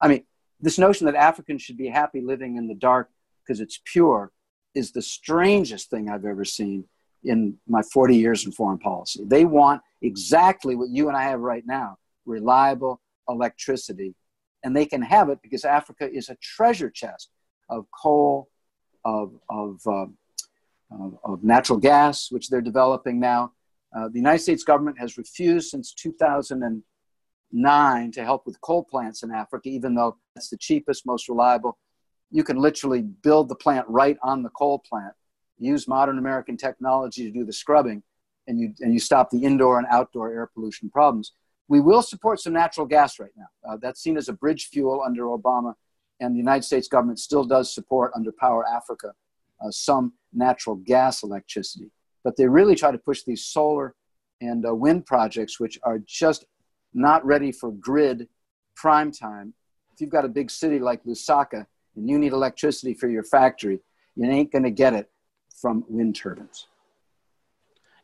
I 0.00 0.08
mean, 0.08 0.24
this 0.60 0.78
notion 0.78 1.06
that 1.06 1.14
Africans 1.14 1.62
should 1.62 1.76
be 1.76 1.88
happy 1.88 2.20
living 2.20 2.56
in 2.56 2.68
the 2.68 2.74
dark 2.74 3.10
because 3.44 3.60
it's 3.60 3.80
pure 3.84 4.32
is 4.78 4.92
the 4.92 5.02
strangest 5.02 5.90
thing 5.90 6.08
I've 6.08 6.24
ever 6.24 6.44
seen 6.44 6.84
in 7.24 7.58
my 7.66 7.82
40 7.82 8.16
years 8.16 8.46
in 8.46 8.52
foreign 8.52 8.78
policy. 8.78 9.24
They 9.26 9.44
want 9.44 9.82
exactly 10.02 10.76
what 10.76 10.90
you 10.90 11.08
and 11.08 11.16
I 11.16 11.24
have 11.24 11.40
right 11.40 11.64
now 11.66 11.98
reliable 12.24 13.00
electricity. 13.28 14.14
And 14.64 14.76
they 14.76 14.86
can 14.86 15.02
have 15.02 15.28
it 15.30 15.40
because 15.42 15.64
Africa 15.64 16.08
is 16.10 16.28
a 16.28 16.36
treasure 16.36 16.90
chest 16.90 17.30
of 17.68 17.86
coal, 17.90 18.48
of, 19.04 19.32
of, 19.50 19.80
uh, 19.86 20.06
of, 21.24 21.44
natural 21.44 21.78
gas, 21.78 22.28
which 22.30 22.48
they're 22.48 22.60
developing 22.60 23.20
now. 23.20 23.52
Uh, 23.96 24.08
the 24.08 24.18
United 24.18 24.40
States 24.40 24.64
government 24.64 24.98
has 24.98 25.16
refused 25.16 25.70
since 25.70 25.94
2009 25.94 28.12
to 28.12 28.24
help 28.24 28.44
with 28.46 28.60
coal 28.60 28.84
plants 28.84 29.22
in 29.22 29.30
Africa, 29.30 29.68
even 29.68 29.94
though 29.94 30.16
it's 30.36 30.50
the 30.50 30.58
cheapest, 30.58 31.06
most 31.06 31.28
reliable. 31.28 31.78
You 32.30 32.44
can 32.44 32.58
literally 32.58 33.02
build 33.02 33.48
the 33.48 33.54
plant 33.54 33.86
right 33.88 34.16
on 34.22 34.42
the 34.42 34.50
coal 34.50 34.78
plant, 34.78 35.14
use 35.58 35.88
modern 35.88 36.18
American 36.18 36.56
technology 36.56 37.24
to 37.24 37.30
do 37.30 37.44
the 37.44 37.52
scrubbing, 37.52 38.02
and 38.46 38.60
you, 38.60 38.74
and 38.80 38.92
you 38.92 39.00
stop 39.00 39.30
the 39.30 39.44
indoor 39.44 39.78
and 39.78 39.86
outdoor 39.90 40.32
air 40.32 40.46
pollution 40.46 40.90
problems. 40.90 41.32
We 41.68 41.80
will 41.80 42.02
support 42.02 42.40
some 42.40 42.54
natural 42.54 42.86
gas 42.86 43.18
right 43.18 43.30
now. 43.36 43.46
Uh, 43.68 43.76
that's 43.80 44.00
seen 44.00 44.16
as 44.16 44.28
a 44.28 44.32
bridge 44.32 44.68
fuel 44.68 45.02
under 45.04 45.24
Obama 45.24 45.74
and 46.20 46.34
the 46.34 46.38
United 46.38 46.64
States 46.64 46.88
government 46.88 47.18
still 47.18 47.44
does 47.44 47.72
support 47.72 48.12
under 48.14 48.32
Power 48.32 48.66
Africa 48.66 49.12
uh, 49.60 49.70
some 49.70 50.12
natural 50.32 50.76
gas 50.76 51.22
electricity. 51.22 51.90
But 52.24 52.36
they 52.36 52.46
really 52.48 52.74
try 52.74 52.90
to 52.90 52.98
push 52.98 53.22
these 53.22 53.44
solar 53.44 53.94
and 54.40 54.66
uh, 54.66 54.74
wind 54.74 55.06
projects, 55.06 55.58
which 55.58 55.78
are 55.82 55.98
just 56.06 56.44
not 56.94 57.24
ready 57.24 57.52
for 57.52 57.70
grid 57.72 58.28
prime 58.76 59.12
time. 59.12 59.54
If 59.92 60.00
you've 60.00 60.10
got 60.10 60.24
a 60.24 60.28
big 60.28 60.50
city 60.50 60.78
like 60.78 61.04
Lusaka 61.04 61.66
and 61.98 62.08
you 62.08 62.18
need 62.18 62.32
electricity 62.32 62.94
for 62.94 63.08
your 63.08 63.24
factory, 63.24 63.80
you 64.16 64.30
ain't 64.30 64.52
going 64.52 64.62
to 64.62 64.70
get 64.70 64.94
it 64.94 65.10
from 65.60 65.84
wind 65.88 66.16
turbines. 66.16 66.66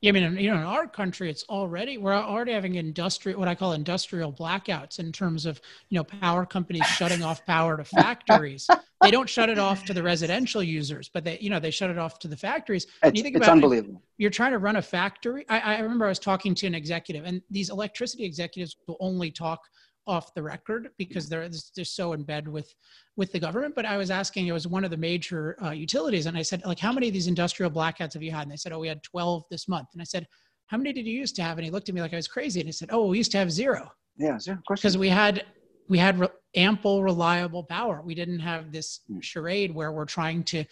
Yeah, 0.00 0.10
I 0.10 0.12
mean, 0.12 0.36
you 0.36 0.50
know, 0.50 0.58
in 0.58 0.64
our 0.64 0.86
country, 0.86 1.30
it's 1.30 1.44
already 1.48 1.96
we're 1.96 2.12
already 2.12 2.52
having 2.52 2.74
industrial, 2.74 3.38
what 3.38 3.48
I 3.48 3.54
call 3.54 3.72
industrial 3.72 4.34
blackouts 4.34 4.98
in 4.98 5.12
terms 5.12 5.46
of 5.46 5.62
you 5.88 5.96
know 5.96 6.04
power 6.04 6.44
companies 6.44 6.84
shutting 6.84 7.22
off 7.22 7.46
power 7.46 7.78
to 7.78 7.84
factories. 7.84 8.68
they 9.00 9.10
don't 9.10 9.30
shut 9.30 9.48
it 9.48 9.58
off 9.58 9.86
to 9.86 9.94
the 9.94 10.02
residential 10.02 10.62
users, 10.62 11.08
but 11.08 11.24
they 11.24 11.38
you 11.38 11.48
know 11.48 11.58
they 11.58 11.70
shut 11.70 11.88
it 11.88 11.96
off 11.96 12.18
to 12.18 12.28
the 12.28 12.36
factories. 12.36 12.86
It's, 13.02 13.16
you 13.16 13.22
think 13.22 13.36
it's 13.36 13.48
unbelievable. 13.48 14.02
It, 14.18 14.22
you're 14.22 14.30
trying 14.30 14.52
to 14.52 14.58
run 14.58 14.76
a 14.76 14.82
factory. 14.82 15.46
I, 15.48 15.76
I 15.76 15.78
remember 15.78 16.04
I 16.04 16.10
was 16.10 16.18
talking 16.18 16.54
to 16.56 16.66
an 16.66 16.74
executive, 16.74 17.24
and 17.24 17.40
these 17.48 17.70
electricity 17.70 18.24
executives 18.24 18.76
will 18.86 18.98
only 19.00 19.30
talk 19.30 19.62
off 20.06 20.34
the 20.34 20.42
record 20.42 20.90
because 20.98 21.28
they're 21.28 21.48
they're 21.74 21.84
so 21.84 22.12
embedded 22.12 22.48
with 22.48 22.74
with 23.16 23.32
the 23.32 23.38
government. 23.38 23.74
But 23.74 23.86
I 23.86 23.96
was 23.96 24.10
asking, 24.10 24.46
it 24.46 24.52
was 24.52 24.66
one 24.66 24.84
of 24.84 24.90
the 24.90 24.96
major 24.96 25.56
uh, 25.62 25.70
utilities, 25.70 26.26
and 26.26 26.36
I 26.36 26.42
said, 26.42 26.64
like, 26.64 26.78
how 26.78 26.92
many 26.92 27.08
of 27.08 27.14
these 27.14 27.28
industrial 27.28 27.70
blackouts 27.70 28.14
have 28.14 28.22
you 28.22 28.32
had? 28.32 28.42
And 28.42 28.52
they 28.52 28.56
said, 28.56 28.72
oh, 28.72 28.78
we 28.78 28.88
had 28.88 29.02
12 29.02 29.44
this 29.50 29.68
month. 29.68 29.88
And 29.92 30.02
I 30.02 30.04
said, 30.04 30.26
how 30.66 30.76
many 30.76 30.92
did 30.92 31.06
you 31.06 31.12
used 31.12 31.36
to 31.36 31.42
have? 31.42 31.58
And 31.58 31.64
he 31.64 31.70
looked 31.70 31.88
at 31.88 31.94
me 31.94 32.00
like 32.00 32.12
I 32.12 32.16
was 32.16 32.28
crazy, 32.28 32.60
and 32.60 32.68
he 32.68 32.72
said, 32.72 32.88
oh, 32.92 33.06
we 33.06 33.18
used 33.18 33.32
to 33.32 33.38
have 33.38 33.50
zero. 33.50 33.90
Yeah, 34.16 34.38
zero. 34.38 34.58
Because 34.68 34.96
we 34.98 35.08
had 35.08 35.44
we 35.88 35.98
had 35.98 36.18
re- 36.18 36.28
ample, 36.56 37.02
reliable 37.02 37.62
power. 37.62 38.00
We 38.02 38.14
didn't 38.14 38.38
have 38.38 38.72
this 38.72 39.00
hmm. 39.06 39.20
charade 39.20 39.74
where 39.74 39.92
we're 39.92 40.06
trying 40.06 40.44
to 40.44 40.64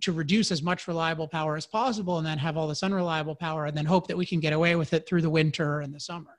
to 0.00 0.12
reduce 0.12 0.50
as 0.50 0.62
much 0.62 0.88
reliable 0.88 1.28
power 1.28 1.56
as 1.56 1.66
possible, 1.66 2.18
and 2.18 2.26
then 2.26 2.38
have 2.38 2.56
all 2.56 2.68
this 2.68 2.82
unreliable 2.82 3.34
power, 3.34 3.66
and 3.66 3.76
then 3.76 3.84
hope 3.84 4.08
that 4.08 4.16
we 4.16 4.26
can 4.26 4.40
get 4.40 4.52
away 4.52 4.74
with 4.76 4.92
it 4.92 5.06
through 5.08 5.22
the 5.22 5.30
winter 5.30 5.80
and 5.80 5.94
the 5.94 6.00
summer 6.00 6.36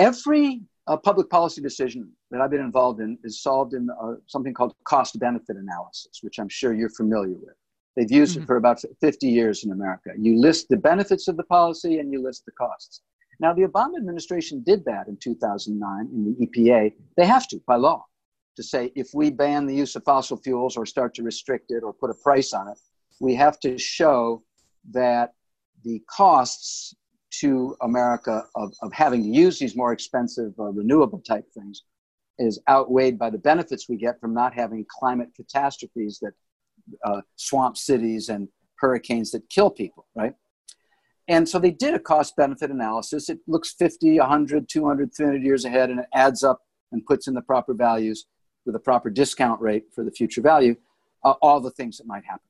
every 0.00 0.62
uh, 0.86 0.96
public 0.96 1.28
policy 1.28 1.60
decision 1.60 2.10
that 2.30 2.40
I've 2.40 2.50
been 2.50 2.60
involved 2.60 3.00
in 3.00 3.18
is 3.22 3.42
solved 3.42 3.74
in 3.74 3.88
uh, 3.90 4.14
something 4.26 4.54
called 4.54 4.74
cost 4.84 5.18
benefit 5.18 5.56
analysis, 5.56 6.20
which 6.22 6.38
I'm 6.38 6.48
sure 6.48 6.72
you're 6.72 6.88
familiar 6.88 7.36
with. 7.36 7.54
They've 7.96 8.10
used 8.10 8.34
mm-hmm. 8.34 8.44
it 8.44 8.46
for 8.46 8.56
about 8.56 8.82
50 9.00 9.28
years 9.28 9.64
in 9.64 9.72
America. 9.72 10.10
You 10.18 10.40
list 10.40 10.68
the 10.70 10.78
benefits 10.78 11.28
of 11.28 11.36
the 11.36 11.44
policy 11.44 11.98
and 11.98 12.10
you 12.12 12.22
list 12.22 12.46
the 12.46 12.52
costs. 12.52 13.02
Now, 13.40 13.52
the 13.52 13.62
Obama 13.62 13.96
administration 13.98 14.62
did 14.64 14.84
that 14.86 15.08
in 15.08 15.16
2009 15.16 16.08
in 16.12 16.24
the 16.24 16.46
EPA. 16.46 16.92
They 17.16 17.26
have 17.26 17.46
to, 17.48 17.60
by 17.66 17.76
law, 17.76 18.04
to 18.56 18.62
say 18.62 18.92
if 18.94 19.08
we 19.14 19.30
ban 19.30 19.66
the 19.66 19.74
use 19.74 19.96
of 19.96 20.04
fossil 20.04 20.36
fuels 20.36 20.76
or 20.76 20.86
start 20.86 21.14
to 21.14 21.22
restrict 21.22 21.70
it 21.70 21.82
or 21.82 21.92
put 21.92 22.10
a 22.10 22.14
price 22.14 22.52
on 22.52 22.68
it, 22.68 22.78
we 23.20 23.34
have 23.34 23.60
to 23.60 23.76
show 23.78 24.42
that 24.92 25.34
the 25.84 26.02
costs 26.08 26.94
to 27.30 27.76
America 27.82 28.44
of, 28.54 28.72
of 28.82 28.92
having 28.92 29.22
to 29.22 29.28
use 29.28 29.58
these 29.58 29.76
more 29.76 29.92
expensive 29.92 30.52
uh, 30.58 30.64
renewable 30.64 31.20
type 31.20 31.44
things 31.52 31.84
is 32.38 32.60
outweighed 32.68 33.18
by 33.18 33.30
the 33.30 33.38
benefits 33.38 33.88
we 33.88 33.96
get 33.96 34.20
from 34.20 34.34
not 34.34 34.54
having 34.54 34.84
climate 34.88 35.28
catastrophes 35.36 36.18
that 36.20 36.32
uh, 37.04 37.20
swamp 37.36 37.76
cities 37.76 38.28
and 38.30 38.48
hurricanes 38.76 39.30
that 39.30 39.48
kill 39.50 39.70
people, 39.70 40.06
right? 40.14 40.34
And 41.28 41.48
so 41.48 41.58
they 41.58 41.70
did 41.70 41.94
a 41.94 41.98
cost 41.98 42.34
benefit 42.34 42.70
analysis. 42.70 43.28
It 43.28 43.38
looks 43.46 43.74
50, 43.74 44.18
100, 44.18 44.68
200, 44.68 45.14
300 45.14 45.42
years 45.42 45.64
ahead 45.64 45.90
and 45.90 46.00
it 46.00 46.06
adds 46.14 46.42
up 46.42 46.60
and 46.92 47.04
puts 47.06 47.28
in 47.28 47.34
the 47.34 47.42
proper 47.42 47.74
values 47.74 48.26
with 48.66 48.74
a 48.74 48.80
proper 48.80 49.10
discount 49.10 49.60
rate 49.60 49.84
for 49.94 50.02
the 50.02 50.10
future 50.10 50.40
value, 50.40 50.74
uh, 51.24 51.34
all 51.42 51.60
the 51.60 51.70
things 51.70 51.98
that 51.98 52.06
might 52.06 52.24
happen. 52.24 52.40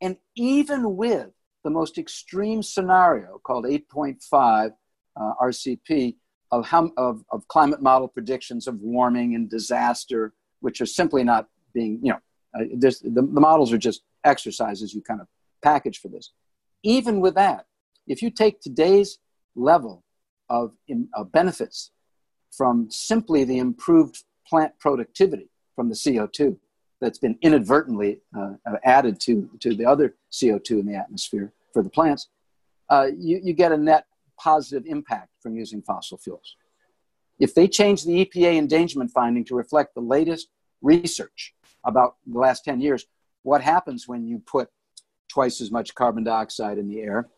And 0.00 0.16
even 0.34 0.96
with 0.96 1.30
the 1.66 1.70
most 1.70 1.98
extreme 1.98 2.62
scenario 2.62 3.40
called 3.42 3.64
8.5 3.64 4.70
uh, 5.16 5.32
RCP 5.42 6.14
of, 6.52 6.64
how, 6.64 6.92
of, 6.96 7.24
of 7.32 7.48
climate 7.48 7.82
model 7.82 8.06
predictions 8.06 8.68
of 8.68 8.80
warming 8.80 9.34
and 9.34 9.50
disaster, 9.50 10.32
which 10.60 10.80
are 10.80 10.86
simply 10.86 11.24
not 11.24 11.48
being, 11.74 11.98
you 12.04 12.12
know, 12.12 12.20
uh, 12.54 12.66
the, 12.78 12.96
the 13.02 13.40
models 13.40 13.72
are 13.72 13.78
just 13.78 14.02
exercises 14.22 14.94
you 14.94 15.02
kind 15.02 15.20
of 15.20 15.26
package 15.60 15.98
for 15.98 16.06
this. 16.06 16.30
Even 16.84 17.18
with 17.18 17.34
that, 17.34 17.66
if 18.06 18.22
you 18.22 18.30
take 18.30 18.60
today's 18.60 19.18
level 19.56 20.04
of, 20.48 20.70
of 21.14 21.32
benefits 21.32 21.90
from 22.56 22.88
simply 22.92 23.42
the 23.42 23.58
improved 23.58 24.22
plant 24.46 24.72
productivity 24.78 25.50
from 25.74 25.88
the 25.88 25.96
CO2 25.96 26.56
that's 27.00 27.18
been 27.18 27.36
inadvertently 27.42 28.20
uh, 28.38 28.54
added 28.84 29.20
to, 29.20 29.50
to 29.60 29.74
the 29.74 29.84
other 29.84 30.14
CO2 30.32 30.70
in 30.70 30.86
the 30.86 30.94
atmosphere, 30.94 31.52
for 31.76 31.82
the 31.82 31.90
plants, 31.90 32.30
uh, 32.88 33.08
you, 33.18 33.38
you 33.44 33.52
get 33.52 33.70
a 33.70 33.76
net 33.76 34.06
positive 34.40 34.84
impact 34.86 35.28
from 35.42 35.54
using 35.54 35.82
fossil 35.82 36.16
fuels. 36.16 36.56
If 37.38 37.54
they 37.54 37.68
change 37.68 38.02
the 38.02 38.24
EPA 38.24 38.56
endangerment 38.56 39.10
finding 39.10 39.44
to 39.44 39.54
reflect 39.54 39.94
the 39.94 40.00
latest 40.00 40.48
research 40.80 41.52
about 41.84 42.16
the 42.26 42.38
last 42.38 42.64
10 42.64 42.80
years, 42.80 43.04
what 43.42 43.60
happens 43.60 44.08
when 44.08 44.26
you 44.26 44.38
put 44.38 44.70
twice 45.28 45.60
as 45.60 45.70
much 45.70 45.94
carbon 45.94 46.24
dioxide 46.24 46.78
in 46.78 46.88
the 46.88 47.02
air, 47.02 47.28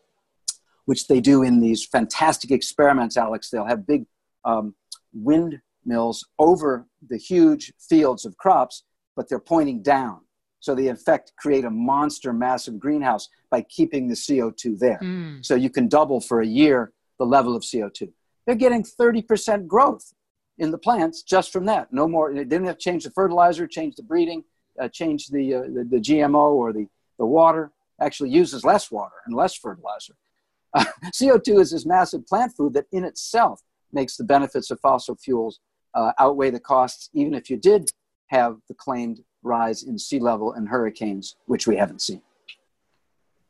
which 0.85 1.07
they 1.07 1.19
do 1.19 1.43
in 1.43 1.59
these 1.59 1.85
fantastic 1.85 2.49
experiments, 2.49 3.17
Alex? 3.17 3.49
They'll 3.49 3.65
have 3.65 3.85
big 3.85 4.05
um, 4.45 4.73
windmills 5.13 6.25
over 6.39 6.87
the 7.09 7.17
huge 7.17 7.73
fields 7.77 8.23
of 8.23 8.37
crops, 8.37 8.85
but 9.17 9.27
they're 9.27 9.37
pointing 9.37 9.81
down. 9.81 10.21
So 10.59 10.75
they, 10.75 10.87
in 10.87 10.95
fact, 10.95 11.33
create 11.37 11.65
a 11.65 11.69
monster 11.69 12.33
massive 12.33 12.79
greenhouse 12.79 13.29
by 13.49 13.61
keeping 13.61 14.07
the 14.07 14.15
CO2 14.15 14.77
there. 14.77 14.99
Mm. 15.01 15.45
So 15.45 15.55
you 15.55 15.69
can 15.69 15.87
double 15.87 16.19
for 16.19 16.41
a 16.41 16.47
year 16.47 16.91
the 17.17 17.25
level 17.25 17.55
of 17.55 17.63
CO2. 17.63 18.11
They're 18.45 18.55
getting 18.55 18.83
30% 18.83 19.67
growth 19.67 20.13
in 20.57 20.71
the 20.71 20.77
plants 20.77 21.23
just 21.23 21.51
from 21.53 21.65
that. 21.65 21.93
No 21.93 22.07
more, 22.07 22.33
they 22.33 22.43
didn't 22.43 22.65
have 22.65 22.77
to 22.77 22.83
change 22.83 23.03
the 23.03 23.11
fertilizer, 23.11 23.67
change 23.67 23.95
the 23.95 24.03
breeding, 24.03 24.43
uh, 24.79 24.89
change 24.89 25.27
the, 25.27 25.55
uh, 25.55 25.61
the, 25.61 25.87
the, 25.89 25.97
GMO 25.97 26.51
or 26.53 26.73
the, 26.73 26.87
the 27.17 27.25
water. 27.25 27.71
Actually 28.01 28.29
uses 28.29 28.63
less 28.63 28.89
water 28.91 29.15
and 29.25 29.35
less 29.35 29.55
fertilizer. 29.55 30.15
Uh, 30.71 30.85
CO2 31.05 31.61
is 31.61 31.71
this 31.71 31.83
massive 31.83 32.27
plant 32.27 32.53
food 32.55 32.73
that 32.73 32.85
in 32.91 33.03
itself 33.03 33.63
makes 33.91 34.17
the 34.17 34.23
benefits 34.23 34.69
of 34.69 34.79
fossil 34.79 35.15
fuels 35.15 35.59
uh, 35.95 36.11
outweigh 36.19 36.51
the 36.51 36.59
costs, 36.59 37.09
even 37.11 37.33
if 37.33 37.49
you 37.49 37.57
did 37.57 37.91
have 38.27 38.57
the 38.67 38.75
claimed 38.75 39.23
rise 39.43 39.83
in 39.83 39.97
sea 39.97 40.19
level 40.19 40.53
and 40.53 40.67
hurricanes, 40.67 41.35
which 41.45 41.67
we 41.67 41.75
haven't 41.75 42.01
seen. 42.01 42.21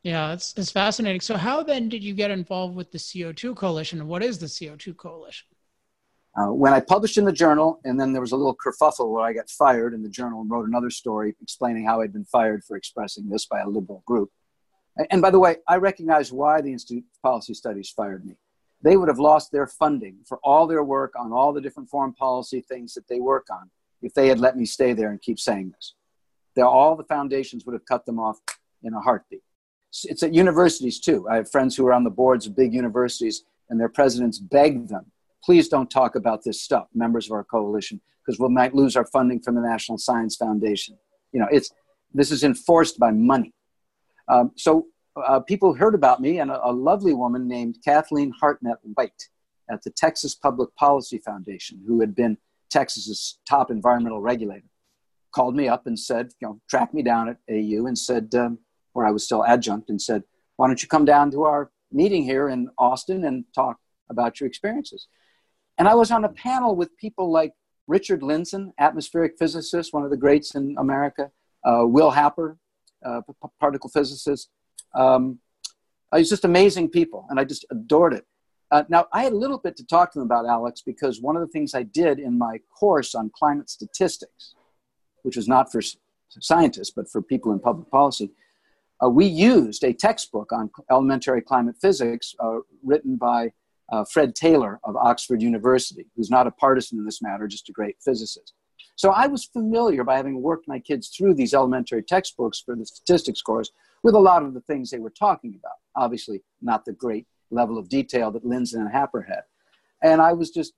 Yeah, 0.03 0.33
it's, 0.33 0.53
it's 0.55 0.71
fascinating. 0.71 1.19
So, 1.19 1.35
how 1.35 1.61
then 1.61 1.89
did 1.89 2.03
you 2.03 2.13
get 2.13 2.31
involved 2.31 2.75
with 2.75 2.91
the 2.91 2.97
CO2 2.97 3.55
Coalition? 3.55 4.07
What 4.07 4.23
is 4.23 4.37
the 4.39 4.45
CO2 4.45 4.95
Coalition? 4.95 5.47
Uh, 6.37 6.53
when 6.53 6.73
I 6.73 6.79
published 6.79 7.17
in 7.17 7.25
the 7.25 7.33
journal, 7.33 7.81
and 7.83 7.99
then 7.99 8.13
there 8.13 8.21
was 8.21 8.31
a 8.31 8.37
little 8.37 8.55
kerfuffle 8.55 9.11
where 9.11 9.23
I 9.23 9.33
got 9.33 9.49
fired 9.49 9.93
in 9.93 10.03
the 10.03 10.09
journal 10.09 10.41
and 10.41 10.49
wrote 10.49 10.67
another 10.67 10.89
story 10.89 11.35
explaining 11.41 11.85
how 11.85 12.01
I'd 12.01 12.13
been 12.13 12.25
fired 12.25 12.63
for 12.63 12.77
expressing 12.77 13.27
this 13.27 13.45
by 13.45 13.59
a 13.59 13.67
liberal 13.67 14.03
group. 14.05 14.29
And 15.09 15.21
by 15.21 15.31
the 15.31 15.39
way, 15.39 15.57
I 15.67 15.77
recognize 15.77 16.31
why 16.31 16.61
the 16.61 16.71
Institute 16.71 17.03
of 17.03 17.21
Policy 17.21 17.53
Studies 17.53 17.89
fired 17.89 18.25
me. 18.25 18.37
They 18.81 18.95
would 18.95 19.07
have 19.09 19.19
lost 19.19 19.51
their 19.51 19.67
funding 19.67 20.19
for 20.25 20.39
all 20.43 20.67
their 20.67 20.83
work 20.83 21.13
on 21.17 21.33
all 21.33 21.51
the 21.51 21.61
different 21.61 21.89
foreign 21.89 22.13
policy 22.13 22.61
things 22.61 22.93
that 22.93 23.07
they 23.07 23.19
work 23.19 23.47
on 23.51 23.69
if 24.01 24.13
they 24.13 24.27
had 24.27 24.39
let 24.39 24.57
me 24.57 24.65
stay 24.65 24.93
there 24.93 25.09
and 25.09 25.21
keep 25.21 25.39
saying 25.39 25.71
this. 25.75 25.95
They're, 26.55 26.65
all 26.65 26.95
the 26.95 27.03
foundations 27.03 27.65
would 27.65 27.73
have 27.73 27.85
cut 27.85 28.05
them 28.05 28.19
off 28.19 28.39
in 28.83 28.93
a 28.93 28.99
heartbeat. 28.99 29.43
It's 30.03 30.23
at 30.23 30.33
universities 30.33 30.99
too. 30.99 31.27
I 31.29 31.37
have 31.37 31.51
friends 31.51 31.75
who 31.75 31.85
are 31.87 31.93
on 31.93 32.03
the 32.03 32.09
boards 32.09 32.45
of 32.45 32.55
big 32.55 32.73
universities, 32.73 33.43
and 33.69 33.79
their 33.79 33.89
presidents 33.89 34.39
beg 34.39 34.87
them, 34.87 35.11
please 35.43 35.67
don't 35.67 35.89
talk 35.89 36.15
about 36.15 36.43
this 36.43 36.61
stuff, 36.61 36.87
members 36.93 37.27
of 37.27 37.31
our 37.31 37.43
coalition, 37.43 38.01
because 38.25 38.39
we 38.39 38.49
might 38.49 38.75
lose 38.75 38.95
our 38.95 39.05
funding 39.05 39.39
from 39.39 39.55
the 39.55 39.61
National 39.61 39.97
Science 39.97 40.35
Foundation. 40.35 40.97
You 41.31 41.39
know, 41.39 41.47
it's 41.51 41.71
this 42.13 42.31
is 42.31 42.43
enforced 42.43 42.99
by 42.99 43.11
money. 43.11 43.53
Um, 44.27 44.51
so 44.55 44.87
uh, 45.15 45.39
people 45.39 45.73
heard 45.73 45.95
about 45.95 46.21
me, 46.21 46.39
and 46.39 46.51
a, 46.51 46.67
a 46.67 46.71
lovely 46.71 47.13
woman 47.13 47.47
named 47.47 47.77
Kathleen 47.83 48.31
Hartnett 48.39 48.77
White 48.93 49.29
at 49.71 49.83
the 49.83 49.91
Texas 49.91 50.35
Public 50.35 50.75
Policy 50.75 51.19
Foundation, 51.19 51.81
who 51.87 51.99
had 51.99 52.15
been 52.15 52.37
Texas's 52.69 53.39
top 53.47 53.71
environmental 53.71 54.21
regulator, 54.21 54.65
called 55.33 55.55
me 55.55 55.67
up 55.67 55.87
and 55.87 55.97
said, 55.97 56.31
you 56.39 56.47
know, 56.47 56.59
tracked 56.69 56.93
me 56.93 57.03
down 57.03 57.29
at 57.29 57.37
AU 57.49 57.85
and 57.85 57.97
said, 57.97 58.33
um, 58.35 58.59
where 58.93 59.05
I 59.05 59.11
was 59.11 59.23
still 59.23 59.45
adjunct, 59.45 59.89
and 59.89 60.01
said, 60.01 60.23
why 60.55 60.67
don't 60.67 60.81
you 60.81 60.87
come 60.87 61.05
down 61.05 61.31
to 61.31 61.43
our 61.43 61.71
meeting 61.91 62.23
here 62.23 62.49
in 62.49 62.69
Austin 62.77 63.25
and 63.25 63.45
talk 63.53 63.77
about 64.09 64.39
your 64.39 64.47
experiences? 64.47 65.07
And 65.77 65.87
I 65.87 65.95
was 65.95 66.11
on 66.11 66.25
a 66.25 66.29
panel 66.29 66.75
with 66.75 66.97
people 66.97 67.31
like 67.31 67.53
Richard 67.87 68.21
Lindzen, 68.21 68.71
atmospheric 68.77 69.37
physicist, 69.39 69.93
one 69.93 70.03
of 70.03 70.09
the 70.09 70.17
greats 70.17 70.55
in 70.55 70.75
America, 70.77 71.31
uh, 71.63 71.83
Will 71.85 72.11
Happer, 72.11 72.57
uh, 73.05 73.21
particle 73.59 73.89
physicist. 73.89 74.49
Um, 74.93 75.39
I 76.11 76.19
was 76.19 76.29
just 76.29 76.45
amazing 76.45 76.89
people, 76.89 77.25
and 77.29 77.39
I 77.39 77.45
just 77.45 77.65
adored 77.71 78.13
it. 78.13 78.25
Uh, 78.71 78.83
now, 78.87 79.07
I 79.11 79.23
had 79.23 79.33
a 79.33 79.37
little 79.37 79.57
bit 79.57 79.75
to 79.77 79.85
talk 79.85 80.11
to 80.11 80.19
them 80.19 80.25
about, 80.25 80.45
Alex, 80.45 80.81
because 80.81 81.21
one 81.21 81.35
of 81.35 81.41
the 81.41 81.47
things 81.47 81.73
I 81.73 81.83
did 81.83 82.19
in 82.19 82.37
my 82.37 82.59
course 82.77 83.15
on 83.15 83.31
climate 83.33 83.69
statistics, 83.69 84.53
which 85.23 85.35
was 85.35 85.47
not 85.47 85.71
for 85.71 85.81
scientists, 86.39 86.91
but 86.91 87.09
for 87.09 87.21
people 87.21 87.51
in 87.51 87.59
public 87.59 87.89
policy, 87.89 88.31
uh, 89.03 89.09
we 89.09 89.25
used 89.25 89.83
a 89.83 89.93
textbook 89.93 90.51
on 90.51 90.69
elementary 90.91 91.41
climate 91.41 91.75
physics 91.81 92.35
uh, 92.39 92.59
written 92.83 93.15
by 93.15 93.51
uh, 93.91 94.03
Fred 94.03 94.35
Taylor 94.35 94.79
of 94.83 94.95
Oxford 94.95 95.41
University, 95.41 96.05
who's 96.15 96.29
not 96.29 96.45
a 96.45 96.51
partisan 96.51 96.99
in 96.99 97.05
this 97.05 97.21
matter, 97.21 97.47
just 97.47 97.69
a 97.69 97.71
great 97.71 97.95
physicist. 98.03 98.53
So 98.95 99.11
I 99.11 99.27
was 99.27 99.45
familiar 99.45 100.03
by 100.03 100.17
having 100.17 100.41
worked 100.41 100.67
my 100.67 100.77
kids 100.77 101.07
through 101.07 101.35
these 101.35 101.53
elementary 101.53 102.03
textbooks 102.03 102.59
for 102.59 102.75
the 102.75 102.85
statistics 102.85 103.41
course 103.41 103.71
with 104.03 104.13
a 104.13 104.19
lot 104.19 104.43
of 104.43 104.53
the 104.53 104.61
things 104.61 104.89
they 104.89 104.99
were 104.99 105.09
talking 105.09 105.55
about. 105.57 105.77
Obviously, 105.95 106.43
not 106.61 106.85
the 106.85 106.91
great 106.91 107.25
level 107.51 107.77
of 107.77 107.89
detail 107.89 108.31
that 108.31 108.45
Lindzen 108.45 108.81
and 108.81 108.91
Happer 108.91 109.21
had. 109.21 109.43
And 110.01 110.21
I 110.21 110.33
was 110.33 110.51
just 110.51 110.73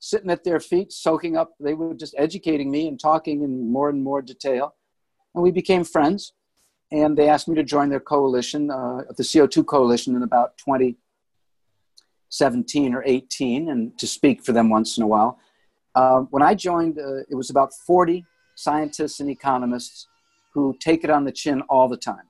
sitting 0.00 0.30
at 0.30 0.44
their 0.44 0.60
feet, 0.60 0.92
soaking 0.92 1.36
up. 1.36 1.54
They 1.58 1.74
were 1.74 1.94
just 1.94 2.14
educating 2.18 2.70
me 2.70 2.86
and 2.88 3.00
talking 3.00 3.42
in 3.42 3.70
more 3.70 3.88
and 3.88 4.02
more 4.02 4.20
detail. 4.22 4.74
And 5.34 5.42
we 5.42 5.50
became 5.50 5.84
friends. 5.84 6.32
And 6.92 7.16
they 7.16 7.28
asked 7.28 7.48
me 7.48 7.54
to 7.56 7.64
join 7.64 7.88
their 7.88 8.00
coalition, 8.00 8.70
uh, 8.70 9.02
the 9.16 9.22
CO2 9.22 9.64
coalition, 9.66 10.14
in 10.14 10.22
about 10.22 10.58
2017 10.58 12.94
or 12.94 13.02
18, 13.04 13.70
and 13.70 13.98
to 13.98 14.06
speak 14.06 14.44
for 14.44 14.52
them 14.52 14.70
once 14.70 14.96
in 14.96 15.02
a 15.02 15.06
while. 15.06 15.38
Uh, 15.94 16.20
when 16.30 16.42
I 16.42 16.54
joined, 16.54 16.98
uh, 16.98 17.22
it 17.28 17.34
was 17.34 17.50
about 17.50 17.72
40 17.72 18.24
scientists 18.54 19.20
and 19.20 19.30
economists 19.30 20.08
who 20.52 20.76
take 20.78 21.04
it 21.04 21.10
on 21.10 21.24
the 21.24 21.32
chin 21.32 21.62
all 21.62 21.88
the 21.88 21.96
time. 21.96 22.28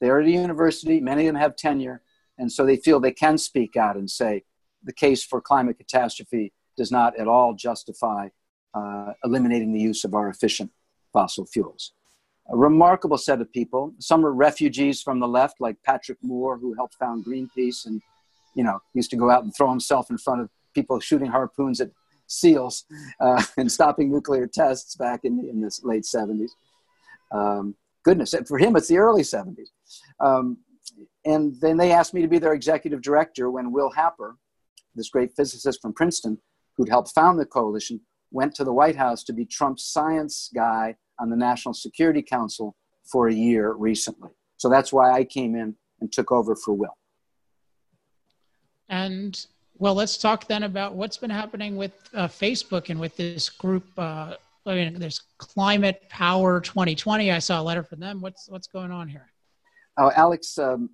They're 0.00 0.20
at 0.20 0.26
a 0.26 0.30
university, 0.30 1.00
many 1.00 1.22
of 1.22 1.34
them 1.34 1.40
have 1.40 1.56
tenure, 1.56 2.02
and 2.38 2.50
so 2.50 2.64
they 2.64 2.76
feel 2.76 3.00
they 3.00 3.12
can 3.12 3.38
speak 3.38 3.76
out 3.76 3.96
and 3.96 4.10
say 4.10 4.42
the 4.84 4.92
case 4.92 5.24
for 5.24 5.40
climate 5.40 5.78
catastrophe 5.78 6.52
does 6.76 6.90
not 6.90 7.18
at 7.18 7.28
all 7.28 7.54
justify 7.54 8.28
uh, 8.74 9.12
eliminating 9.24 9.72
the 9.72 9.80
use 9.80 10.04
of 10.04 10.14
our 10.14 10.28
efficient 10.28 10.70
fossil 11.12 11.46
fuels. 11.46 11.92
A 12.50 12.56
remarkable 12.56 13.18
set 13.18 13.40
of 13.40 13.52
people. 13.52 13.94
Some 13.98 14.26
are 14.26 14.32
refugees 14.32 15.00
from 15.00 15.20
the 15.20 15.28
left, 15.28 15.60
like 15.60 15.76
Patrick 15.84 16.18
Moore, 16.22 16.58
who 16.58 16.74
helped 16.74 16.94
found 16.94 17.24
Greenpeace 17.24 17.86
and, 17.86 18.00
you 18.54 18.64
know, 18.64 18.80
used 18.94 19.10
to 19.10 19.16
go 19.16 19.30
out 19.30 19.44
and 19.44 19.54
throw 19.54 19.70
himself 19.70 20.10
in 20.10 20.18
front 20.18 20.40
of 20.40 20.48
people 20.74 20.98
shooting 20.98 21.30
harpoons 21.30 21.80
at 21.80 21.90
seals 22.26 22.84
uh, 23.20 23.42
and 23.56 23.70
stopping 23.70 24.10
nuclear 24.10 24.46
tests 24.46 24.96
back 24.96 25.20
in, 25.24 25.38
in 25.48 25.60
the 25.60 25.80
late 25.84 26.04
70s. 26.04 26.50
Um, 27.30 27.76
goodness, 28.02 28.34
for 28.48 28.58
him, 28.58 28.74
it's 28.76 28.88
the 28.88 28.98
early 28.98 29.22
70s. 29.22 29.68
Um, 30.18 30.58
and 31.24 31.54
then 31.60 31.76
they 31.76 31.92
asked 31.92 32.14
me 32.14 32.22
to 32.22 32.28
be 32.28 32.38
their 32.38 32.52
executive 32.52 33.02
director 33.02 33.50
when 33.50 33.72
Will 33.72 33.90
Happer, 33.90 34.36
this 34.94 35.08
great 35.08 35.32
physicist 35.36 35.80
from 35.80 35.92
Princeton, 35.92 36.38
who'd 36.76 36.88
helped 36.88 37.12
found 37.14 37.38
the 37.38 37.46
coalition, 37.46 38.00
went 38.30 38.54
to 38.56 38.64
the 38.64 38.72
White 38.72 38.96
House 38.96 39.22
to 39.24 39.32
be 39.32 39.44
Trump's 39.44 39.84
science 39.84 40.50
guy 40.54 40.96
on 41.18 41.30
the 41.30 41.36
National 41.36 41.74
Security 41.74 42.22
Council 42.22 42.74
for 43.04 43.28
a 43.28 43.34
year 43.34 43.72
recently. 43.72 44.30
So 44.56 44.68
that's 44.68 44.92
why 44.92 45.12
I 45.12 45.24
came 45.24 45.54
in 45.54 45.76
and 46.00 46.10
took 46.10 46.32
over 46.32 46.56
for 46.56 46.72
Will. 46.74 46.96
And 48.88 49.46
well, 49.78 49.94
let's 49.94 50.16
talk 50.16 50.46
then 50.46 50.64
about 50.64 50.94
what's 50.94 51.16
been 51.16 51.30
happening 51.30 51.76
with 51.76 51.92
uh, 52.14 52.28
Facebook 52.28 52.90
and 52.90 53.00
with 53.00 53.16
this 53.16 53.48
group. 53.48 53.84
Uh, 53.96 54.34
I 54.66 54.74
mean, 54.74 54.98
there's 54.98 55.22
Climate 55.38 56.02
Power 56.08 56.60
2020. 56.60 57.32
I 57.32 57.38
saw 57.38 57.60
a 57.60 57.64
letter 57.64 57.82
from 57.82 58.00
them. 58.00 58.20
What's 58.20 58.48
what's 58.48 58.68
going 58.68 58.92
on 58.92 59.08
here? 59.08 59.32
Oh, 59.98 60.12
Alex, 60.14 60.56
um, 60.58 60.90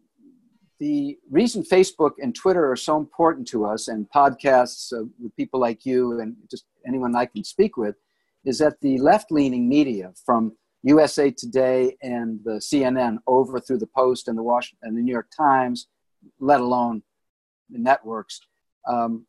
the 0.79 1.19
reason 1.31 1.63
Facebook 1.63 2.13
and 2.19 2.35
Twitter 2.35 2.71
are 2.71 2.77
so 2.77 2.97
important 2.97 3.49
to 3.49 3.65
us, 3.65 3.89
and 3.89 4.07
podcasts 4.15 4.93
uh, 4.93 5.05
with 5.21 5.35
people 5.37 5.61
like 5.61 5.85
you 5.85 6.21
and 6.21 6.37
just 6.51 6.65
anyone 6.87 7.15
I 7.17 7.27
can 7.27 7.45
speak 7.45 7.77
with, 7.77 7.97
is 8.45 8.59
that 8.59 8.81
the 8.81 8.99
left-leaning 8.99 9.69
media, 9.69 10.13
from 10.25 10.57
USA 10.85 11.31
Today 11.31 11.97
and 12.03 12.41
the 12.45 12.61
CNN, 12.61 13.19
over 13.27 13.59
through 13.59 13.79
the 13.79 13.89
Post 13.89 14.29
and 14.29 14.39
the 14.39 14.43
Washington 14.43 14.89
and 14.89 14.97
the 14.97 15.03
New 15.03 15.13
York 15.13 15.29
Times, 15.37 15.89
let 16.39 16.61
alone 16.61 17.03
the 17.71 17.79
networks, 17.79 18.41
um, 18.89 19.27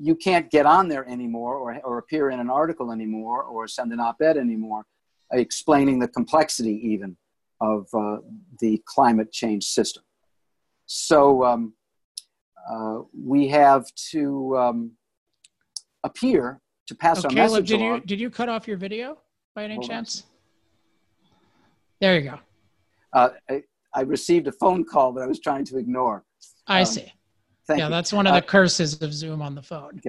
you 0.00 0.14
can't 0.14 0.50
get 0.50 0.66
on 0.66 0.88
there 0.88 1.06
anymore 1.08 1.56
or, 1.56 1.78
or 1.84 1.98
appear 1.98 2.30
in 2.30 2.40
an 2.40 2.48
article 2.48 2.90
anymore 2.90 3.42
or 3.42 3.68
send 3.68 3.92
an 3.92 4.00
op-ed 4.00 4.36
anymore 4.36 4.84
explaining 5.32 5.98
the 5.98 6.08
complexity 6.08 6.80
even 6.82 7.16
of 7.60 7.86
uh, 7.92 8.16
the 8.60 8.80
climate 8.86 9.30
change 9.30 9.64
system 9.64 10.02
so 10.98 11.44
um, 11.44 11.74
uh, 12.70 13.00
we 13.14 13.46
have 13.48 13.84
to 14.10 14.56
um, 14.58 14.92
appear 16.02 16.60
to 16.86 16.94
pass 16.94 17.18
oh, 17.18 17.28
our 17.28 17.30
Caleb, 17.30 17.50
message 17.52 17.68
did 17.68 17.80
along. 17.80 17.94
you 17.96 18.00
did 18.00 18.18
you 18.20 18.30
cut 18.30 18.48
off 18.48 18.66
your 18.66 18.78
video 18.78 19.18
by 19.54 19.64
any 19.64 19.74
Hold 19.74 19.84
on. 19.84 19.88
chance? 19.90 20.24
There 22.00 22.18
you 22.18 22.30
go. 22.30 22.38
Uh, 23.12 23.28
I, 23.50 23.62
I 23.94 24.00
received 24.02 24.46
a 24.48 24.52
phone 24.52 24.84
call 24.84 25.12
that 25.12 25.22
I 25.22 25.26
was 25.26 25.40
trying 25.40 25.64
to 25.66 25.76
ignore. 25.78 26.24
I 26.66 26.80
Um, 26.80 26.86
see. 26.86 27.12
Yeah, 27.68 27.84
you. 27.84 27.90
that's 27.90 28.12
one 28.12 28.26
of 28.26 28.32
Uh, 28.32 28.40
the 28.40 28.46
curses 28.46 29.02
of 29.02 29.12
Zoom 29.12 29.42
on 29.42 29.54
the 29.54 29.62
phone. 29.62 30.00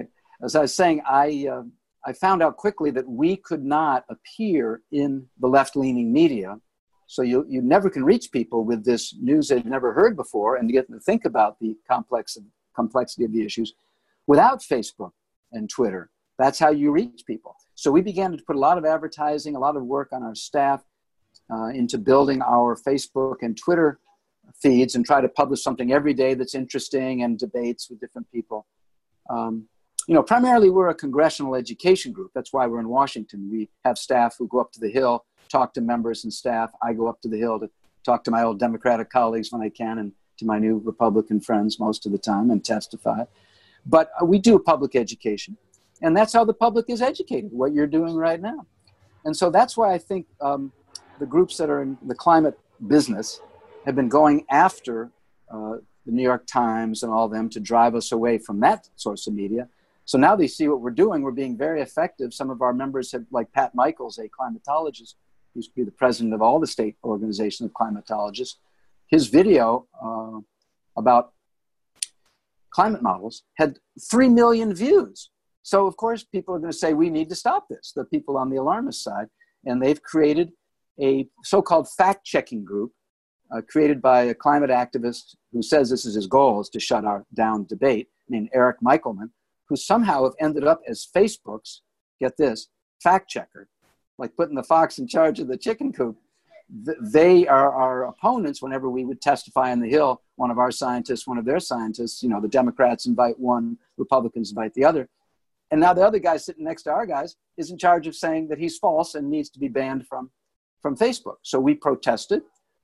as 0.42 0.54
I 0.56 0.62
was 0.62 0.74
saying, 0.74 1.02
I, 1.06 1.46
uh, 1.52 1.62
I 2.06 2.14
found 2.14 2.42
out 2.42 2.56
quickly 2.56 2.90
that 2.92 3.06
we 3.06 3.36
could 3.36 3.62
not 3.64 4.04
appear 4.08 4.80
in 4.92 5.26
the 5.40 5.46
left 5.48 5.76
leaning 5.76 6.10
media. 6.10 6.58
So 7.10 7.22
you, 7.22 7.44
you 7.48 7.60
never 7.60 7.90
can 7.90 8.04
reach 8.04 8.30
people 8.30 8.64
with 8.64 8.84
this 8.84 9.16
news 9.20 9.48
they've 9.48 9.64
never 9.64 9.92
heard 9.92 10.14
before 10.14 10.54
and 10.54 10.70
get 10.70 10.86
them 10.86 10.96
to 10.96 11.02
think 11.02 11.24
about 11.24 11.58
the 11.58 11.76
complex 11.90 12.38
complexity 12.76 13.24
of 13.24 13.32
the 13.32 13.44
issues 13.44 13.74
without 14.28 14.60
Facebook 14.60 15.10
and 15.50 15.68
Twitter. 15.68 16.08
That's 16.38 16.60
how 16.60 16.70
you 16.70 16.92
reach 16.92 17.24
people. 17.26 17.56
So 17.74 17.90
we 17.90 18.00
began 18.00 18.30
to 18.30 18.42
put 18.44 18.54
a 18.54 18.60
lot 18.60 18.78
of 18.78 18.84
advertising, 18.84 19.56
a 19.56 19.58
lot 19.58 19.76
of 19.76 19.82
work 19.82 20.10
on 20.12 20.22
our 20.22 20.36
staff 20.36 20.84
uh, 21.52 21.70
into 21.70 21.98
building 21.98 22.42
our 22.42 22.76
Facebook 22.76 23.38
and 23.42 23.58
Twitter 23.58 23.98
feeds 24.62 24.94
and 24.94 25.04
try 25.04 25.20
to 25.20 25.28
publish 25.28 25.64
something 25.64 25.92
every 25.92 26.14
day 26.14 26.34
that's 26.34 26.54
interesting 26.54 27.24
and 27.24 27.40
debates 27.40 27.90
with 27.90 27.98
different 27.98 28.30
people. 28.30 28.68
Um, 29.28 29.66
you 30.06 30.14
know, 30.14 30.22
primarily 30.22 30.70
we're 30.70 30.90
a 30.90 30.94
congressional 30.94 31.56
education 31.56 32.12
group. 32.12 32.30
That's 32.36 32.52
why 32.52 32.68
we're 32.68 32.78
in 32.78 32.88
Washington. 32.88 33.50
We 33.50 33.68
have 33.84 33.98
staff 33.98 34.36
who 34.38 34.46
go 34.46 34.60
up 34.60 34.70
to 34.72 34.80
the 34.80 34.90
Hill, 34.90 35.24
talk 35.50 35.74
to 35.74 35.80
members 35.80 36.24
and 36.24 36.32
staff. 36.32 36.70
I 36.82 36.92
go 36.92 37.08
up 37.08 37.20
to 37.22 37.28
the 37.28 37.38
Hill 37.38 37.58
to 37.60 37.70
talk 38.04 38.24
to 38.24 38.30
my 38.30 38.42
old 38.42 38.58
Democratic 38.58 39.10
colleagues 39.10 39.52
when 39.52 39.62
I 39.62 39.68
can 39.68 39.98
and 39.98 40.12
to 40.38 40.46
my 40.46 40.58
new 40.58 40.78
Republican 40.78 41.40
friends 41.40 41.78
most 41.78 42.06
of 42.06 42.12
the 42.12 42.18
time 42.18 42.50
and 42.50 42.64
testify. 42.64 43.24
But 43.86 44.10
uh, 44.20 44.24
we 44.24 44.38
do 44.38 44.58
public 44.58 44.96
education. 44.96 45.56
And 46.02 46.16
that's 46.16 46.32
how 46.32 46.44
the 46.44 46.54
public 46.54 46.86
is 46.88 47.02
educated, 47.02 47.50
what 47.52 47.72
you're 47.72 47.86
doing 47.86 48.14
right 48.16 48.40
now. 48.40 48.66
And 49.24 49.36
so 49.36 49.50
that's 49.50 49.76
why 49.76 49.92
I 49.92 49.98
think 49.98 50.26
um, 50.40 50.72
the 51.18 51.26
groups 51.26 51.58
that 51.58 51.68
are 51.68 51.82
in 51.82 51.98
the 52.06 52.14
climate 52.14 52.58
business 52.86 53.40
have 53.84 53.94
been 53.94 54.08
going 54.08 54.46
after 54.50 55.10
uh, 55.50 55.76
the 56.06 56.12
New 56.12 56.22
York 56.22 56.46
Times 56.46 57.02
and 57.02 57.12
all 57.12 57.26
of 57.26 57.32
them 57.32 57.50
to 57.50 57.60
drive 57.60 57.94
us 57.94 58.12
away 58.12 58.38
from 58.38 58.60
that 58.60 58.88
source 58.96 59.26
of 59.26 59.34
media. 59.34 59.68
So 60.06 60.16
now 60.16 60.34
they 60.34 60.46
see 60.46 60.68
what 60.68 60.80
we're 60.80 60.90
doing. 60.90 61.22
We're 61.22 61.32
being 61.32 61.56
very 61.56 61.82
effective. 61.82 62.32
Some 62.32 62.50
of 62.50 62.62
our 62.62 62.72
members 62.72 63.12
have, 63.12 63.26
like 63.30 63.52
Pat 63.52 63.74
Michaels, 63.74 64.18
a 64.18 64.28
climatologist, 64.28 65.14
used 65.54 65.70
to 65.70 65.74
be 65.74 65.84
the 65.84 65.90
president 65.90 66.34
of 66.34 66.42
all 66.42 66.60
the 66.60 66.66
state 66.66 66.96
organization 67.04 67.66
of 67.66 67.72
climatologists. 67.72 68.56
His 69.08 69.28
video 69.28 69.86
uh, 70.02 70.40
about 70.96 71.32
climate 72.70 73.02
models 73.02 73.42
had 73.56 73.78
3 74.10 74.28
million 74.28 74.74
views. 74.74 75.30
So, 75.62 75.86
of 75.86 75.96
course, 75.96 76.24
people 76.24 76.54
are 76.54 76.58
going 76.58 76.72
to 76.72 76.78
say, 76.78 76.94
we 76.94 77.10
need 77.10 77.28
to 77.28 77.34
stop 77.34 77.68
this, 77.68 77.92
the 77.94 78.04
people 78.04 78.36
on 78.36 78.50
the 78.50 78.56
alarmist 78.56 79.02
side. 79.02 79.28
And 79.66 79.82
they've 79.82 80.02
created 80.02 80.52
a 81.00 81.28
so 81.44 81.60
called 81.60 81.88
fact 81.90 82.24
checking 82.24 82.64
group 82.64 82.92
uh, 83.52 83.60
created 83.68 84.00
by 84.00 84.22
a 84.22 84.34
climate 84.34 84.70
activist 84.70 85.34
who 85.52 85.62
says 85.62 85.90
this 85.90 86.04
is 86.04 86.14
his 86.14 86.26
goal 86.26 86.60
is 86.60 86.68
to 86.70 86.80
shut 86.80 87.04
our 87.04 87.24
down 87.34 87.66
debate 87.66 88.08
named 88.28 88.48
Eric 88.54 88.76
Michaelman, 88.80 89.30
who 89.68 89.76
somehow 89.76 90.24
have 90.24 90.34
ended 90.40 90.64
up 90.64 90.80
as 90.88 91.06
Facebook's, 91.14 91.82
get 92.20 92.36
this, 92.36 92.68
fact 93.02 93.28
checker, 93.28 93.68
like 94.20 94.36
putting 94.36 94.54
the 94.54 94.62
fox 94.62 94.98
in 94.98 95.08
charge 95.08 95.40
of 95.40 95.48
the 95.48 95.56
chicken 95.56 95.92
coop. 95.92 96.16
They 97.12 97.48
are 97.48 97.74
our 97.74 98.04
opponents 98.04 98.62
whenever 98.62 98.88
we 98.88 99.04
would 99.04 99.20
testify 99.20 99.72
on 99.72 99.80
the 99.80 99.88
Hill. 99.88 100.22
One 100.36 100.52
of 100.52 100.58
our 100.58 100.70
scientists, 100.70 101.26
one 101.26 101.38
of 101.38 101.44
their 101.44 101.58
scientists, 101.58 102.22
you 102.22 102.28
know, 102.28 102.40
the 102.40 102.46
Democrats 102.48 103.06
invite 103.06 103.38
one, 103.38 103.76
Republicans 103.96 104.50
invite 104.50 104.74
the 104.74 104.84
other. 104.84 105.08
And 105.72 105.80
now 105.80 105.92
the 105.92 106.06
other 106.06 106.20
guy 106.20 106.36
sitting 106.36 106.64
next 106.64 106.84
to 106.84 106.92
our 106.92 107.06
guys 107.06 107.36
is 107.56 107.72
in 107.72 107.78
charge 107.78 108.06
of 108.06 108.14
saying 108.14 108.48
that 108.48 108.58
he's 108.58 108.78
false 108.78 109.16
and 109.16 109.28
needs 109.28 109.50
to 109.50 109.58
be 109.58 109.68
banned 109.68 110.06
from, 110.06 110.30
from 110.80 110.96
Facebook. 110.96 111.36
So 111.42 111.58
we 111.58 111.74
protested 111.74 112.42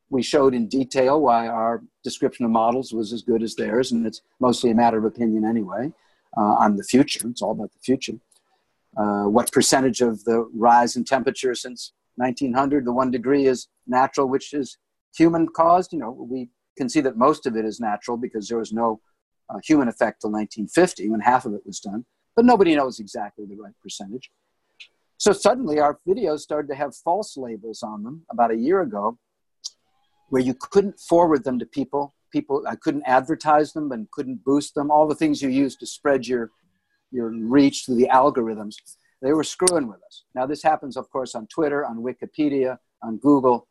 we 0.08 0.22
showed 0.22 0.54
in 0.54 0.68
detail 0.68 1.20
why 1.20 1.48
our 1.48 1.82
description 2.04 2.44
of 2.44 2.50
models 2.50 2.92
was 2.92 3.12
as 3.12 3.22
good 3.22 3.42
as 3.42 3.54
theirs, 3.54 3.92
and 3.92 4.06
it's 4.06 4.22
mostly 4.40 4.70
a 4.70 4.74
matter 4.74 4.98
of 4.98 5.04
opinion 5.04 5.44
anyway 5.44 5.92
uh, 6.36 6.40
on 6.40 6.76
the 6.76 6.84
future. 6.84 7.28
It's 7.28 7.42
all 7.42 7.52
about 7.52 7.72
the 7.72 7.80
future. 7.80 8.14
Uh, 8.96 9.24
what 9.24 9.52
percentage 9.52 10.00
of 10.00 10.24
the 10.24 10.48
rise 10.54 10.96
in 10.96 11.04
temperature 11.04 11.54
since 11.54 11.92
1900, 12.16 12.84
the 12.84 12.92
one 12.92 13.10
degree, 13.10 13.46
is 13.46 13.68
natural, 13.86 14.28
which 14.28 14.54
is 14.54 14.78
human 15.16 15.46
caused? 15.46 15.92
You 15.92 15.98
know, 15.98 16.10
we 16.10 16.48
can 16.76 16.88
see 16.88 17.00
that 17.02 17.16
most 17.16 17.46
of 17.46 17.56
it 17.56 17.64
is 17.64 17.80
natural 17.80 18.16
because 18.16 18.48
there 18.48 18.58
was 18.58 18.72
no 18.72 19.00
uh, 19.50 19.58
human 19.64 19.88
effect 19.88 20.22
till 20.22 20.30
1950 20.30 21.10
when 21.10 21.20
half 21.20 21.44
of 21.44 21.54
it 21.54 21.62
was 21.66 21.80
done, 21.80 22.04
but 22.34 22.44
nobody 22.44 22.74
knows 22.74 22.98
exactly 22.98 23.44
the 23.44 23.56
right 23.56 23.74
percentage. 23.82 24.30
So 25.18 25.32
suddenly 25.32 25.80
our 25.80 25.98
videos 26.06 26.40
started 26.40 26.68
to 26.68 26.74
have 26.74 26.94
false 26.94 27.36
labels 27.36 27.82
on 27.82 28.02
them 28.02 28.24
about 28.30 28.50
a 28.50 28.56
year 28.56 28.82
ago 28.82 29.18
where 30.28 30.42
you 30.42 30.54
couldn't 30.54 31.00
forward 31.00 31.44
them 31.44 31.58
to 31.58 31.66
people. 31.66 32.14
People, 32.32 32.64
I 32.68 32.76
couldn't 32.76 33.04
advertise 33.06 33.72
them 33.72 33.92
and 33.92 34.10
couldn't 34.10 34.44
boost 34.44 34.74
them. 34.74 34.90
All 34.90 35.06
the 35.06 35.14
things 35.14 35.40
you 35.40 35.48
use 35.48 35.76
to 35.76 35.86
spread 35.86 36.26
your 36.26 36.50
your 37.10 37.30
reach 37.30 37.84
through 37.84 37.96
the 37.96 38.10
algorithms, 38.12 38.76
they 39.22 39.32
were 39.32 39.44
screwing 39.44 39.88
with 39.88 40.02
us. 40.04 40.24
Now 40.34 40.46
this 40.46 40.62
happens, 40.62 40.96
of 40.96 41.10
course, 41.10 41.34
on 41.34 41.46
Twitter, 41.46 41.84
on 41.84 41.98
Wikipedia, 41.98 42.78
on 43.02 43.16
Google. 43.18 43.68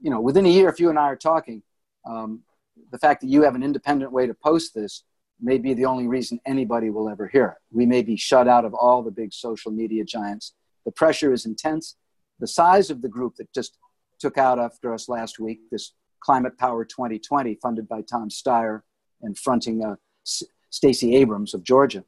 You 0.00 0.10
know, 0.10 0.20
within 0.20 0.46
a 0.46 0.50
year, 0.50 0.68
if 0.68 0.80
you 0.80 0.90
and 0.90 0.98
I 0.98 1.04
are 1.04 1.16
talking, 1.16 1.62
um, 2.04 2.42
the 2.90 2.98
fact 2.98 3.20
that 3.20 3.28
you 3.28 3.42
have 3.42 3.54
an 3.54 3.62
independent 3.62 4.12
way 4.12 4.26
to 4.26 4.34
post 4.34 4.74
this 4.74 5.04
may 5.40 5.58
be 5.58 5.74
the 5.74 5.84
only 5.84 6.06
reason 6.06 6.40
anybody 6.46 6.90
will 6.90 7.08
ever 7.08 7.28
hear 7.28 7.46
it. 7.46 7.58
We 7.70 7.86
may 7.86 8.02
be 8.02 8.16
shut 8.16 8.48
out 8.48 8.64
of 8.64 8.74
all 8.74 9.02
the 9.02 9.10
big 9.10 9.32
social 9.32 9.70
media 9.70 10.04
giants. 10.04 10.54
The 10.84 10.92
pressure 10.92 11.32
is 11.32 11.46
intense. 11.46 11.96
The 12.40 12.46
size 12.46 12.90
of 12.90 13.02
the 13.02 13.08
group 13.08 13.36
that 13.36 13.52
just 13.52 13.78
took 14.18 14.38
out 14.38 14.58
after 14.58 14.92
us 14.92 15.08
last 15.08 15.38
week, 15.38 15.60
this 15.70 15.92
Climate 16.20 16.56
Power 16.58 16.84
2020, 16.84 17.58
funded 17.62 17.88
by 17.88 18.02
Tom 18.02 18.28
Steyer 18.28 18.82
and 19.22 19.36
fronting 19.36 19.84
uh, 19.84 19.96
S- 20.26 20.42
Stacey 20.70 21.14
Abrams 21.16 21.54
of 21.54 21.62
Georgia. 21.62 22.04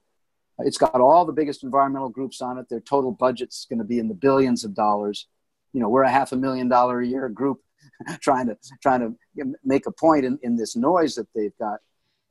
It's 0.61 0.79
got 0.79 1.01
all 1.01 1.25
the 1.25 1.33
biggest 1.33 1.65
environmental 1.65 2.09
groups 2.09 2.41
on 2.41 2.59
it. 2.59 2.69
Their 2.69 2.81
total 2.81 3.13
budget's 3.13 3.67
going 3.69 3.79
to 3.79 3.85
be 3.85 3.99
in 3.99 4.09
the 4.09 4.15
billions 4.15 4.65
of 4.65 4.75
dollars. 4.75 5.27
You 5.73 5.81
know, 5.81 5.89
we're 5.89 6.03
a 6.03 6.11
half 6.11 6.33
a 6.33 6.37
million 6.37 6.69
dollar 6.69 7.01
a 7.01 7.07
year 7.07 7.29
group 7.29 7.61
trying 8.21 8.47
to 8.47 8.57
trying 8.83 9.01
to 9.01 9.55
make 9.65 9.87
a 9.87 9.93
point 9.93 10.25
in, 10.25 10.39
in 10.43 10.57
this 10.57 10.77
noise 10.77 11.15
that 11.17 11.29
they've 11.35 11.57
got. 11.59 11.81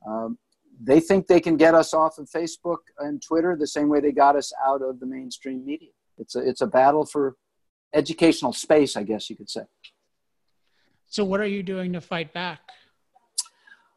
Um, 0.06 0.38
they 0.82 1.00
think 1.00 1.26
they 1.26 1.40
can 1.40 1.56
get 1.56 1.74
us 1.74 1.94
off 1.94 2.18
of 2.18 2.28
Facebook 2.28 2.78
and 2.98 3.22
Twitter 3.22 3.56
the 3.56 3.66
same 3.66 3.88
way 3.88 4.00
they 4.00 4.12
got 4.12 4.36
us 4.36 4.52
out 4.66 4.82
of 4.82 5.00
the 5.00 5.06
mainstream 5.06 5.64
media. 5.64 5.90
It's 6.18 6.34
a 6.34 6.40
it's 6.40 6.60
a 6.60 6.66
battle 6.66 7.06
for 7.06 7.36
educational 7.94 8.52
space, 8.52 8.96
I 8.96 9.02
guess 9.02 9.30
you 9.30 9.36
could 9.36 9.50
say. 9.50 9.62
So, 11.08 11.24
what 11.24 11.40
are 11.40 11.46
you 11.46 11.62
doing 11.62 11.92
to 11.92 12.00
fight 12.00 12.34
back? 12.34 12.60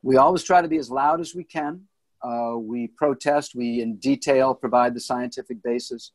We 0.01 0.17
always 0.17 0.43
try 0.43 0.61
to 0.61 0.67
be 0.67 0.77
as 0.77 0.89
loud 0.89 1.19
as 1.19 1.35
we 1.35 1.43
can. 1.43 1.88
Uh, 2.21 2.55
we 2.57 2.87
protest. 2.87 3.55
We, 3.55 3.81
in 3.81 3.95
detail, 3.97 4.53
provide 4.53 4.93
the 4.93 4.99
scientific 4.99 5.63
basis. 5.63 6.11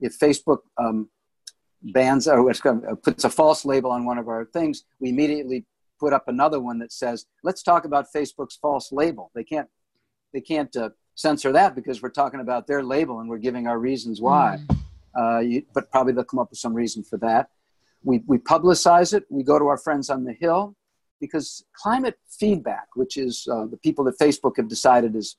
If 0.00 0.18
Facebook 0.18 0.58
um, 0.78 1.08
bans 1.82 2.28
or 2.28 2.50
uh, 2.50 2.94
puts 3.02 3.24
a 3.24 3.30
false 3.30 3.64
label 3.64 3.90
on 3.90 4.04
one 4.04 4.18
of 4.18 4.28
our 4.28 4.44
things, 4.44 4.84
we 5.00 5.08
immediately 5.10 5.64
put 5.98 6.12
up 6.12 6.28
another 6.28 6.60
one 6.60 6.78
that 6.80 6.92
says, 6.92 7.26
"Let's 7.42 7.62
talk 7.62 7.84
about 7.84 8.06
Facebook's 8.14 8.56
false 8.56 8.92
label." 8.92 9.30
They 9.34 9.44
can't, 9.44 9.68
they 10.32 10.42
can't 10.42 10.74
uh, 10.76 10.90
censor 11.14 11.52
that 11.52 11.74
because 11.74 12.02
we're 12.02 12.10
talking 12.10 12.40
about 12.40 12.66
their 12.66 12.82
label 12.82 13.20
and 13.20 13.28
we're 13.28 13.38
giving 13.38 13.66
our 13.66 13.78
reasons 13.78 14.20
why. 14.20 14.58
Mm. 14.68 14.78
Uh, 15.18 15.38
you, 15.40 15.62
but 15.74 15.90
probably 15.90 16.12
they'll 16.12 16.24
come 16.24 16.38
up 16.38 16.50
with 16.50 16.58
some 16.58 16.74
reason 16.74 17.02
for 17.02 17.16
that. 17.16 17.48
We, 18.04 18.22
we 18.26 18.38
publicize 18.38 19.14
it. 19.14 19.24
We 19.30 19.42
go 19.42 19.58
to 19.58 19.66
our 19.66 19.78
friends 19.78 20.10
on 20.10 20.24
the 20.24 20.34
Hill 20.34 20.76
because 21.20 21.64
climate 21.72 22.18
feedback, 22.28 22.88
which 22.94 23.16
is 23.16 23.48
uh, 23.50 23.64
the 23.66 23.78
people 23.78 24.04
that 24.04 24.18
Facebook 24.18 24.58
have 24.58 24.68
decided 24.68 25.16
is 25.16 25.36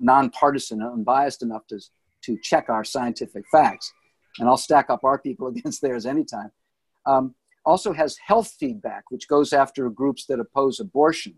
nonpartisan 0.00 0.82
and 0.82 0.92
unbiased 0.92 1.42
enough 1.42 1.66
to, 1.68 1.80
to 2.22 2.36
check 2.42 2.68
our 2.68 2.84
scientific 2.84 3.44
facts, 3.52 3.92
and 4.38 4.48
I'll 4.48 4.56
stack 4.56 4.90
up 4.90 5.04
our 5.04 5.18
people 5.18 5.46
against 5.54 5.82
theirs 5.82 6.06
anytime, 6.06 6.50
um, 7.06 7.34
also 7.64 7.92
has 7.92 8.16
health 8.16 8.54
feedback, 8.58 9.04
which 9.10 9.28
goes 9.28 9.52
after 9.52 9.88
groups 9.90 10.26
that 10.26 10.40
oppose 10.40 10.80
abortion. 10.80 11.34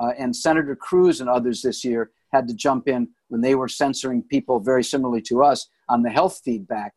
Uh, 0.00 0.12
and 0.18 0.34
Senator 0.34 0.74
Cruz 0.74 1.20
and 1.20 1.28
others 1.28 1.60
this 1.60 1.84
year 1.84 2.10
had 2.32 2.48
to 2.48 2.54
jump 2.54 2.88
in 2.88 3.08
when 3.28 3.40
they 3.40 3.54
were 3.54 3.68
censoring 3.68 4.22
people 4.22 4.58
very 4.58 4.82
similarly 4.82 5.20
to 5.22 5.42
us 5.42 5.68
on 5.88 6.02
the 6.02 6.10
health 6.10 6.40
feedback 6.42 6.94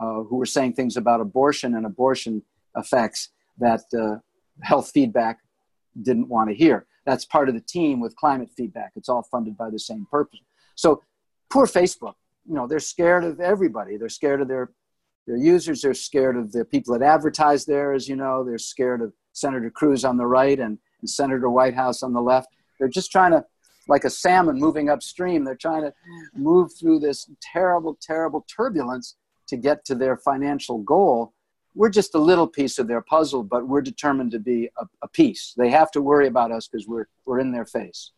uh, 0.00 0.22
who 0.22 0.36
were 0.36 0.46
saying 0.46 0.72
things 0.72 0.96
about 0.96 1.20
abortion 1.20 1.74
and 1.74 1.84
abortion 1.84 2.42
effects 2.76 3.30
that 3.58 3.82
uh, 3.98 4.16
health 4.62 4.90
feedback 4.92 5.38
didn't 6.02 6.28
want 6.28 6.48
to 6.48 6.54
hear. 6.54 6.86
That's 7.04 7.24
part 7.24 7.48
of 7.48 7.54
the 7.54 7.60
team 7.60 8.00
with 8.00 8.16
climate 8.16 8.50
feedback. 8.56 8.92
It's 8.96 9.08
all 9.08 9.22
funded 9.22 9.56
by 9.56 9.70
the 9.70 9.78
same 9.78 10.06
purpose. 10.10 10.40
So 10.76 11.02
poor 11.50 11.66
Facebook, 11.66 12.14
you 12.48 12.54
know, 12.54 12.66
they're 12.68 12.78
scared 12.78 13.24
of 13.24 13.40
everybody. 13.40 13.96
They're 13.96 14.08
scared 14.08 14.40
of 14.40 14.48
their 14.48 14.70
their 15.26 15.36
users. 15.36 15.82
They're 15.82 15.94
scared 15.94 16.36
of 16.36 16.52
the 16.52 16.64
people 16.64 16.96
that 16.96 17.04
advertise 17.04 17.66
there, 17.66 17.92
as 17.92 18.08
you 18.08 18.14
know. 18.14 18.44
They're 18.44 18.58
scared 18.58 19.02
of 19.02 19.12
Senator 19.32 19.70
Cruz 19.70 20.04
on 20.04 20.16
the 20.16 20.26
right 20.26 20.58
and, 20.58 20.78
and 21.00 21.10
Senator 21.10 21.50
Whitehouse 21.50 22.04
on 22.04 22.12
the 22.12 22.20
left. 22.20 22.48
They're 22.78 22.88
just 22.88 23.10
trying 23.10 23.32
to 23.32 23.44
like 23.88 24.04
a 24.04 24.10
salmon 24.10 24.58
moving 24.58 24.88
upstream. 24.88 25.44
They're 25.44 25.54
trying 25.54 25.82
to 25.82 25.92
move 26.34 26.72
through 26.78 27.00
this 27.00 27.28
terrible, 27.40 27.96
terrible 28.00 28.44
turbulence 28.48 29.16
to 29.48 29.56
get 29.56 29.84
to 29.86 29.94
their 29.94 30.16
financial 30.16 30.78
goal. 30.78 31.32
We're 31.74 31.90
just 31.90 32.14
a 32.14 32.18
little 32.18 32.48
piece 32.48 32.78
of 32.78 32.88
their 32.88 33.02
puzzle, 33.02 33.42
but 33.42 33.68
we're 33.68 33.82
determined 33.82 34.32
to 34.32 34.38
be 34.38 34.70
a, 34.78 34.86
a 35.02 35.08
piece. 35.08 35.54
They 35.56 35.70
have 35.70 35.90
to 35.92 36.00
worry 36.00 36.26
about 36.26 36.50
us 36.50 36.68
because 36.68 36.88
we're, 36.88 37.06
we're 37.26 37.38
in 37.38 37.52
their 37.52 37.66
face. 37.66 38.12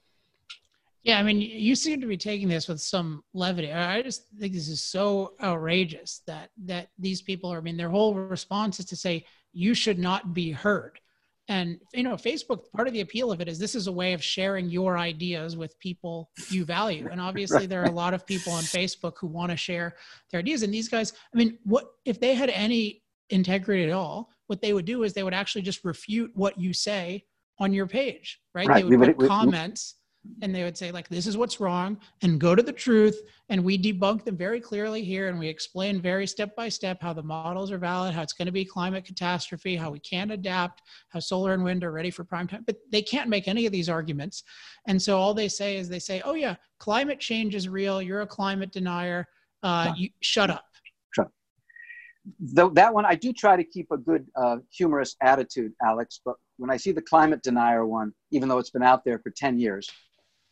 Yeah, 1.09 1.18
I 1.18 1.22
mean, 1.22 1.40
you 1.40 1.74
seem 1.74 2.02
to 2.02 2.06
be 2.06 2.18
taking 2.18 2.48
this 2.48 2.68
with 2.68 2.82
some 2.82 3.22
levity. 3.32 3.72
I 3.72 4.02
just 4.02 4.28
think 4.38 4.52
this 4.52 4.68
is 4.68 4.82
so 4.82 5.32
outrageous 5.42 6.20
that 6.26 6.50
that 6.66 6.88
these 6.98 7.22
people 7.22 7.50
are. 7.50 7.56
I 7.56 7.62
mean, 7.62 7.78
their 7.78 7.88
whole 7.88 8.14
response 8.14 8.78
is 8.78 8.84
to 8.86 8.96
say 8.96 9.24
you 9.54 9.72
should 9.72 9.98
not 9.98 10.34
be 10.34 10.50
heard 10.50 11.00
and 11.48 11.80
you 11.94 12.02
know 12.02 12.14
facebook 12.14 12.70
part 12.76 12.86
of 12.86 12.92
the 12.92 13.00
appeal 13.00 13.32
of 13.32 13.40
it 13.40 13.48
is 13.48 13.59
this 13.59 13.74
is 13.74 13.86
a 13.86 13.92
way 13.92 14.12
of 14.12 14.22
sharing 14.22 14.68
your 14.68 14.98
ideas 14.98 15.56
with 15.56 15.78
people 15.78 16.30
you 16.50 16.62
value 16.64 17.09
and 17.11 17.20
obviously 17.20 17.64
there 17.66 17.80
are 17.80 17.86
a 17.86 17.90
lot 17.90 18.12
of 18.12 18.26
people 18.26 18.52
on 18.52 18.62
facebook 18.62 19.14
who 19.18 19.26
want 19.26 19.50
to 19.50 19.56
share 19.56 19.96
their 20.30 20.40
ideas 20.40 20.62
and 20.62 20.74
these 20.74 20.88
guys 20.88 21.14
i 21.34 21.36
mean 21.38 21.59
what 21.64 21.86
if 22.04 22.20
they 22.20 22.34
had 22.34 22.50
any 22.50 23.02
integrity 23.30 23.84
at 23.84 23.92
all 23.92 24.28
what 24.46 24.61
they 24.61 24.74
would 24.74 24.84
do 24.84 25.02
is 25.04 25.12
they 25.12 25.22
would 25.22 25.34
actually 25.34 25.62
just 25.62 25.84
refute 25.84 26.30
what 26.34 26.59
you 26.61 26.72
say 26.72 27.24
on 27.59 27.72
your 27.72 27.86
page 27.86 28.40
right, 28.54 28.68
right. 28.68 28.86
they 28.86 28.96
would 28.96 29.16
put 29.16 29.26
comments 29.26 29.94
and 30.43 30.55
they 30.55 30.64
would 30.64 30.77
say 30.77 30.91
like 30.91 31.09
this 31.09 31.27
is 31.27 31.37
what's 31.37 31.61
wrong 31.61 31.99
and 32.23 32.41
go 32.41 32.55
to 32.55 32.62
the 32.62 32.73
truth 32.73 33.21
and 33.49 33.62
we 33.62 33.79
debunk 33.79 34.25
them 34.25 34.37
very 34.37 34.61
clearly 34.61 35.03
here 35.03 35.29
and 35.29 35.39
we 35.39 35.49
explain 35.49 36.01
very 36.01 36.27
step 36.27 36.55
by 36.57 36.69
step 36.69 36.99
how 37.01 37.12
the 37.12 37.23
models 37.23 37.71
are 37.71 37.79
valid 37.79 38.14
how 38.14 38.23
it's 38.23 38.33
going 38.33 38.47
to 38.47 38.53
be 38.53 38.64
climate 38.64 39.05
catastrophe 39.05 39.77
how 39.77 39.91
we 39.91 40.01
can 40.01 40.33
adapt 40.33 40.83
how 41.09 41.21
solar 41.21 41.55
and 41.55 41.64
wind 41.64 41.85
are 41.85 41.93
ready 41.93 42.11
for 42.11 42.25
prime 42.25 42.47
time 42.47 42.64
but 42.66 42.77
they 42.91 43.03
can't 43.03 43.29
make 43.29 43.49
any 43.49 43.64
of 43.66 43.73
these 43.73 43.89
arguments. 43.89 44.43
And 44.87 45.01
so 45.01 45.19
all 45.19 45.35
they 45.35 45.49
say 45.49 45.77
is 45.77 45.89
they 45.89 45.99
say 45.99 46.21
oh 46.25 46.35
yeah 46.35 46.57
climate 46.79 47.21
change 47.21 47.55
is 47.55 47.69
real 47.69 48.03
you're 48.03 48.23
a 48.23 48.27
climate 48.27 48.73
denier 48.73 49.27
uh, 49.62 49.93
you, 49.97 50.11
shut 50.21 50.51
up. 50.51 50.64
Though 52.41 52.69
that 52.71 52.93
one, 52.93 53.07
I 53.07 53.14
do 53.14 53.33
try 53.33 53.57
to 53.57 53.64
keep 53.64 53.91
a 53.91 53.97
good 53.97 54.27
uh, 54.37 54.59
humorous 54.71 55.16
attitude, 55.23 55.73
Alex. 55.83 56.21
But 56.25 56.37
when 56.59 56.71
I 56.71 56.77
see 56.77 56.93
the 56.93 57.01
climate 57.01 57.43
denier 57.43 57.87
one, 57.87 58.12
even 58.31 58.49
though 58.49 58.59
it's 58.59 58.71
been 58.71 58.83
out 58.83 59.05
there 59.05 59.19
for 59.19 59.31
10 59.31 59.59
years, 59.59 59.89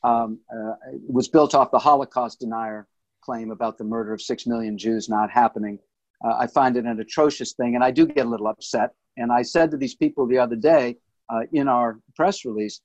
um, 0.03 0.39
uh, 0.55 0.75
was 1.09 1.29
built 1.29 1.55
off 1.55 1.71
the 1.71 1.79
Holocaust 1.79 2.41
denier 2.41 2.87
claim 3.23 3.51
about 3.51 3.77
the 3.77 3.85
murder 3.85 4.13
of 4.13 4.23
six 4.23 4.47
million 4.47 4.79
Jews 4.79 5.09
not 5.09 5.31
happening. 5.31 5.79
Uh, 6.25 6.35
I 6.39 6.47
find 6.47 6.77
it 6.77 6.85
an 6.85 7.01
atrocious 7.01 7.53
thing, 7.53 7.75
and 7.75 7.85
I 7.85 7.91
do 7.91 8.07
get 8.07 8.27
a 8.27 8.29
little 8.29 8.47
upset. 8.47 8.95
And 9.17 9.33
I 9.33 9.43
said 9.43 9.71
to 9.71 9.77
these 9.77 9.95
people 9.95 10.27
the 10.27 10.39
other 10.39 10.57
day 10.57 10.97
uh, 11.29 11.41
in 11.53 11.69
our 11.69 11.99
press 12.15 12.45
release, 12.45 12.81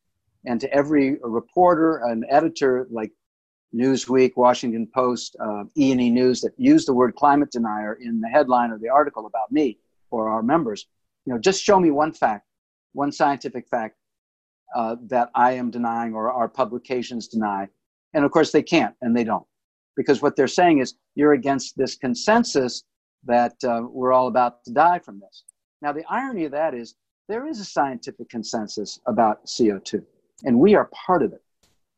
and 0.45 0.59
to 0.59 0.73
every 0.73 1.17
reporter 1.21 1.97
and 1.97 2.25
editor 2.29 2.87
like 2.89 3.11
Newsweek, 3.73 4.31
Washington 4.35 4.87
Post, 4.93 5.35
uh, 5.39 5.63
E&E 5.77 6.09
News 6.09 6.41
that 6.41 6.53
use 6.57 6.85
the 6.85 6.93
word 6.93 7.15
climate 7.15 7.51
denier 7.51 7.93
in 8.01 8.19
the 8.19 8.27
headline 8.27 8.71
or 8.71 8.79
the 8.79 8.89
article 8.89 9.25
about 9.27 9.51
me 9.51 9.77
or 10.09 10.29
our 10.29 10.43
members, 10.43 10.87
you 11.25 11.33
know, 11.33 11.39
just 11.39 11.63
show 11.63 11.79
me 11.79 11.91
one 11.91 12.11
fact, 12.11 12.45
one 12.93 13.11
scientific 13.11 13.67
fact 13.69 13.95
uh, 14.75 14.95
that 15.07 15.29
I 15.35 15.53
am 15.53 15.71
denying 15.71 16.13
or 16.13 16.31
our 16.31 16.47
publications 16.47 17.27
deny. 17.27 17.67
And 18.13 18.25
of 18.25 18.31
course 18.31 18.51
they 18.51 18.63
can't 18.63 18.95
and 19.01 19.15
they 19.15 19.23
don't. 19.23 19.45
Because 19.95 20.21
what 20.21 20.35
they're 20.35 20.47
saying 20.47 20.79
is 20.79 20.95
you're 21.15 21.33
against 21.33 21.77
this 21.77 21.95
consensus 21.95 22.83
that 23.25 23.55
uh, 23.63 23.81
we're 23.89 24.13
all 24.13 24.27
about 24.27 24.63
to 24.65 24.71
die 24.71 24.99
from 24.99 25.19
this. 25.19 25.43
Now, 25.81 25.91
the 25.91 26.05
irony 26.09 26.45
of 26.45 26.51
that 26.51 26.73
is 26.73 26.95
there 27.27 27.47
is 27.47 27.59
a 27.59 27.65
scientific 27.65 28.29
consensus 28.29 28.99
about 29.05 29.45
CO2, 29.45 30.03
and 30.43 30.59
we 30.59 30.75
are 30.75 30.89
part 31.05 31.23
of 31.23 31.33
it. 31.33 31.41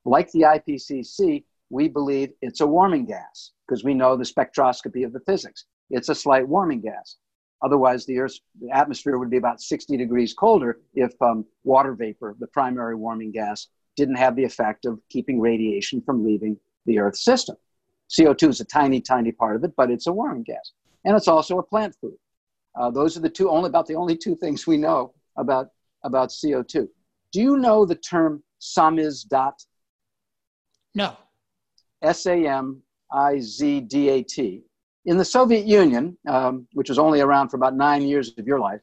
Like 0.05 0.31
the 0.31 0.41
IPCC, 0.41 1.43
we 1.69 1.87
believe 1.87 2.31
it's 2.41 2.61
a 2.61 2.67
warming 2.67 3.05
gas 3.05 3.51
because 3.67 3.83
we 3.83 3.93
know 3.93 4.15
the 4.15 4.23
spectroscopy 4.23 5.05
of 5.05 5.13
the 5.13 5.21
physics. 5.21 5.65
It's 5.89 6.09
a 6.09 6.15
slight 6.15 6.47
warming 6.47 6.81
gas. 6.81 7.17
Otherwise, 7.63 8.05
the 8.05 8.19
Earth's 8.19 8.41
the 8.59 8.69
atmosphere 8.69 9.17
would 9.17 9.29
be 9.29 9.37
about 9.37 9.61
60 9.61 9.95
degrees 9.95 10.33
colder 10.33 10.79
if 10.93 11.13
um, 11.21 11.45
water 11.63 11.93
vapor, 11.93 12.35
the 12.39 12.47
primary 12.47 12.95
warming 12.95 13.31
gas, 13.31 13.67
didn't 13.95 14.15
have 14.15 14.35
the 14.35 14.43
effect 14.43 14.85
of 14.85 14.99
keeping 15.09 15.39
radiation 15.39 16.01
from 16.01 16.25
leaving 16.25 16.57
the 16.85 16.99
Earth's 16.99 17.23
system. 17.23 17.55
CO2 18.09 18.49
is 18.49 18.59
a 18.59 18.65
tiny, 18.65 18.99
tiny 18.99 19.31
part 19.31 19.55
of 19.55 19.63
it, 19.63 19.73
but 19.77 19.89
it's 19.89 20.07
a 20.07 20.13
warming 20.13 20.43
gas. 20.43 20.73
And 21.05 21.15
it's 21.15 21.29
also 21.29 21.57
a 21.59 21.63
plant 21.63 21.95
food. 22.01 22.17
Uh, 22.75 22.91
those 22.91 23.15
are 23.17 23.21
the 23.21 23.29
two, 23.29 23.49
only 23.49 23.69
about 23.69 23.85
the 23.85 23.95
only 23.95 24.17
two 24.17 24.35
things 24.35 24.67
we 24.67 24.77
know 24.77 25.13
about, 25.37 25.69
about 26.03 26.29
CO2. 26.29 26.87
Do 27.31 27.41
you 27.41 27.57
know 27.57 27.85
the 27.85 27.95
term 27.95 28.43
samizdat? 28.61 29.53
No. 30.95 31.15
S 32.01 32.25
A 32.25 32.45
M 32.45 32.81
I 33.11 33.39
Z 33.39 33.81
D 33.81 34.09
A 34.09 34.23
T. 34.23 34.63
In 35.05 35.17
the 35.17 35.25
Soviet 35.25 35.65
Union, 35.65 36.17
um, 36.27 36.67
which 36.73 36.89
was 36.89 36.97
only 36.97 37.19
around 37.19 37.49
for 37.49 37.57
about 37.57 37.75
nine 37.75 38.03
years 38.03 38.33
of 38.37 38.47
your 38.47 38.59
life, 38.59 38.81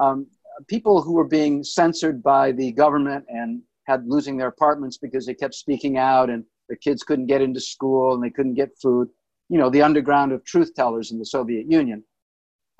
um, 0.00 0.26
people 0.66 1.00
who 1.00 1.12
were 1.12 1.28
being 1.28 1.62
censored 1.62 2.22
by 2.22 2.52
the 2.52 2.72
government 2.72 3.24
and 3.28 3.62
had 3.86 4.06
losing 4.06 4.36
their 4.36 4.48
apartments 4.48 4.98
because 4.98 5.26
they 5.26 5.34
kept 5.34 5.54
speaking 5.54 5.96
out 5.96 6.28
and 6.28 6.44
their 6.68 6.76
kids 6.76 7.02
couldn't 7.02 7.26
get 7.26 7.40
into 7.40 7.60
school 7.60 8.14
and 8.14 8.22
they 8.22 8.30
couldn't 8.30 8.54
get 8.54 8.70
food, 8.80 9.08
you 9.48 9.58
know, 9.58 9.70
the 9.70 9.82
underground 9.82 10.32
of 10.32 10.44
truth 10.44 10.74
tellers 10.74 11.12
in 11.12 11.18
the 11.18 11.26
Soviet 11.26 11.70
Union, 11.70 12.02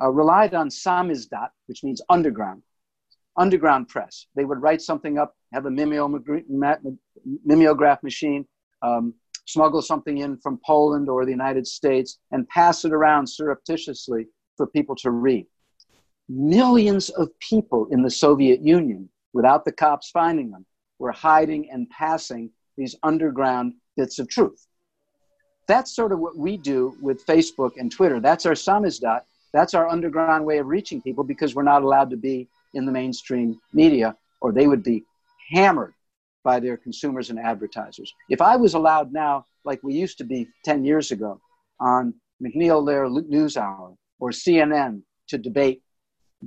uh, 0.03 0.11
relied 0.11 0.55
on 0.55 0.69
samizdat, 0.69 1.51
which 1.67 1.85
means 1.85 2.03
underground, 2.09 2.63
underground 3.37 3.89
press. 3.89 4.27
They 4.35 4.45
would 4.45 4.61
write 4.61 4.83
something 4.83 5.19
up, 5.19 5.37
have 5.53 5.67
a 5.67 5.71
mimeograph 5.71 6.43
machine, 8.03 8.47
um, 8.83 9.15
smuggle 9.47 9.83
something 9.83 10.19
in 10.19 10.37
from 10.39 10.61
Poland 10.65 11.09
or 11.09 11.25
the 11.25 11.31
United 11.31 11.67
States 11.67 12.19
and 12.33 12.49
pass 12.49 12.85
it 12.85 12.93
around 12.93 13.27
surreptitiously 13.27 14.27
for 14.57 14.67
people 14.67 14.97
to 14.97 15.11
read. 15.11 15.47
Millions 16.29 17.11
of 17.11 17.29
people 17.41 17.87
in 17.91 18.03
the 18.03 18.11
Soviet 18.11 18.61
Union, 18.61 19.09
without 19.33 19.65
the 19.65 19.73
cops 19.73 20.11
finding 20.11 20.51
them, 20.51 20.65
were 20.99 21.13
hiding 21.13 21.71
and 21.71 21.89
passing 21.91 22.51
these 22.77 22.97
underground 23.03 23.75
bits 23.97 24.19
of 24.19 24.29
truth. 24.29 24.67
That's 25.67 25.95
sort 25.95 26.13
of 26.13 26.19
what 26.19 26.37
we 26.37 26.57
do 26.57 26.97
with 27.01 27.25
Facebook 27.27 27.73
and 27.77 27.91
Twitter. 27.91 28.21
That's 28.21 28.47
our 28.47 28.53
samizdat. 28.53 29.23
That's 29.53 29.75
our 29.75 29.89
underground 29.89 30.45
way 30.45 30.59
of 30.59 30.67
reaching 30.67 31.01
people 31.01 31.25
because 31.25 31.55
we're 31.55 31.63
not 31.63 31.83
allowed 31.83 32.11
to 32.11 32.17
be 32.17 32.49
in 32.75 32.87
the 32.87 32.93
mainstream 32.93 33.61
media 33.73 34.17
or 34.41 34.53
they 34.53 34.67
would 34.67 34.83
be 34.83 35.05
hammered 35.51 35.95
by 36.45 36.61
their 36.61 36.77
consumers 36.77 37.31
and 37.31 37.39
advertisers. 37.39 38.15
If 38.29 38.41
I 38.41 38.57
was 38.57 38.75
allowed 38.75 39.13
now, 39.13 39.47
like 39.65 39.83
we 39.83 39.95
used 39.95 40.19
to 40.19 40.25
be 40.25 40.49
10 40.65 40.85
years 40.85 41.11
ago, 41.11 41.41
on 41.81 42.15
MacNeil 42.43 42.85
Lehrer 42.85 43.11
NewsHour 43.29 43.97
or 44.21 44.31
CNN 44.31 45.03
to 45.29 45.39
debate 45.39 45.83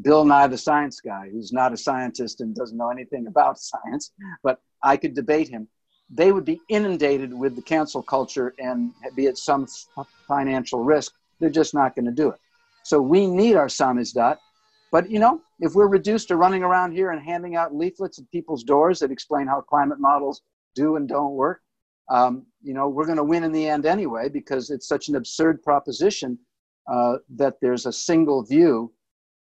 Bill 0.02 0.24
Nye 0.24 0.48
the 0.48 0.58
Science 0.58 1.02
Guy, 1.02 1.30
who's 1.32 1.52
not 1.52 1.74
a 1.74 1.78
scientist 1.78 2.42
and 2.42 2.56
doesn't 2.56 2.78
know 2.78 2.90
anything 2.90 3.28
about 3.28 3.60
science, 3.72 4.12
but 4.44 4.60
I 4.84 4.96
could 4.98 5.16
debate 5.16 5.50
him. 5.50 5.68
They 6.10 6.32
would 6.32 6.46
be 6.46 6.62
inundated 6.70 7.34
with 7.34 7.56
the 7.56 7.62
cancel 7.62 8.02
culture 8.02 8.54
and 8.60 8.94
be 9.16 9.28
at 9.28 9.38
some 9.38 9.68
financial 10.28 10.84
risk. 10.84 11.14
They're 11.40 11.50
just 11.50 11.74
not 11.74 11.96
going 11.96 12.06
to 12.06 12.12
do 12.12 12.30
it. 12.30 12.40
So 12.84 13.02
we 13.02 13.28
need 13.28 13.56
our 13.56 13.68
samizdat 13.68 14.38
but 14.92 15.10
you 15.10 15.20
know, 15.20 15.42
if 15.60 15.74
we're 15.74 15.88
reduced 15.88 16.28
to 16.30 16.36
running 16.36 16.64
around 16.64 16.92
here 16.92 17.12
and 17.12 17.22
handing 17.22 17.56
out 17.56 17.76
leaflets 17.76 18.20
at 18.20 18.30
people's 18.32 18.64
doors 18.64 19.00
that 19.00 19.12
explain 19.12 19.48
how 19.48 19.62
climate 19.62 20.00
models 20.00 20.42
do 20.76 20.96
and 20.96 21.08
don't 21.08 21.34
work, 21.34 21.62
um, 22.10 22.46
you 22.62 22.74
know, 22.74 22.88
we're 22.88 23.06
going 23.06 23.18
to 23.18 23.24
win 23.24 23.44
in 23.44 23.52
the 23.52 23.68
end 23.68 23.86
anyway 23.86 24.30
because 24.30 24.70
it's 24.70 24.88
such 24.88 25.10
an 25.10 25.16
absurd 25.16 25.62
proposition 25.62 26.38
uh, 26.92 27.18
that 27.36 27.56
there's 27.62 27.86
a 27.86 27.92
single 27.92 28.44
view 28.44 28.94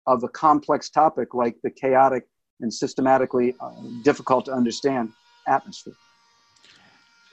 of 0.07 0.23
a 0.23 0.29
complex 0.29 0.89
topic 0.89 1.33
like 1.33 1.55
the 1.63 1.71
chaotic 1.71 2.27
and 2.61 2.71
systematically 2.71 3.55
uh, 3.59 3.71
difficult 4.03 4.45
to 4.45 4.51
understand 4.51 5.11
atmosphere. 5.47 5.95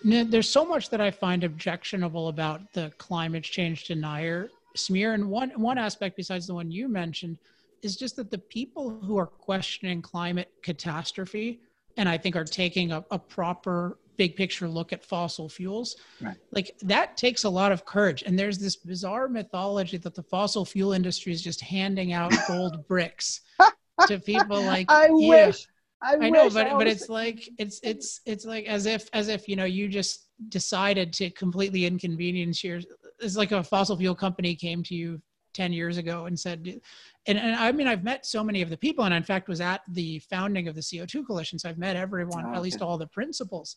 There's 0.05 0.49
so 0.49 0.65
much 0.65 0.91
that 0.91 1.01
I 1.01 1.11
find 1.11 1.45
objectionable 1.45 2.29
about 2.29 2.73
the 2.73 2.93
climate 2.99 3.43
change 3.43 3.85
denier 3.85 4.49
smear, 4.77 5.15
and 5.15 5.29
one 5.29 5.51
one 5.57 5.77
aspect 5.77 6.17
besides 6.17 6.47
the 6.47 6.55
one 6.55 6.71
you 6.71 6.89
mentioned 6.89 7.37
is 7.83 7.97
just 7.97 8.17
that 8.17 8.31
the 8.31 8.39
people 8.39 8.99
who 9.03 9.17
are 9.17 9.27
questioning 9.27 10.03
climate 10.03 10.51
catastrophe 10.63 11.61
and 11.97 12.09
I 12.09 12.17
think 12.17 12.37
are 12.37 12.45
taking 12.45 12.93
a, 12.93 13.05
a 13.11 13.19
proper 13.19 13.99
big 14.19 14.37
picture 14.37 14.69
look 14.69 14.93
at 14.93 15.05
fossil 15.05 15.49
fuels, 15.49 15.97
right. 16.21 16.37
like 16.53 16.77
that 16.83 17.17
takes 17.17 17.45
a 17.45 17.49
lot 17.49 17.73
of 17.73 17.85
courage. 17.85 18.23
And 18.23 18.39
there's 18.39 18.59
this 18.59 18.77
bizarre 18.77 19.29
mythology 19.29 19.97
that 19.97 20.15
the 20.15 20.23
fossil 20.23 20.65
fuel 20.65 20.93
industry 20.93 21.33
is 21.33 21.43
just 21.43 21.61
handing 21.61 22.13
out 22.13 22.33
gold 22.49 22.87
bricks 22.87 23.41
to 24.07 24.19
people 24.19 24.63
like 24.63 24.91
I 24.91 25.09
yeah. 25.17 25.47
wish. 25.47 25.67
I, 26.01 26.17
I 26.21 26.31
know, 26.31 26.49
but 26.49 26.69
I 26.69 26.75
but 26.75 26.87
it's 26.87 27.09
like 27.09 27.49
it's 27.59 27.81
it's 27.83 28.21
it's 28.27 28.45
like 28.45 28.67
as 28.67 28.87
if 28.87 29.09
as 29.13 29.29
if 29.29 29.49
you 29.49 29.57
know 29.57 29.65
you 29.65 29.89
just 29.89 30.27
decided 30.49 31.13
to 31.15 31.31
completely 31.31 31.87
inconvenience 31.87 32.63
your. 32.63 32.81
It's 33.21 33.37
like 33.37 33.51
a 33.51 33.65
fossil 33.65 33.97
fuel 33.97 34.15
company 34.15 34.55
came 34.55 34.85
to 34.85 34.95
you 34.95 35.21
10 35.59 35.73
years 35.73 35.97
ago 35.99 36.27
and 36.27 36.39
said 36.39 36.81
and, 37.27 37.37
and 37.37 37.57
i 37.57 37.73
mean 37.73 37.89
i've 37.89 38.05
met 38.05 38.25
so 38.25 38.45
many 38.45 38.63
of 38.63 38.71
the 38.71 38.77
people 38.77 39.05
and 39.05 39.13
in 39.13 39.25
fact 39.25 39.49
was 39.49 39.61
at 39.61 39.81
the 39.89 40.21
founding 40.21 40.69
of 40.69 40.77
the 40.77 40.81
co2 40.81 41.27
coalition 41.27 41.59
so 41.59 41.69
i've 41.69 41.79
met 41.79 41.97
everyone 41.97 42.45
oh, 42.47 42.55
at 42.55 42.63
least 42.63 42.81
all 42.81 42.97
the 42.97 43.09
principals 43.09 43.75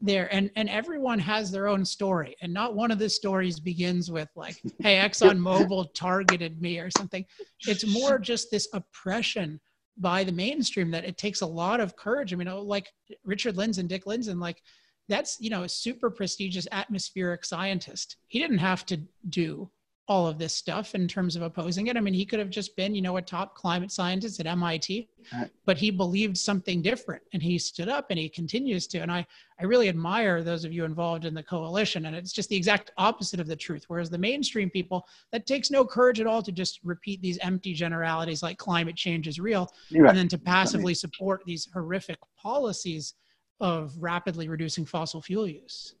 there 0.00 0.32
and 0.34 0.50
and 0.56 0.68
everyone 0.68 1.20
has 1.20 1.52
their 1.52 1.68
own 1.68 1.84
story 1.84 2.34
and 2.40 2.52
not 2.52 2.74
one 2.74 2.90
of 2.90 2.98
the 2.98 3.08
stories 3.08 3.60
begins 3.60 4.10
with 4.10 4.28
like 4.34 4.60
hey 4.80 4.96
exxon 4.96 5.38
mobil 5.38 5.86
targeted 5.94 6.60
me 6.60 6.78
or 6.78 6.90
something. 6.90 7.24
It's 7.66 7.86
more 7.86 8.18
just 8.18 8.50
this 8.50 8.68
oppression 8.72 9.60
by 9.98 10.24
the 10.24 10.32
mainstream 10.32 10.90
that 10.92 11.04
it 11.04 11.18
takes 11.18 11.42
a 11.42 11.46
lot 11.46 11.80
of 11.80 11.96
courage. 11.96 12.32
I 12.32 12.36
mean 12.36 12.48
oh, 12.48 12.62
like 12.62 12.88
richard 13.24 13.56
lindzen 13.56 13.88
dick 13.88 14.04
lindzen 14.06 14.40
like 14.40 14.62
that's 15.08 15.36
you 15.40 15.50
know 15.50 15.64
a 15.64 15.68
super 15.68 16.10
prestigious 16.10 16.66
atmospheric 16.72 17.44
scientist. 17.44 18.16
He 18.28 18.38
didn't 18.38 18.58
have 18.58 18.86
to 18.86 19.02
do 19.28 19.70
all 20.08 20.26
of 20.26 20.38
this 20.38 20.52
stuff 20.52 20.96
in 20.96 21.06
terms 21.06 21.36
of 21.36 21.42
opposing 21.42 21.86
it. 21.86 21.96
I 21.96 22.00
mean, 22.00 22.14
he 22.14 22.26
could 22.26 22.40
have 22.40 22.50
just 22.50 22.74
been, 22.74 22.96
you 22.96 23.00
know, 23.00 23.16
a 23.18 23.22
top 23.22 23.54
climate 23.54 23.92
scientist 23.92 24.40
at 24.40 24.46
MIT, 24.46 25.08
but 25.64 25.78
he 25.78 25.92
believed 25.92 26.36
something 26.36 26.82
different 26.82 27.22
and 27.32 27.40
he 27.40 27.58
stood 27.58 27.88
up 27.88 28.06
and 28.10 28.18
he 28.18 28.28
continues 28.28 28.88
to. 28.88 28.98
And 28.98 29.12
I, 29.12 29.24
I 29.60 29.64
really 29.64 29.88
admire 29.88 30.42
those 30.42 30.64
of 30.64 30.72
you 30.72 30.84
involved 30.84 31.26
in 31.26 31.34
the 31.34 31.44
coalition. 31.44 32.06
And 32.06 32.16
it's 32.16 32.32
just 32.32 32.48
the 32.48 32.56
exact 32.56 32.90
opposite 32.98 33.38
of 33.38 33.46
the 33.46 33.54
truth. 33.54 33.84
Whereas 33.86 34.10
the 34.10 34.18
mainstream 34.18 34.68
people, 34.68 35.06
that 35.30 35.46
takes 35.46 35.70
no 35.70 35.84
courage 35.84 36.20
at 36.20 36.26
all 36.26 36.42
to 36.42 36.50
just 36.50 36.80
repeat 36.82 37.22
these 37.22 37.38
empty 37.38 37.72
generalities 37.72 38.42
like 38.42 38.58
climate 38.58 38.96
change 38.96 39.28
is 39.28 39.38
real 39.38 39.72
right. 39.92 40.08
and 40.08 40.18
then 40.18 40.28
to 40.28 40.38
passively 40.38 40.92
support 40.92 41.42
these 41.46 41.68
horrific 41.72 42.18
policies 42.36 43.14
of 43.60 43.94
rapidly 43.96 44.48
reducing 44.48 44.84
fossil 44.84 45.22
fuel 45.22 45.46
use. 45.46 45.94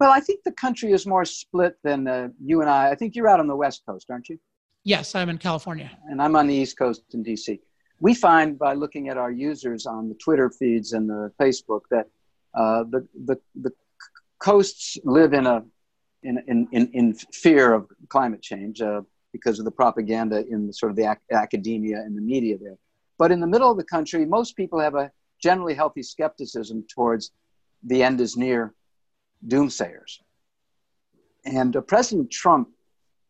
Well, 0.00 0.10
I 0.10 0.20
think 0.20 0.42
the 0.44 0.52
country 0.52 0.92
is 0.92 1.06
more 1.06 1.24
split 1.24 1.76
than 1.82 2.06
uh, 2.06 2.28
you 2.42 2.60
and 2.60 2.70
I. 2.70 2.90
I 2.90 2.94
think 2.94 3.14
you're 3.14 3.28
out 3.28 3.40
on 3.40 3.46
the 3.46 3.56
West 3.56 3.82
Coast, 3.86 4.10
aren't 4.10 4.28
you? 4.28 4.38
Yes, 4.82 5.14
I'm 5.14 5.28
in 5.28 5.38
California. 5.38 5.90
And 6.08 6.20
I'm 6.20 6.36
on 6.36 6.46
the 6.46 6.54
East 6.54 6.76
Coast 6.76 7.02
in 7.12 7.24
DC. 7.24 7.60
We 8.00 8.14
find 8.14 8.58
by 8.58 8.74
looking 8.74 9.08
at 9.08 9.16
our 9.16 9.30
users 9.30 9.86
on 9.86 10.08
the 10.08 10.14
Twitter 10.16 10.50
feeds 10.50 10.92
and 10.92 11.08
the 11.08 11.32
Facebook 11.40 11.82
that 11.90 12.08
uh, 12.54 12.84
the, 12.90 13.06
the, 13.24 13.36
the 13.54 13.72
coasts 14.38 14.98
live 15.04 15.32
in, 15.32 15.46
a, 15.46 15.64
in, 16.22 16.42
in, 16.48 16.68
in, 16.72 16.90
in 16.92 17.14
fear 17.14 17.72
of 17.72 17.88
climate 18.08 18.42
change. 18.42 18.80
Uh, 18.80 19.02
because 19.34 19.58
of 19.58 19.64
the 19.64 19.70
propaganda 19.70 20.46
in 20.48 20.68
the, 20.68 20.72
sort 20.72 20.90
of 20.90 20.96
the 20.96 21.10
ac- 21.10 21.20
academia 21.32 21.96
and 21.96 22.16
the 22.16 22.22
media 22.22 22.56
there. 22.56 22.78
But 23.18 23.32
in 23.32 23.40
the 23.40 23.48
middle 23.48 23.68
of 23.68 23.76
the 23.76 23.84
country, 23.84 24.24
most 24.24 24.54
people 24.56 24.78
have 24.78 24.94
a 24.94 25.10
generally 25.42 25.74
healthy 25.74 26.04
skepticism 26.04 26.84
towards 26.88 27.32
the 27.82 28.04
end 28.04 28.20
is 28.20 28.36
near 28.36 28.72
doomsayers. 29.46 30.20
And 31.44 31.76
uh, 31.76 31.80
President 31.82 32.30
Trump 32.30 32.68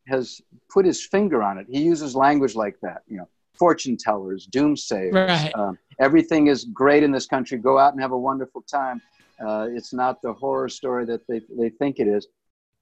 has 0.07 0.41
put 0.71 0.85
his 0.85 1.05
finger 1.05 1.43
on 1.43 1.59
it. 1.59 1.67
He 1.69 1.83
uses 1.83 2.15
language 2.15 2.55
like 2.55 2.79
that, 2.81 3.03
you 3.09 3.17
know, 3.17 3.29
fortune 3.55 3.97
tellers, 3.97 4.47
doomsayers. 4.47 5.13
Right. 5.13 5.53
Um, 5.55 5.79
everything 5.99 6.49
is 6.49 6.65
great 6.65 7.03
in 7.03 7.11
this 7.11 7.27
country. 7.27 7.59
Go 7.59 7.79
out 7.79 7.93
and 7.93 8.03
have 8.03 8.13
a 8.13 8.19
wonderful 8.19 8.63
time. 8.63 9.01
Uh, 9.45 9.69
it's 9.71 9.93
not 9.93 10.23
the 10.23 10.33
horror 10.33 10.69
story 10.69 11.05
that 11.07 11.27
they, 11.27 11.41
they 11.59 11.71
think 11.71 11.99
it 11.99 12.07
is. 12.07 12.29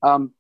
Um, 0.03 0.33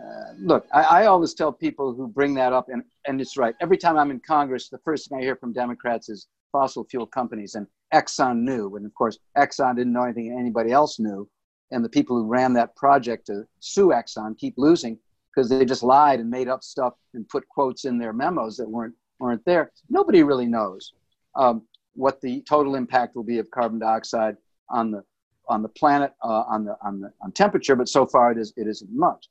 uh, 0.00 0.32
look, 0.38 0.66
I, 0.74 0.82
I, 0.82 1.06
always 1.06 1.32
tell 1.32 1.50
people 1.50 1.94
who 1.94 2.06
bring 2.06 2.34
that 2.34 2.52
up, 2.52 2.68
and, 2.68 2.82
and 3.06 3.18
it's 3.18 3.38
right. 3.38 3.54
Every 3.62 3.78
time 3.78 3.96
I'm 3.96 4.10
in 4.10 4.20
Congress, 4.20 4.68
the 4.68 4.78
first 4.78 5.08
thing 5.08 5.18
I 5.18 5.22
hear 5.22 5.36
from 5.36 5.54
Democrats 5.54 6.10
is 6.10 6.26
fossil 6.52 6.84
fuel 6.84 7.06
companies, 7.06 7.54
and 7.54 7.66
Exxon 7.94 8.40
knew. 8.40 8.76
And 8.76 8.84
of 8.84 8.94
course, 8.94 9.18
Exxon 9.38 9.76
didn't 9.76 9.94
know 9.94 10.02
anything 10.02 10.36
anybody 10.38 10.70
else 10.70 10.98
knew. 10.98 11.26
And 11.70 11.84
the 11.84 11.88
people 11.88 12.16
who 12.16 12.26
ran 12.26 12.52
that 12.54 12.76
project 12.76 13.26
to 13.26 13.46
sue 13.60 13.88
Exxon 13.88 14.38
keep 14.38 14.54
losing 14.56 14.98
because 15.34 15.50
they 15.50 15.64
just 15.64 15.82
lied 15.82 16.20
and 16.20 16.30
made 16.30 16.48
up 16.48 16.62
stuff 16.62 16.94
and 17.14 17.28
put 17.28 17.46
quotes 17.48 17.84
in 17.84 17.98
their 17.98 18.12
memos 18.12 18.56
that 18.56 18.68
weren't, 18.68 18.94
weren't 19.18 19.44
there. 19.44 19.70
Nobody 19.90 20.22
really 20.22 20.46
knows 20.46 20.94
um, 21.34 21.62
what 21.94 22.20
the 22.20 22.40
total 22.42 22.74
impact 22.74 23.16
will 23.16 23.24
be 23.24 23.38
of 23.38 23.50
carbon 23.50 23.78
dioxide 23.78 24.36
on 24.70 24.90
the, 24.90 25.02
on 25.48 25.62
the 25.62 25.68
planet, 25.68 26.12
uh, 26.22 26.44
on, 26.48 26.64
the, 26.64 26.76
on, 26.82 27.00
the, 27.00 27.12
on 27.20 27.32
temperature, 27.32 27.76
but 27.76 27.88
so 27.88 28.06
far 28.06 28.32
it, 28.32 28.38
is, 28.38 28.52
it 28.56 28.66
isn't 28.66 28.90
much. 28.92 29.28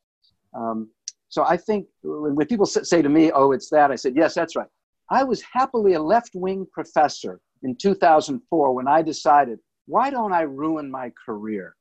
Um, 0.53 0.89
so 1.29 1.43
I 1.43 1.57
think 1.57 1.87
when 2.03 2.45
people 2.47 2.65
say 2.65 3.01
to 3.01 3.09
me, 3.09 3.31
oh, 3.31 3.51
it's 3.51 3.69
that, 3.69 3.91
I 3.91 3.95
said, 3.95 4.15
yes, 4.15 4.33
that's 4.35 4.55
right. 4.55 4.67
I 5.09 5.23
was 5.23 5.41
happily 5.41 5.93
a 5.93 6.01
left 6.01 6.31
wing 6.33 6.67
professor 6.71 7.39
in 7.63 7.75
2004 7.75 8.73
when 8.73 8.87
I 8.87 9.01
decided, 9.01 9.59
why 9.87 10.09
don't 10.09 10.33
I 10.33 10.41
ruin 10.41 10.89
my 10.89 11.11
career 11.25 11.75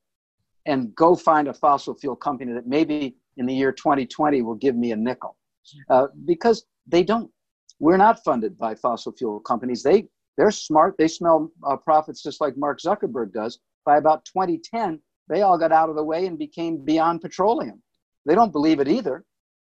and 0.65 0.93
go 0.95 1.15
find 1.15 1.47
a 1.47 1.53
fossil 1.53 1.93
fuel 1.95 2.15
company 2.15 2.53
that 2.53 2.67
maybe 2.67 3.15
in 3.37 3.45
the 3.45 3.53
year 3.53 3.71
2020 3.71 4.41
will 4.41 4.55
give 4.55 4.75
me 4.75 4.91
a 4.91 4.95
nickel? 4.95 5.37
Uh, 5.89 6.07
because 6.25 6.65
they 6.87 7.03
don't. 7.03 7.31
We're 7.79 7.97
not 7.97 8.23
funded 8.23 8.57
by 8.57 8.75
fossil 8.75 9.11
fuel 9.11 9.39
companies. 9.39 9.83
They, 9.83 10.07
they're 10.37 10.51
smart. 10.51 10.95
They 10.97 11.07
smell 11.07 11.51
uh, 11.65 11.77
profits 11.77 12.23
just 12.23 12.39
like 12.39 12.57
Mark 12.57 12.79
Zuckerberg 12.79 13.33
does. 13.33 13.59
By 13.85 13.97
about 13.97 14.25
2010, 14.25 14.99
they 15.27 15.41
all 15.41 15.57
got 15.57 15.71
out 15.71 15.89
of 15.89 15.95
the 15.95 16.03
way 16.03 16.25
and 16.25 16.37
became 16.37 16.83
beyond 16.83 17.21
petroleum. 17.21 17.81
They 18.25 18.35
don't 18.35 18.51
believe 18.51 18.79
it 18.79 18.87
either 18.87 19.23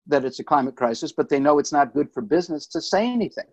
that 0.06 0.24
it's 0.24 0.38
a 0.38 0.44
climate 0.44 0.76
crisis, 0.76 1.12
but 1.12 1.28
they 1.28 1.40
know 1.40 1.58
it's 1.58 1.72
not 1.72 1.94
good 1.94 2.12
for 2.12 2.22
business 2.22 2.66
to 2.68 2.80
say 2.80 3.06
anything. 3.06 3.46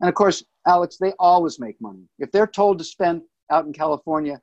And 0.00 0.08
of 0.08 0.14
course, 0.14 0.42
Alex, 0.66 0.96
they 0.98 1.12
always 1.18 1.60
make 1.60 1.80
money. 1.80 2.08
If 2.18 2.32
they're 2.32 2.46
told 2.46 2.78
to 2.78 2.84
spend 2.84 3.22
out 3.50 3.66
in 3.66 3.72
California, 3.72 4.40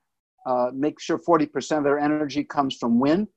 uh, 0.50 0.72
make 0.74 1.00
sure 1.00 1.20
40% 1.20 1.78
of 1.78 1.84
their 1.84 2.00
energy 2.00 2.44
comes 2.44 2.76
from 2.76 3.00
wind, 3.00 3.28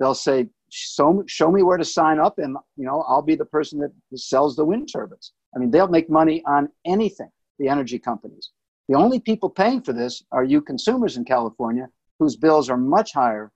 they'll 0.00 0.14
say, 0.14 0.48
show, 0.68 1.22
show 1.28 1.50
me 1.52 1.62
where 1.62 1.78
to 1.78 1.84
sign 1.84 2.18
up 2.18 2.38
and 2.38 2.56
you 2.76 2.86
know 2.86 3.04
I'll 3.08 3.22
be 3.22 3.36
the 3.36 3.44
person 3.44 3.78
that 3.80 3.92
sells 4.18 4.56
the 4.56 4.64
wind 4.64 4.88
turbines. 4.92 5.32
I 5.54 5.60
mean, 5.60 5.70
they'll 5.70 5.86
make 5.88 6.10
money 6.10 6.42
on 6.44 6.68
anything, 6.84 7.30
the 7.60 7.68
energy 7.68 8.00
companies. 8.00 8.50
The 8.88 8.96
only 8.96 9.20
people 9.20 9.48
paying 9.48 9.80
for 9.80 9.92
this 9.92 10.24
are 10.32 10.42
you 10.42 10.60
consumers 10.60 11.16
in 11.16 11.24
California, 11.24 11.88
whose 12.18 12.36
bills 12.36 12.68
are 12.68 12.76
much 12.76 13.12
higher 13.12 13.52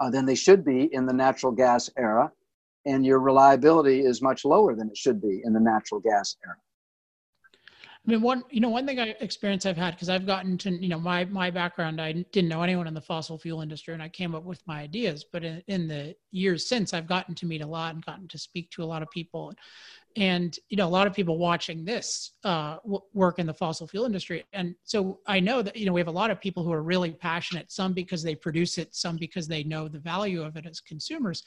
uh, 0.00 0.10
than 0.10 0.24
they 0.24 0.34
should 0.34 0.64
be 0.64 0.88
in 0.92 1.04
the 1.04 1.12
natural 1.12 1.52
gas 1.52 1.90
era, 1.98 2.32
and 2.86 3.04
your 3.04 3.20
reliability 3.20 4.00
is 4.00 4.22
much 4.22 4.46
lower 4.46 4.74
than 4.74 4.88
it 4.88 4.96
should 4.96 5.20
be 5.20 5.42
in 5.44 5.52
the 5.52 5.60
natural 5.60 6.00
gas 6.00 6.36
era. 6.44 6.56
I 8.08 8.10
mean, 8.10 8.22
one 8.22 8.42
you 8.50 8.60
know 8.60 8.70
one 8.70 8.86
thing 8.86 8.98
I 8.98 9.14
experience 9.20 9.66
I've 9.66 9.76
had 9.76 9.90
because 9.90 10.08
I've 10.08 10.24
gotten 10.24 10.56
to 10.58 10.70
you 10.70 10.88
know 10.88 10.98
my 10.98 11.26
my 11.26 11.50
background 11.50 12.00
I 12.00 12.12
didn't 12.12 12.48
know 12.48 12.62
anyone 12.62 12.86
in 12.86 12.94
the 12.94 13.02
fossil 13.02 13.36
fuel 13.36 13.60
industry 13.60 13.92
and 13.92 14.02
I 14.02 14.08
came 14.08 14.34
up 14.34 14.44
with 14.44 14.66
my 14.66 14.80
ideas. 14.80 15.26
But 15.30 15.44
in, 15.44 15.62
in 15.68 15.88
the 15.88 16.16
years 16.30 16.66
since, 16.66 16.94
I've 16.94 17.06
gotten 17.06 17.34
to 17.34 17.44
meet 17.44 17.60
a 17.60 17.66
lot 17.66 17.94
and 17.94 18.04
gotten 18.04 18.26
to 18.28 18.38
speak 18.38 18.70
to 18.70 18.82
a 18.82 18.86
lot 18.86 19.02
of 19.02 19.10
people, 19.10 19.52
and 20.18 20.58
you 20.68 20.76
know 20.76 20.86
a 20.86 20.88
lot 20.88 21.06
of 21.06 21.14
people 21.14 21.38
watching 21.38 21.84
this 21.84 22.32
uh, 22.44 22.76
w- 22.82 23.00
work 23.14 23.38
in 23.38 23.46
the 23.46 23.54
fossil 23.54 23.86
fuel 23.86 24.04
industry. 24.04 24.44
And 24.52 24.74
so 24.82 25.20
i 25.26 25.38
know 25.38 25.62
that 25.62 25.76
you 25.76 25.86
know 25.86 25.92
we 25.92 26.00
have 26.00 26.08
a 26.08 26.18
lot 26.22 26.30
of 26.30 26.40
people 26.40 26.64
who 26.64 26.72
are 26.72 26.82
really 26.82 27.12
passionate 27.12 27.70
some 27.70 27.92
because 27.92 28.22
they 28.22 28.34
produce 28.34 28.78
it 28.78 28.94
some 28.94 29.16
because 29.16 29.46
they 29.46 29.62
know 29.62 29.86
the 29.88 30.00
value 30.00 30.42
of 30.42 30.56
it 30.56 30.66
as 30.66 30.80
consumers. 30.80 31.44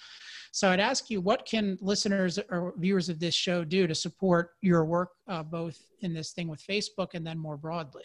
So 0.51 0.69
i'd 0.71 0.79
ask 0.79 1.09
you 1.09 1.21
what 1.21 1.45
can 1.45 1.77
listeners 1.81 2.39
or 2.49 2.73
viewers 2.77 3.09
of 3.09 3.19
this 3.19 3.35
show 3.35 3.63
do 3.63 3.87
to 3.87 3.95
support 3.95 4.51
your 4.61 4.85
work 4.85 5.09
uh, 5.27 5.43
both 5.43 5.77
in 5.99 6.13
this 6.13 6.31
thing 6.31 6.47
with 6.47 6.65
facebook 6.65 7.09
and 7.13 7.27
then 7.27 7.37
more 7.37 7.57
broadly? 7.57 8.03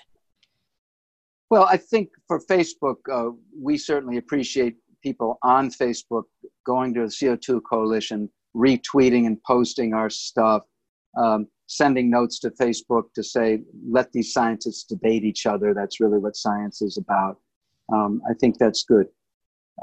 Well 1.48 1.64
i 1.64 1.76
think 1.76 2.08
for 2.26 2.40
facebook 2.40 2.96
uh, 3.12 3.30
we 3.56 3.78
certainly 3.78 4.16
appreciate 4.16 4.76
people 5.02 5.38
on 5.42 5.70
facebook 5.70 6.24
going 6.64 6.92
to 6.94 7.00
the 7.00 7.06
co2 7.06 7.60
coalition 7.70 8.28
retweeting 8.56 9.26
and 9.26 9.42
posting 9.42 9.92
our 9.92 10.08
stuff, 10.08 10.62
um, 11.16 11.46
sending 11.66 12.10
notes 12.10 12.38
to 12.40 12.50
Facebook 12.50 13.12
to 13.14 13.22
say, 13.22 13.60
let 13.88 14.12
these 14.12 14.32
scientists 14.32 14.84
debate 14.84 15.24
each 15.24 15.46
other. 15.46 15.74
That's 15.74 16.00
really 16.00 16.18
what 16.18 16.36
science 16.36 16.80
is 16.82 16.96
about. 16.96 17.38
Um, 17.92 18.22
I 18.28 18.34
think 18.34 18.58
that's 18.58 18.84
good. 18.84 19.06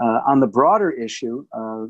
Uh, 0.01 0.21
on 0.28 0.39
the 0.39 0.47
broader 0.47 0.89
issue, 0.91 1.45
uh, 1.53 1.86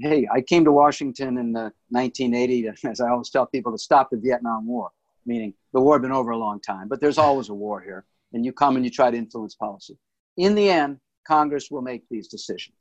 hey, 0.00 0.26
I 0.32 0.40
came 0.40 0.64
to 0.64 0.72
Washington 0.72 1.38
in 1.38 1.52
the 1.52 1.72
1980, 1.90 2.68
as 2.88 3.00
I 3.00 3.08
always 3.08 3.30
tell 3.30 3.46
people, 3.46 3.72
to 3.72 3.78
stop 3.78 4.10
the 4.10 4.18
Vietnam 4.18 4.66
War, 4.66 4.90
meaning 5.26 5.54
the 5.72 5.80
war 5.80 5.94
had 5.94 6.02
been 6.02 6.12
over 6.12 6.30
a 6.30 6.38
long 6.38 6.60
time, 6.60 6.88
but 6.88 7.00
there's 7.00 7.18
always 7.18 7.48
a 7.48 7.54
war 7.54 7.80
here. 7.80 8.04
And 8.32 8.44
you 8.44 8.52
come 8.52 8.76
and 8.76 8.84
you 8.84 8.90
try 8.90 9.10
to 9.10 9.16
influence 9.16 9.54
policy. 9.54 9.98
In 10.38 10.54
the 10.54 10.70
end, 10.70 10.98
Congress 11.26 11.70
will 11.70 11.82
make 11.82 12.02
these 12.10 12.28
decisions. 12.28 12.76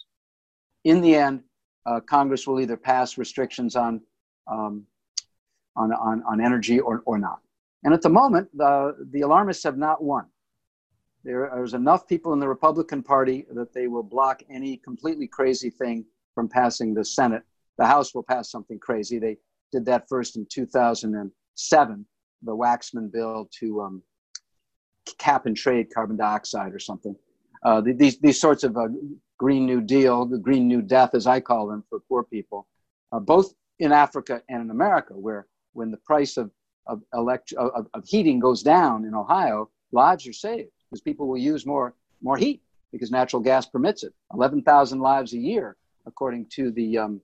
In 0.85 1.01
the 1.01 1.15
end, 1.15 1.43
uh, 1.85 1.99
Congress 1.99 2.47
will 2.47 2.59
either 2.59 2.77
pass 2.77 3.17
restrictions 3.17 3.75
on, 3.75 4.01
um, 4.47 4.85
on, 5.75 5.91
on, 5.93 6.23
on 6.23 6.41
energy 6.41 6.79
or, 6.79 7.01
or 7.05 7.17
not. 7.17 7.39
And 7.83 7.93
at 7.93 8.01
the 8.01 8.09
moment, 8.09 8.49
the, 8.55 8.95
the 9.11 9.21
alarmists 9.21 9.63
have 9.63 9.77
not 9.77 10.03
won. 10.03 10.25
There, 11.23 11.49
there's 11.53 11.73
enough 11.73 12.07
people 12.07 12.33
in 12.33 12.39
the 12.39 12.47
Republican 12.47 13.03
Party 13.03 13.45
that 13.53 13.73
they 13.73 13.87
will 13.87 14.03
block 14.03 14.41
any 14.49 14.77
completely 14.77 15.27
crazy 15.27 15.69
thing 15.69 16.05
from 16.33 16.47
passing 16.47 16.93
the 16.93 17.05
Senate. 17.05 17.43
The 17.77 17.85
House 17.85 18.13
will 18.13 18.23
pass 18.23 18.49
something 18.49 18.79
crazy. 18.79 19.19
They 19.19 19.37
did 19.71 19.85
that 19.85 20.07
first 20.07 20.35
in 20.35 20.45
2007, 20.49 22.05
the 22.43 22.55
Waxman 22.55 23.11
bill 23.11 23.49
to 23.59 23.81
um, 23.81 24.03
cap 25.17 25.45
and 25.45 25.55
trade 25.55 25.93
carbon 25.93 26.17
dioxide 26.17 26.73
or 26.73 26.79
something. 26.79 27.15
Uh, 27.63 27.81
these, 27.81 28.19
these 28.19 28.39
sorts 28.39 28.63
of 28.63 28.75
uh, 28.75 28.87
Green 29.41 29.65
New 29.65 29.81
Deal, 29.81 30.23
the 30.27 30.37
Green 30.37 30.67
New 30.67 30.83
Death, 30.83 31.15
as 31.15 31.25
I 31.25 31.39
call 31.39 31.65
them 31.65 31.83
for 31.89 31.99
poor 32.01 32.21
people, 32.21 32.67
uh, 33.11 33.19
both 33.19 33.55
in 33.79 33.91
Africa 33.91 34.43
and 34.49 34.61
in 34.61 34.69
America, 34.69 35.13
where 35.17 35.47
when 35.73 35.89
the 35.89 35.97
price 35.97 36.37
of, 36.37 36.51
of, 36.85 37.01
elect- 37.15 37.51
of, 37.53 37.87
of 37.95 38.05
heating 38.05 38.37
goes 38.37 38.61
down 38.61 39.03
in 39.03 39.15
Ohio, 39.15 39.67
lives 39.91 40.27
are 40.27 40.33
saved 40.33 40.69
because 40.85 41.01
people 41.01 41.27
will 41.27 41.39
use 41.39 41.65
more, 41.65 41.95
more 42.21 42.37
heat 42.37 42.61
because 42.91 43.09
natural 43.09 43.41
gas 43.41 43.65
permits 43.65 44.03
it. 44.03 44.13
11,000 44.31 44.99
lives 44.99 45.33
a 45.33 45.39
year, 45.39 45.75
according 46.05 46.45
to 46.51 46.69
the 46.69 46.99
um, 46.99 47.19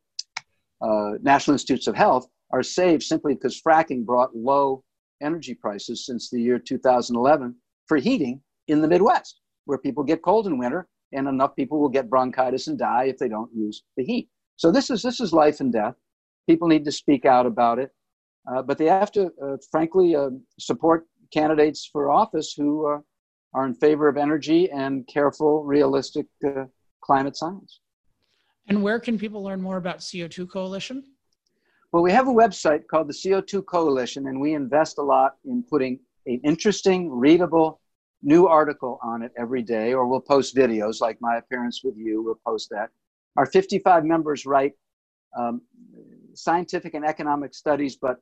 uh, 0.81 1.11
National 1.21 1.53
Institutes 1.53 1.85
of 1.85 1.95
Health, 1.95 2.27
are 2.49 2.63
saved 2.63 3.03
simply 3.03 3.35
because 3.35 3.61
fracking 3.61 4.03
brought 4.03 4.35
low 4.35 4.83
energy 5.21 5.53
prices 5.53 6.03
since 6.03 6.31
the 6.31 6.41
year 6.41 6.57
2011 6.57 7.53
for 7.85 7.97
heating 7.97 8.41
in 8.67 8.81
the 8.81 8.87
Midwest, 8.87 9.39
where 9.65 9.77
people 9.77 10.03
get 10.03 10.23
cold 10.23 10.47
in 10.47 10.57
winter 10.57 10.87
and 11.13 11.27
enough 11.27 11.55
people 11.55 11.79
will 11.79 11.89
get 11.89 12.09
bronchitis 12.09 12.67
and 12.67 12.77
die 12.77 13.05
if 13.05 13.17
they 13.17 13.27
don't 13.27 13.53
use 13.53 13.83
the 13.95 14.03
heat. 14.03 14.29
So 14.55 14.71
this 14.71 14.89
is 14.89 15.01
this 15.01 15.19
is 15.19 15.33
life 15.33 15.59
and 15.59 15.71
death. 15.71 15.95
People 16.47 16.67
need 16.67 16.85
to 16.85 16.91
speak 16.91 17.25
out 17.25 17.45
about 17.45 17.79
it, 17.79 17.91
uh, 18.49 18.61
but 18.61 18.77
they 18.77 18.85
have 18.85 19.11
to, 19.13 19.31
uh, 19.43 19.57
frankly, 19.71 20.15
uh, 20.15 20.29
support 20.59 21.05
candidates 21.31 21.89
for 21.91 22.09
office 22.09 22.53
who 22.55 22.87
uh, 22.87 22.99
are 23.53 23.65
in 23.65 23.73
favor 23.73 24.07
of 24.07 24.17
energy 24.17 24.69
and 24.71 25.07
careful, 25.07 25.63
realistic 25.63 26.25
uh, 26.45 26.65
climate 27.01 27.35
science. 27.35 27.81
And 28.69 28.83
where 28.83 28.99
can 28.99 29.17
people 29.17 29.43
learn 29.43 29.61
more 29.61 29.77
about 29.77 29.99
CO2 29.99 30.49
Coalition? 30.49 31.03
Well, 31.91 32.03
we 32.03 32.11
have 32.11 32.27
a 32.27 32.33
website 32.33 32.87
called 32.87 33.07
the 33.07 33.13
CO2 33.13 33.65
Coalition, 33.65 34.27
and 34.27 34.39
we 34.39 34.53
invest 34.53 34.97
a 34.97 35.01
lot 35.01 35.35
in 35.45 35.63
putting 35.63 35.99
an 36.25 36.41
interesting, 36.43 37.09
readable, 37.09 37.79
new 38.21 38.47
article 38.47 38.99
on 39.03 39.21
it 39.21 39.31
every 39.37 39.61
day, 39.61 39.93
or 39.93 40.07
we'll 40.07 40.21
post 40.21 40.55
videos 40.55 41.01
like 41.01 41.17
my 41.21 41.37
appearance 41.37 41.81
with 41.83 41.95
you. 41.97 42.21
We'll 42.21 42.39
post 42.45 42.69
that. 42.71 42.89
Our 43.35 43.45
55 43.45 44.05
members 44.05 44.45
write 44.45 44.73
um, 45.37 45.61
scientific 46.33 46.93
and 46.93 47.05
economic 47.05 47.53
studies, 47.53 47.95
but 47.95 48.17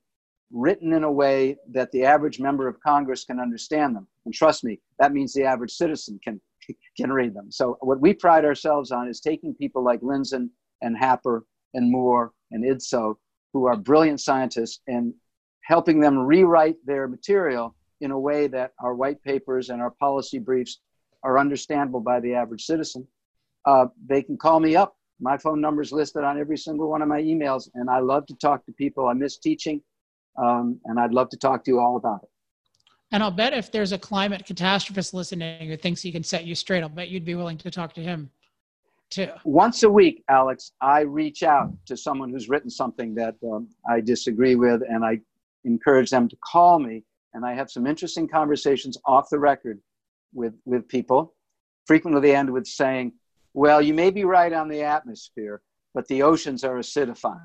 written 0.52 0.94
in 0.94 1.04
a 1.04 1.12
way 1.12 1.58
that 1.72 1.92
the 1.92 2.04
average 2.04 2.40
member 2.40 2.68
of 2.68 2.80
Congress 2.82 3.24
can 3.24 3.40
understand 3.40 3.96
them. 3.96 4.08
And 4.26 4.34
trust 4.34 4.64
me, 4.64 4.80
that 5.00 5.14
means 5.14 5.34
the 5.34 5.44
average 5.44 5.72
citizen 5.72 6.20
can, 6.24 6.40
can 6.98 7.12
read 7.12 7.34
them. 7.34 7.52
So, 7.52 7.78
what 7.82 8.02
we 8.02 8.14
pride 8.14 8.46
ourselves 8.46 8.92
on 8.92 9.08
is 9.08 9.20
taking 9.20 9.56
people 9.56 9.84
like 9.84 10.02
Lindzen 10.02 10.50
and 10.82 10.98
Happer 10.98 11.46
and 11.74 11.92
Moore 11.92 12.32
and 12.52 12.64
Idso 12.64 13.16
who 13.56 13.68
are 13.68 13.78
brilliant 13.78 14.20
scientists 14.20 14.82
and 14.88 15.14
helping 15.62 16.02
them 16.02 16.18
rewrite 16.18 16.76
their 16.86 17.08
material 17.08 17.74
in 18.02 18.12
a 18.12 18.20
way 18.20 18.48
that 18.48 18.74
our 18.80 18.94
white 18.94 19.22
papers 19.24 19.70
and 19.70 19.82
our 19.82 19.92
policy 19.92 20.40
briefs 20.40 20.80
are 21.24 21.40
understandable 21.40 22.00
by 22.00 22.20
the 22.20 22.34
average 22.34 22.66
citizen. 22.66 23.08
Uh, 23.66 23.88
they 24.08 24.22
can 24.22 24.38
call 24.38 24.60
me 24.60 24.76
up. 24.76 24.96
My 25.20 25.38
phone 25.38 25.62
number 25.62 25.82
is 25.82 25.92
listed 25.92 26.24
on 26.24 26.40
every 26.40 26.58
single 26.58 26.90
one 26.90 27.02
of 27.02 27.08
my 27.08 27.22
emails, 27.22 27.70
and 27.74 27.90
I 27.90 28.00
love 28.00 28.26
to 28.28 28.36
talk 28.36 28.66
to 28.66 28.72
people. 28.74 29.08
I 29.08 29.14
miss 29.14 29.38
teaching, 29.38 29.82
um, 30.38 30.80
and 30.86 31.00
I'd 31.00 31.14
love 31.14 31.30
to 31.30 31.38
talk 31.38 31.64
to 31.64 31.72
you 31.72 31.80
all 31.80 31.96
about 31.96 32.22
it. 32.24 32.30
And 33.12 33.24
I'll 33.24 33.32
bet 33.32 33.54
if 33.54 33.72
there's 33.72 33.94
a 33.94 33.98
climate 33.98 34.46
catastrophist 34.46 35.14
listening 35.14 35.70
who 35.70 35.78
thinks 35.78 36.02
he 36.02 36.12
can 36.12 36.24
set 36.24 36.46
you 36.46 36.54
straight, 36.54 36.84
I'll 36.84 36.90
bet 36.90 37.10
you'd 37.10 37.24
be 37.24 37.36
willing 37.36 37.58
to 37.60 37.72
talk 37.72 37.94
to 37.94 38.02
him 38.02 38.30
too. 39.10 39.30
Once 39.44 39.84
a 39.84 39.90
week, 39.90 40.24
Alex, 40.30 40.72
I 40.82 41.02
reach 41.02 41.44
out 41.44 41.72
to 41.86 41.96
someone 41.96 42.30
who's 42.30 42.50
written 42.50 42.70
something 42.70 43.16
that 43.16 43.36
um, 43.50 43.70
I 43.90 44.02
disagree 44.02 44.56
with, 44.56 44.82
and 44.88 45.06
I 45.06 45.20
encourage 45.64 46.10
them 46.10 46.28
to 46.30 46.38
call 46.44 46.80
me. 46.80 47.04
And 47.36 47.46
I 47.46 47.54
have 47.54 47.70
some 47.70 47.86
interesting 47.86 48.30
conversations 48.30 48.98
off 49.06 49.30
the 49.30 49.38
record 49.38 49.82
with, 50.34 50.54
with 50.64 50.88
people. 50.88 51.36
Frequently, 51.86 52.22
they 52.22 52.36
end 52.36 52.50
with 52.50 52.66
saying, 52.66 53.12
Well, 53.54 53.82
you 53.82 53.94
may 53.94 54.10
be 54.10 54.24
right 54.24 54.54
on 54.54 54.70
the 54.70 54.84
atmosphere, 54.84 55.62
but 55.94 56.08
the 56.08 56.24
oceans 56.24 56.64
are 56.64 56.78
acidifying. 56.78 57.42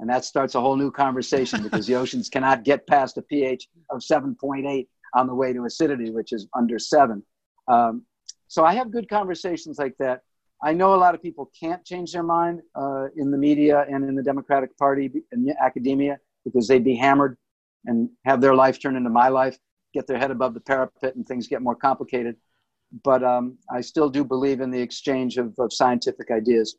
And 0.00 0.10
that 0.10 0.24
starts 0.24 0.56
a 0.56 0.60
whole 0.60 0.76
new 0.76 0.90
conversation 0.90 1.62
because 1.62 1.86
the 1.86 1.94
oceans 2.02 2.28
cannot 2.28 2.64
get 2.64 2.86
past 2.88 3.16
a 3.16 3.22
pH 3.22 3.68
of 3.90 4.00
7.8 4.00 4.88
on 5.14 5.26
the 5.28 5.34
way 5.34 5.52
to 5.52 5.64
acidity, 5.64 6.10
which 6.10 6.32
is 6.32 6.48
under 6.56 6.78
seven. 6.80 7.22
Um, 7.68 8.02
so 8.48 8.64
I 8.64 8.74
have 8.74 8.90
good 8.90 9.08
conversations 9.08 9.78
like 9.78 9.94
that. 10.00 10.22
I 10.64 10.72
know 10.72 10.94
a 10.94 10.96
lot 10.96 11.14
of 11.14 11.22
people 11.22 11.50
can't 11.58 11.84
change 11.84 12.12
their 12.12 12.24
mind 12.24 12.60
uh, 12.74 13.06
in 13.16 13.30
the 13.30 13.38
media 13.38 13.86
and 13.88 14.04
in 14.04 14.16
the 14.16 14.22
Democratic 14.22 14.76
Party 14.76 15.12
and 15.30 15.48
academia 15.62 16.18
because 16.44 16.66
they'd 16.66 16.82
be 16.82 16.96
hammered 16.96 17.36
and 17.84 18.08
have 18.24 18.40
their 18.40 18.54
life 18.54 18.80
turn 18.80 18.96
into 18.96 19.10
my 19.10 19.28
life, 19.28 19.58
get 19.94 20.06
their 20.06 20.18
head 20.18 20.30
above 20.30 20.54
the 20.54 20.60
parapet, 20.60 21.14
and 21.16 21.26
things 21.26 21.46
get 21.46 21.62
more 21.62 21.76
complicated. 21.76 22.36
But 23.04 23.22
um, 23.22 23.58
I 23.70 23.80
still 23.80 24.08
do 24.08 24.24
believe 24.24 24.60
in 24.60 24.70
the 24.70 24.80
exchange 24.80 25.36
of, 25.36 25.54
of 25.58 25.72
scientific 25.72 26.30
ideas. 26.30 26.76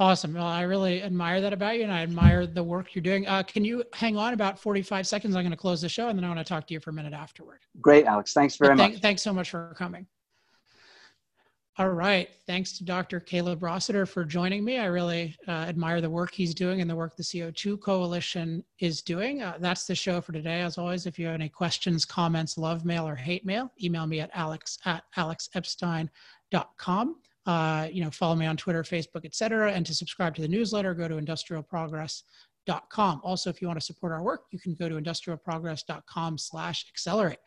Awesome. 0.00 0.34
Well, 0.34 0.46
I 0.46 0.62
really 0.62 1.02
admire 1.02 1.40
that 1.40 1.52
about 1.52 1.76
you, 1.76 1.82
and 1.82 1.92
I 1.92 2.02
admire 2.02 2.46
the 2.46 2.62
work 2.62 2.94
you're 2.94 3.02
doing. 3.02 3.26
Uh, 3.26 3.42
can 3.42 3.64
you 3.64 3.82
hang 3.92 4.16
on 4.16 4.32
about 4.32 4.56
45 4.58 5.06
seconds? 5.08 5.34
I'm 5.34 5.42
going 5.42 5.50
to 5.50 5.56
close 5.56 5.80
the 5.80 5.88
show, 5.88 6.08
and 6.08 6.16
then 6.16 6.24
I 6.24 6.28
want 6.28 6.38
to 6.38 6.44
talk 6.44 6.68
to 6.68 6.74
you 6.74 6.78
for 6.78 6.90
a 6.90 6.92
minute 6.92 7.12
afterward. 7.12 7.58
Great, 7.80 8.06
Alex. 8.06 8.32
Thanks 8.32 8.56
very 8.56 8.76
thank, 8.76 8.94
much. 8.94 9.02
Thanks 9.02 9.22
so 9.22 9.32
much 9.32 9.50
for 9.50 9.74
coming. 9.76 10.06
All 11.80 11.90
right. 11.90 12.28
Thanks 12.44 12.76
to 12.78 12.84
Dr. 12.84 13.20
Caleb 13.20 13.62
Rossiter 13.62 14.04
for 14.04 14.24
joining 14.24 14.64
me. 14.64 14.78
I 14.78 14.86
really 14.86 15.36
uh, 15.46 15.52
admire 15.52 16.00
the 16.00 16.10
work 16.10 16.34
he's 16.34 16.52
doing 16.52 16.80
and 16.80 16.90
the 16.90 16.96
work 16.96 17.16
the 17.16 17.22
CO2 17.22 17.80
Coalition 17.80 18.64
is 18.80 19.00
doing. 19.00 19.42
Uh, 19.42 19.58
that's 19.60 19.86
the 19.86 19.94
show 19.94 20.20
for 20.20 20.32
today. 20.32 20.62
As 20.62 20.76
always, 20.76 21.06
if 21.06 21.20
you 21.20 21.26
have 21.26 21.36
any 21.36 21.48
questions, 21.48 22.04
comments, 22.04 22.58
love 22.58 22.84
mail, 22.84 23.06
or 23.06 23.14
hate 23.14 23.46
mail, 23.46 23.70
email 23.80 24.08
me 24.08 24.18
at 24.18 24.30
alex 24.34 24.80
at 24.86 25.04
alexepstein.com. 25.16 27.16
Uh, 27.46 27.88
you 27.92 28.02
know, 28.02 28.10
follow 28.10 28.34
me 28.34 28.46
on 28.46 28.56
Twitter, 28.56 28.82
Facebook, 28.82 29.24
etc. 29.24 29.70
And 29.70 29.86
to 29.86 29.94
subscribe 29.94 30.34
to 30.34 30.42
the 30.42 30.48
newsletter, 30.48 30.94
go 30.94 31.06
to 31.06 31.14
industrialprogress.com. 31.14 33.20
Also, 33.22 33.50
if 33.50 33.62
you 33.62 33.68
want 33.68 33.78
to 33.78 33.86
support 33.86 34.12
our 34.12 34.24
work, 34.24 34.46
you 34.50 34.58
can 34.58 34.74
go 34.74 34.88
to 34.88 34.96
industrialprogress.com 34.96 36.38
slash 36.38 36.86
accelerate. 36.88 37.38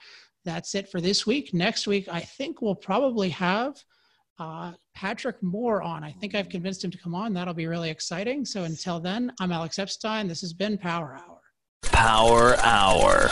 That's 0.46 0.74
it 0.74 0.88
for 0.88 1.02
this 1.02 1.28
week. 1.28 1.54
Next 1.54 1.86
week, 1.86 2.08
I 2.08 2.22
think 2.22 2.62
we'll 2.62 2.76
probably 2.76 3.28
have– 3.28 3.84
uh, 4.40 4.74
Patrick 4.96 5.42
Moore 5.42 5.82
on. 5.82 6.04
I 6.04 6.12
think 6.12 6.36
I've 6.36 6.50
convinced 6.50 6.84
him 6.84 6.92
to 6.92 6.98
come 6.98 7.16
on. 7.16 7.34
That'll 7.34 7.54
be 7.54 7.68
really 7.68 7.90
exciting. 7.90 8.46
So 8.46 8.64
until 8.64 9.00
then, 9.00 9.32
I'm 9.40 9.52
Alex 9.52 9.80
Epstein. 9.80 10.28
This 10.28 10.42
has 10.42 10.54
been 10.54 10.78
Power 10.78 11.16
Hour. 11.16 11.40
Power 11.84 12.56
Hour. 12.58 13.30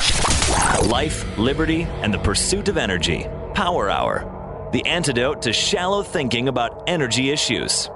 Life, 0.88 1.38
liberty, 1.38 1.84
and 1.84 2.14
the 2.14 2.20
pursuit 2.20 2.68
of 2.68 2.78
energy. 2.78 3.28
Power 3.54 3.90
Hour. 3.90 4.70
The 4.72 4.86
antidote 4.86 5.42
to 5.44 5.54
shallow 5.54 6.04
thinking 6.04 6.48
about 6.48 6.84
energy 6.88 7.32
issues. 7.32 7.90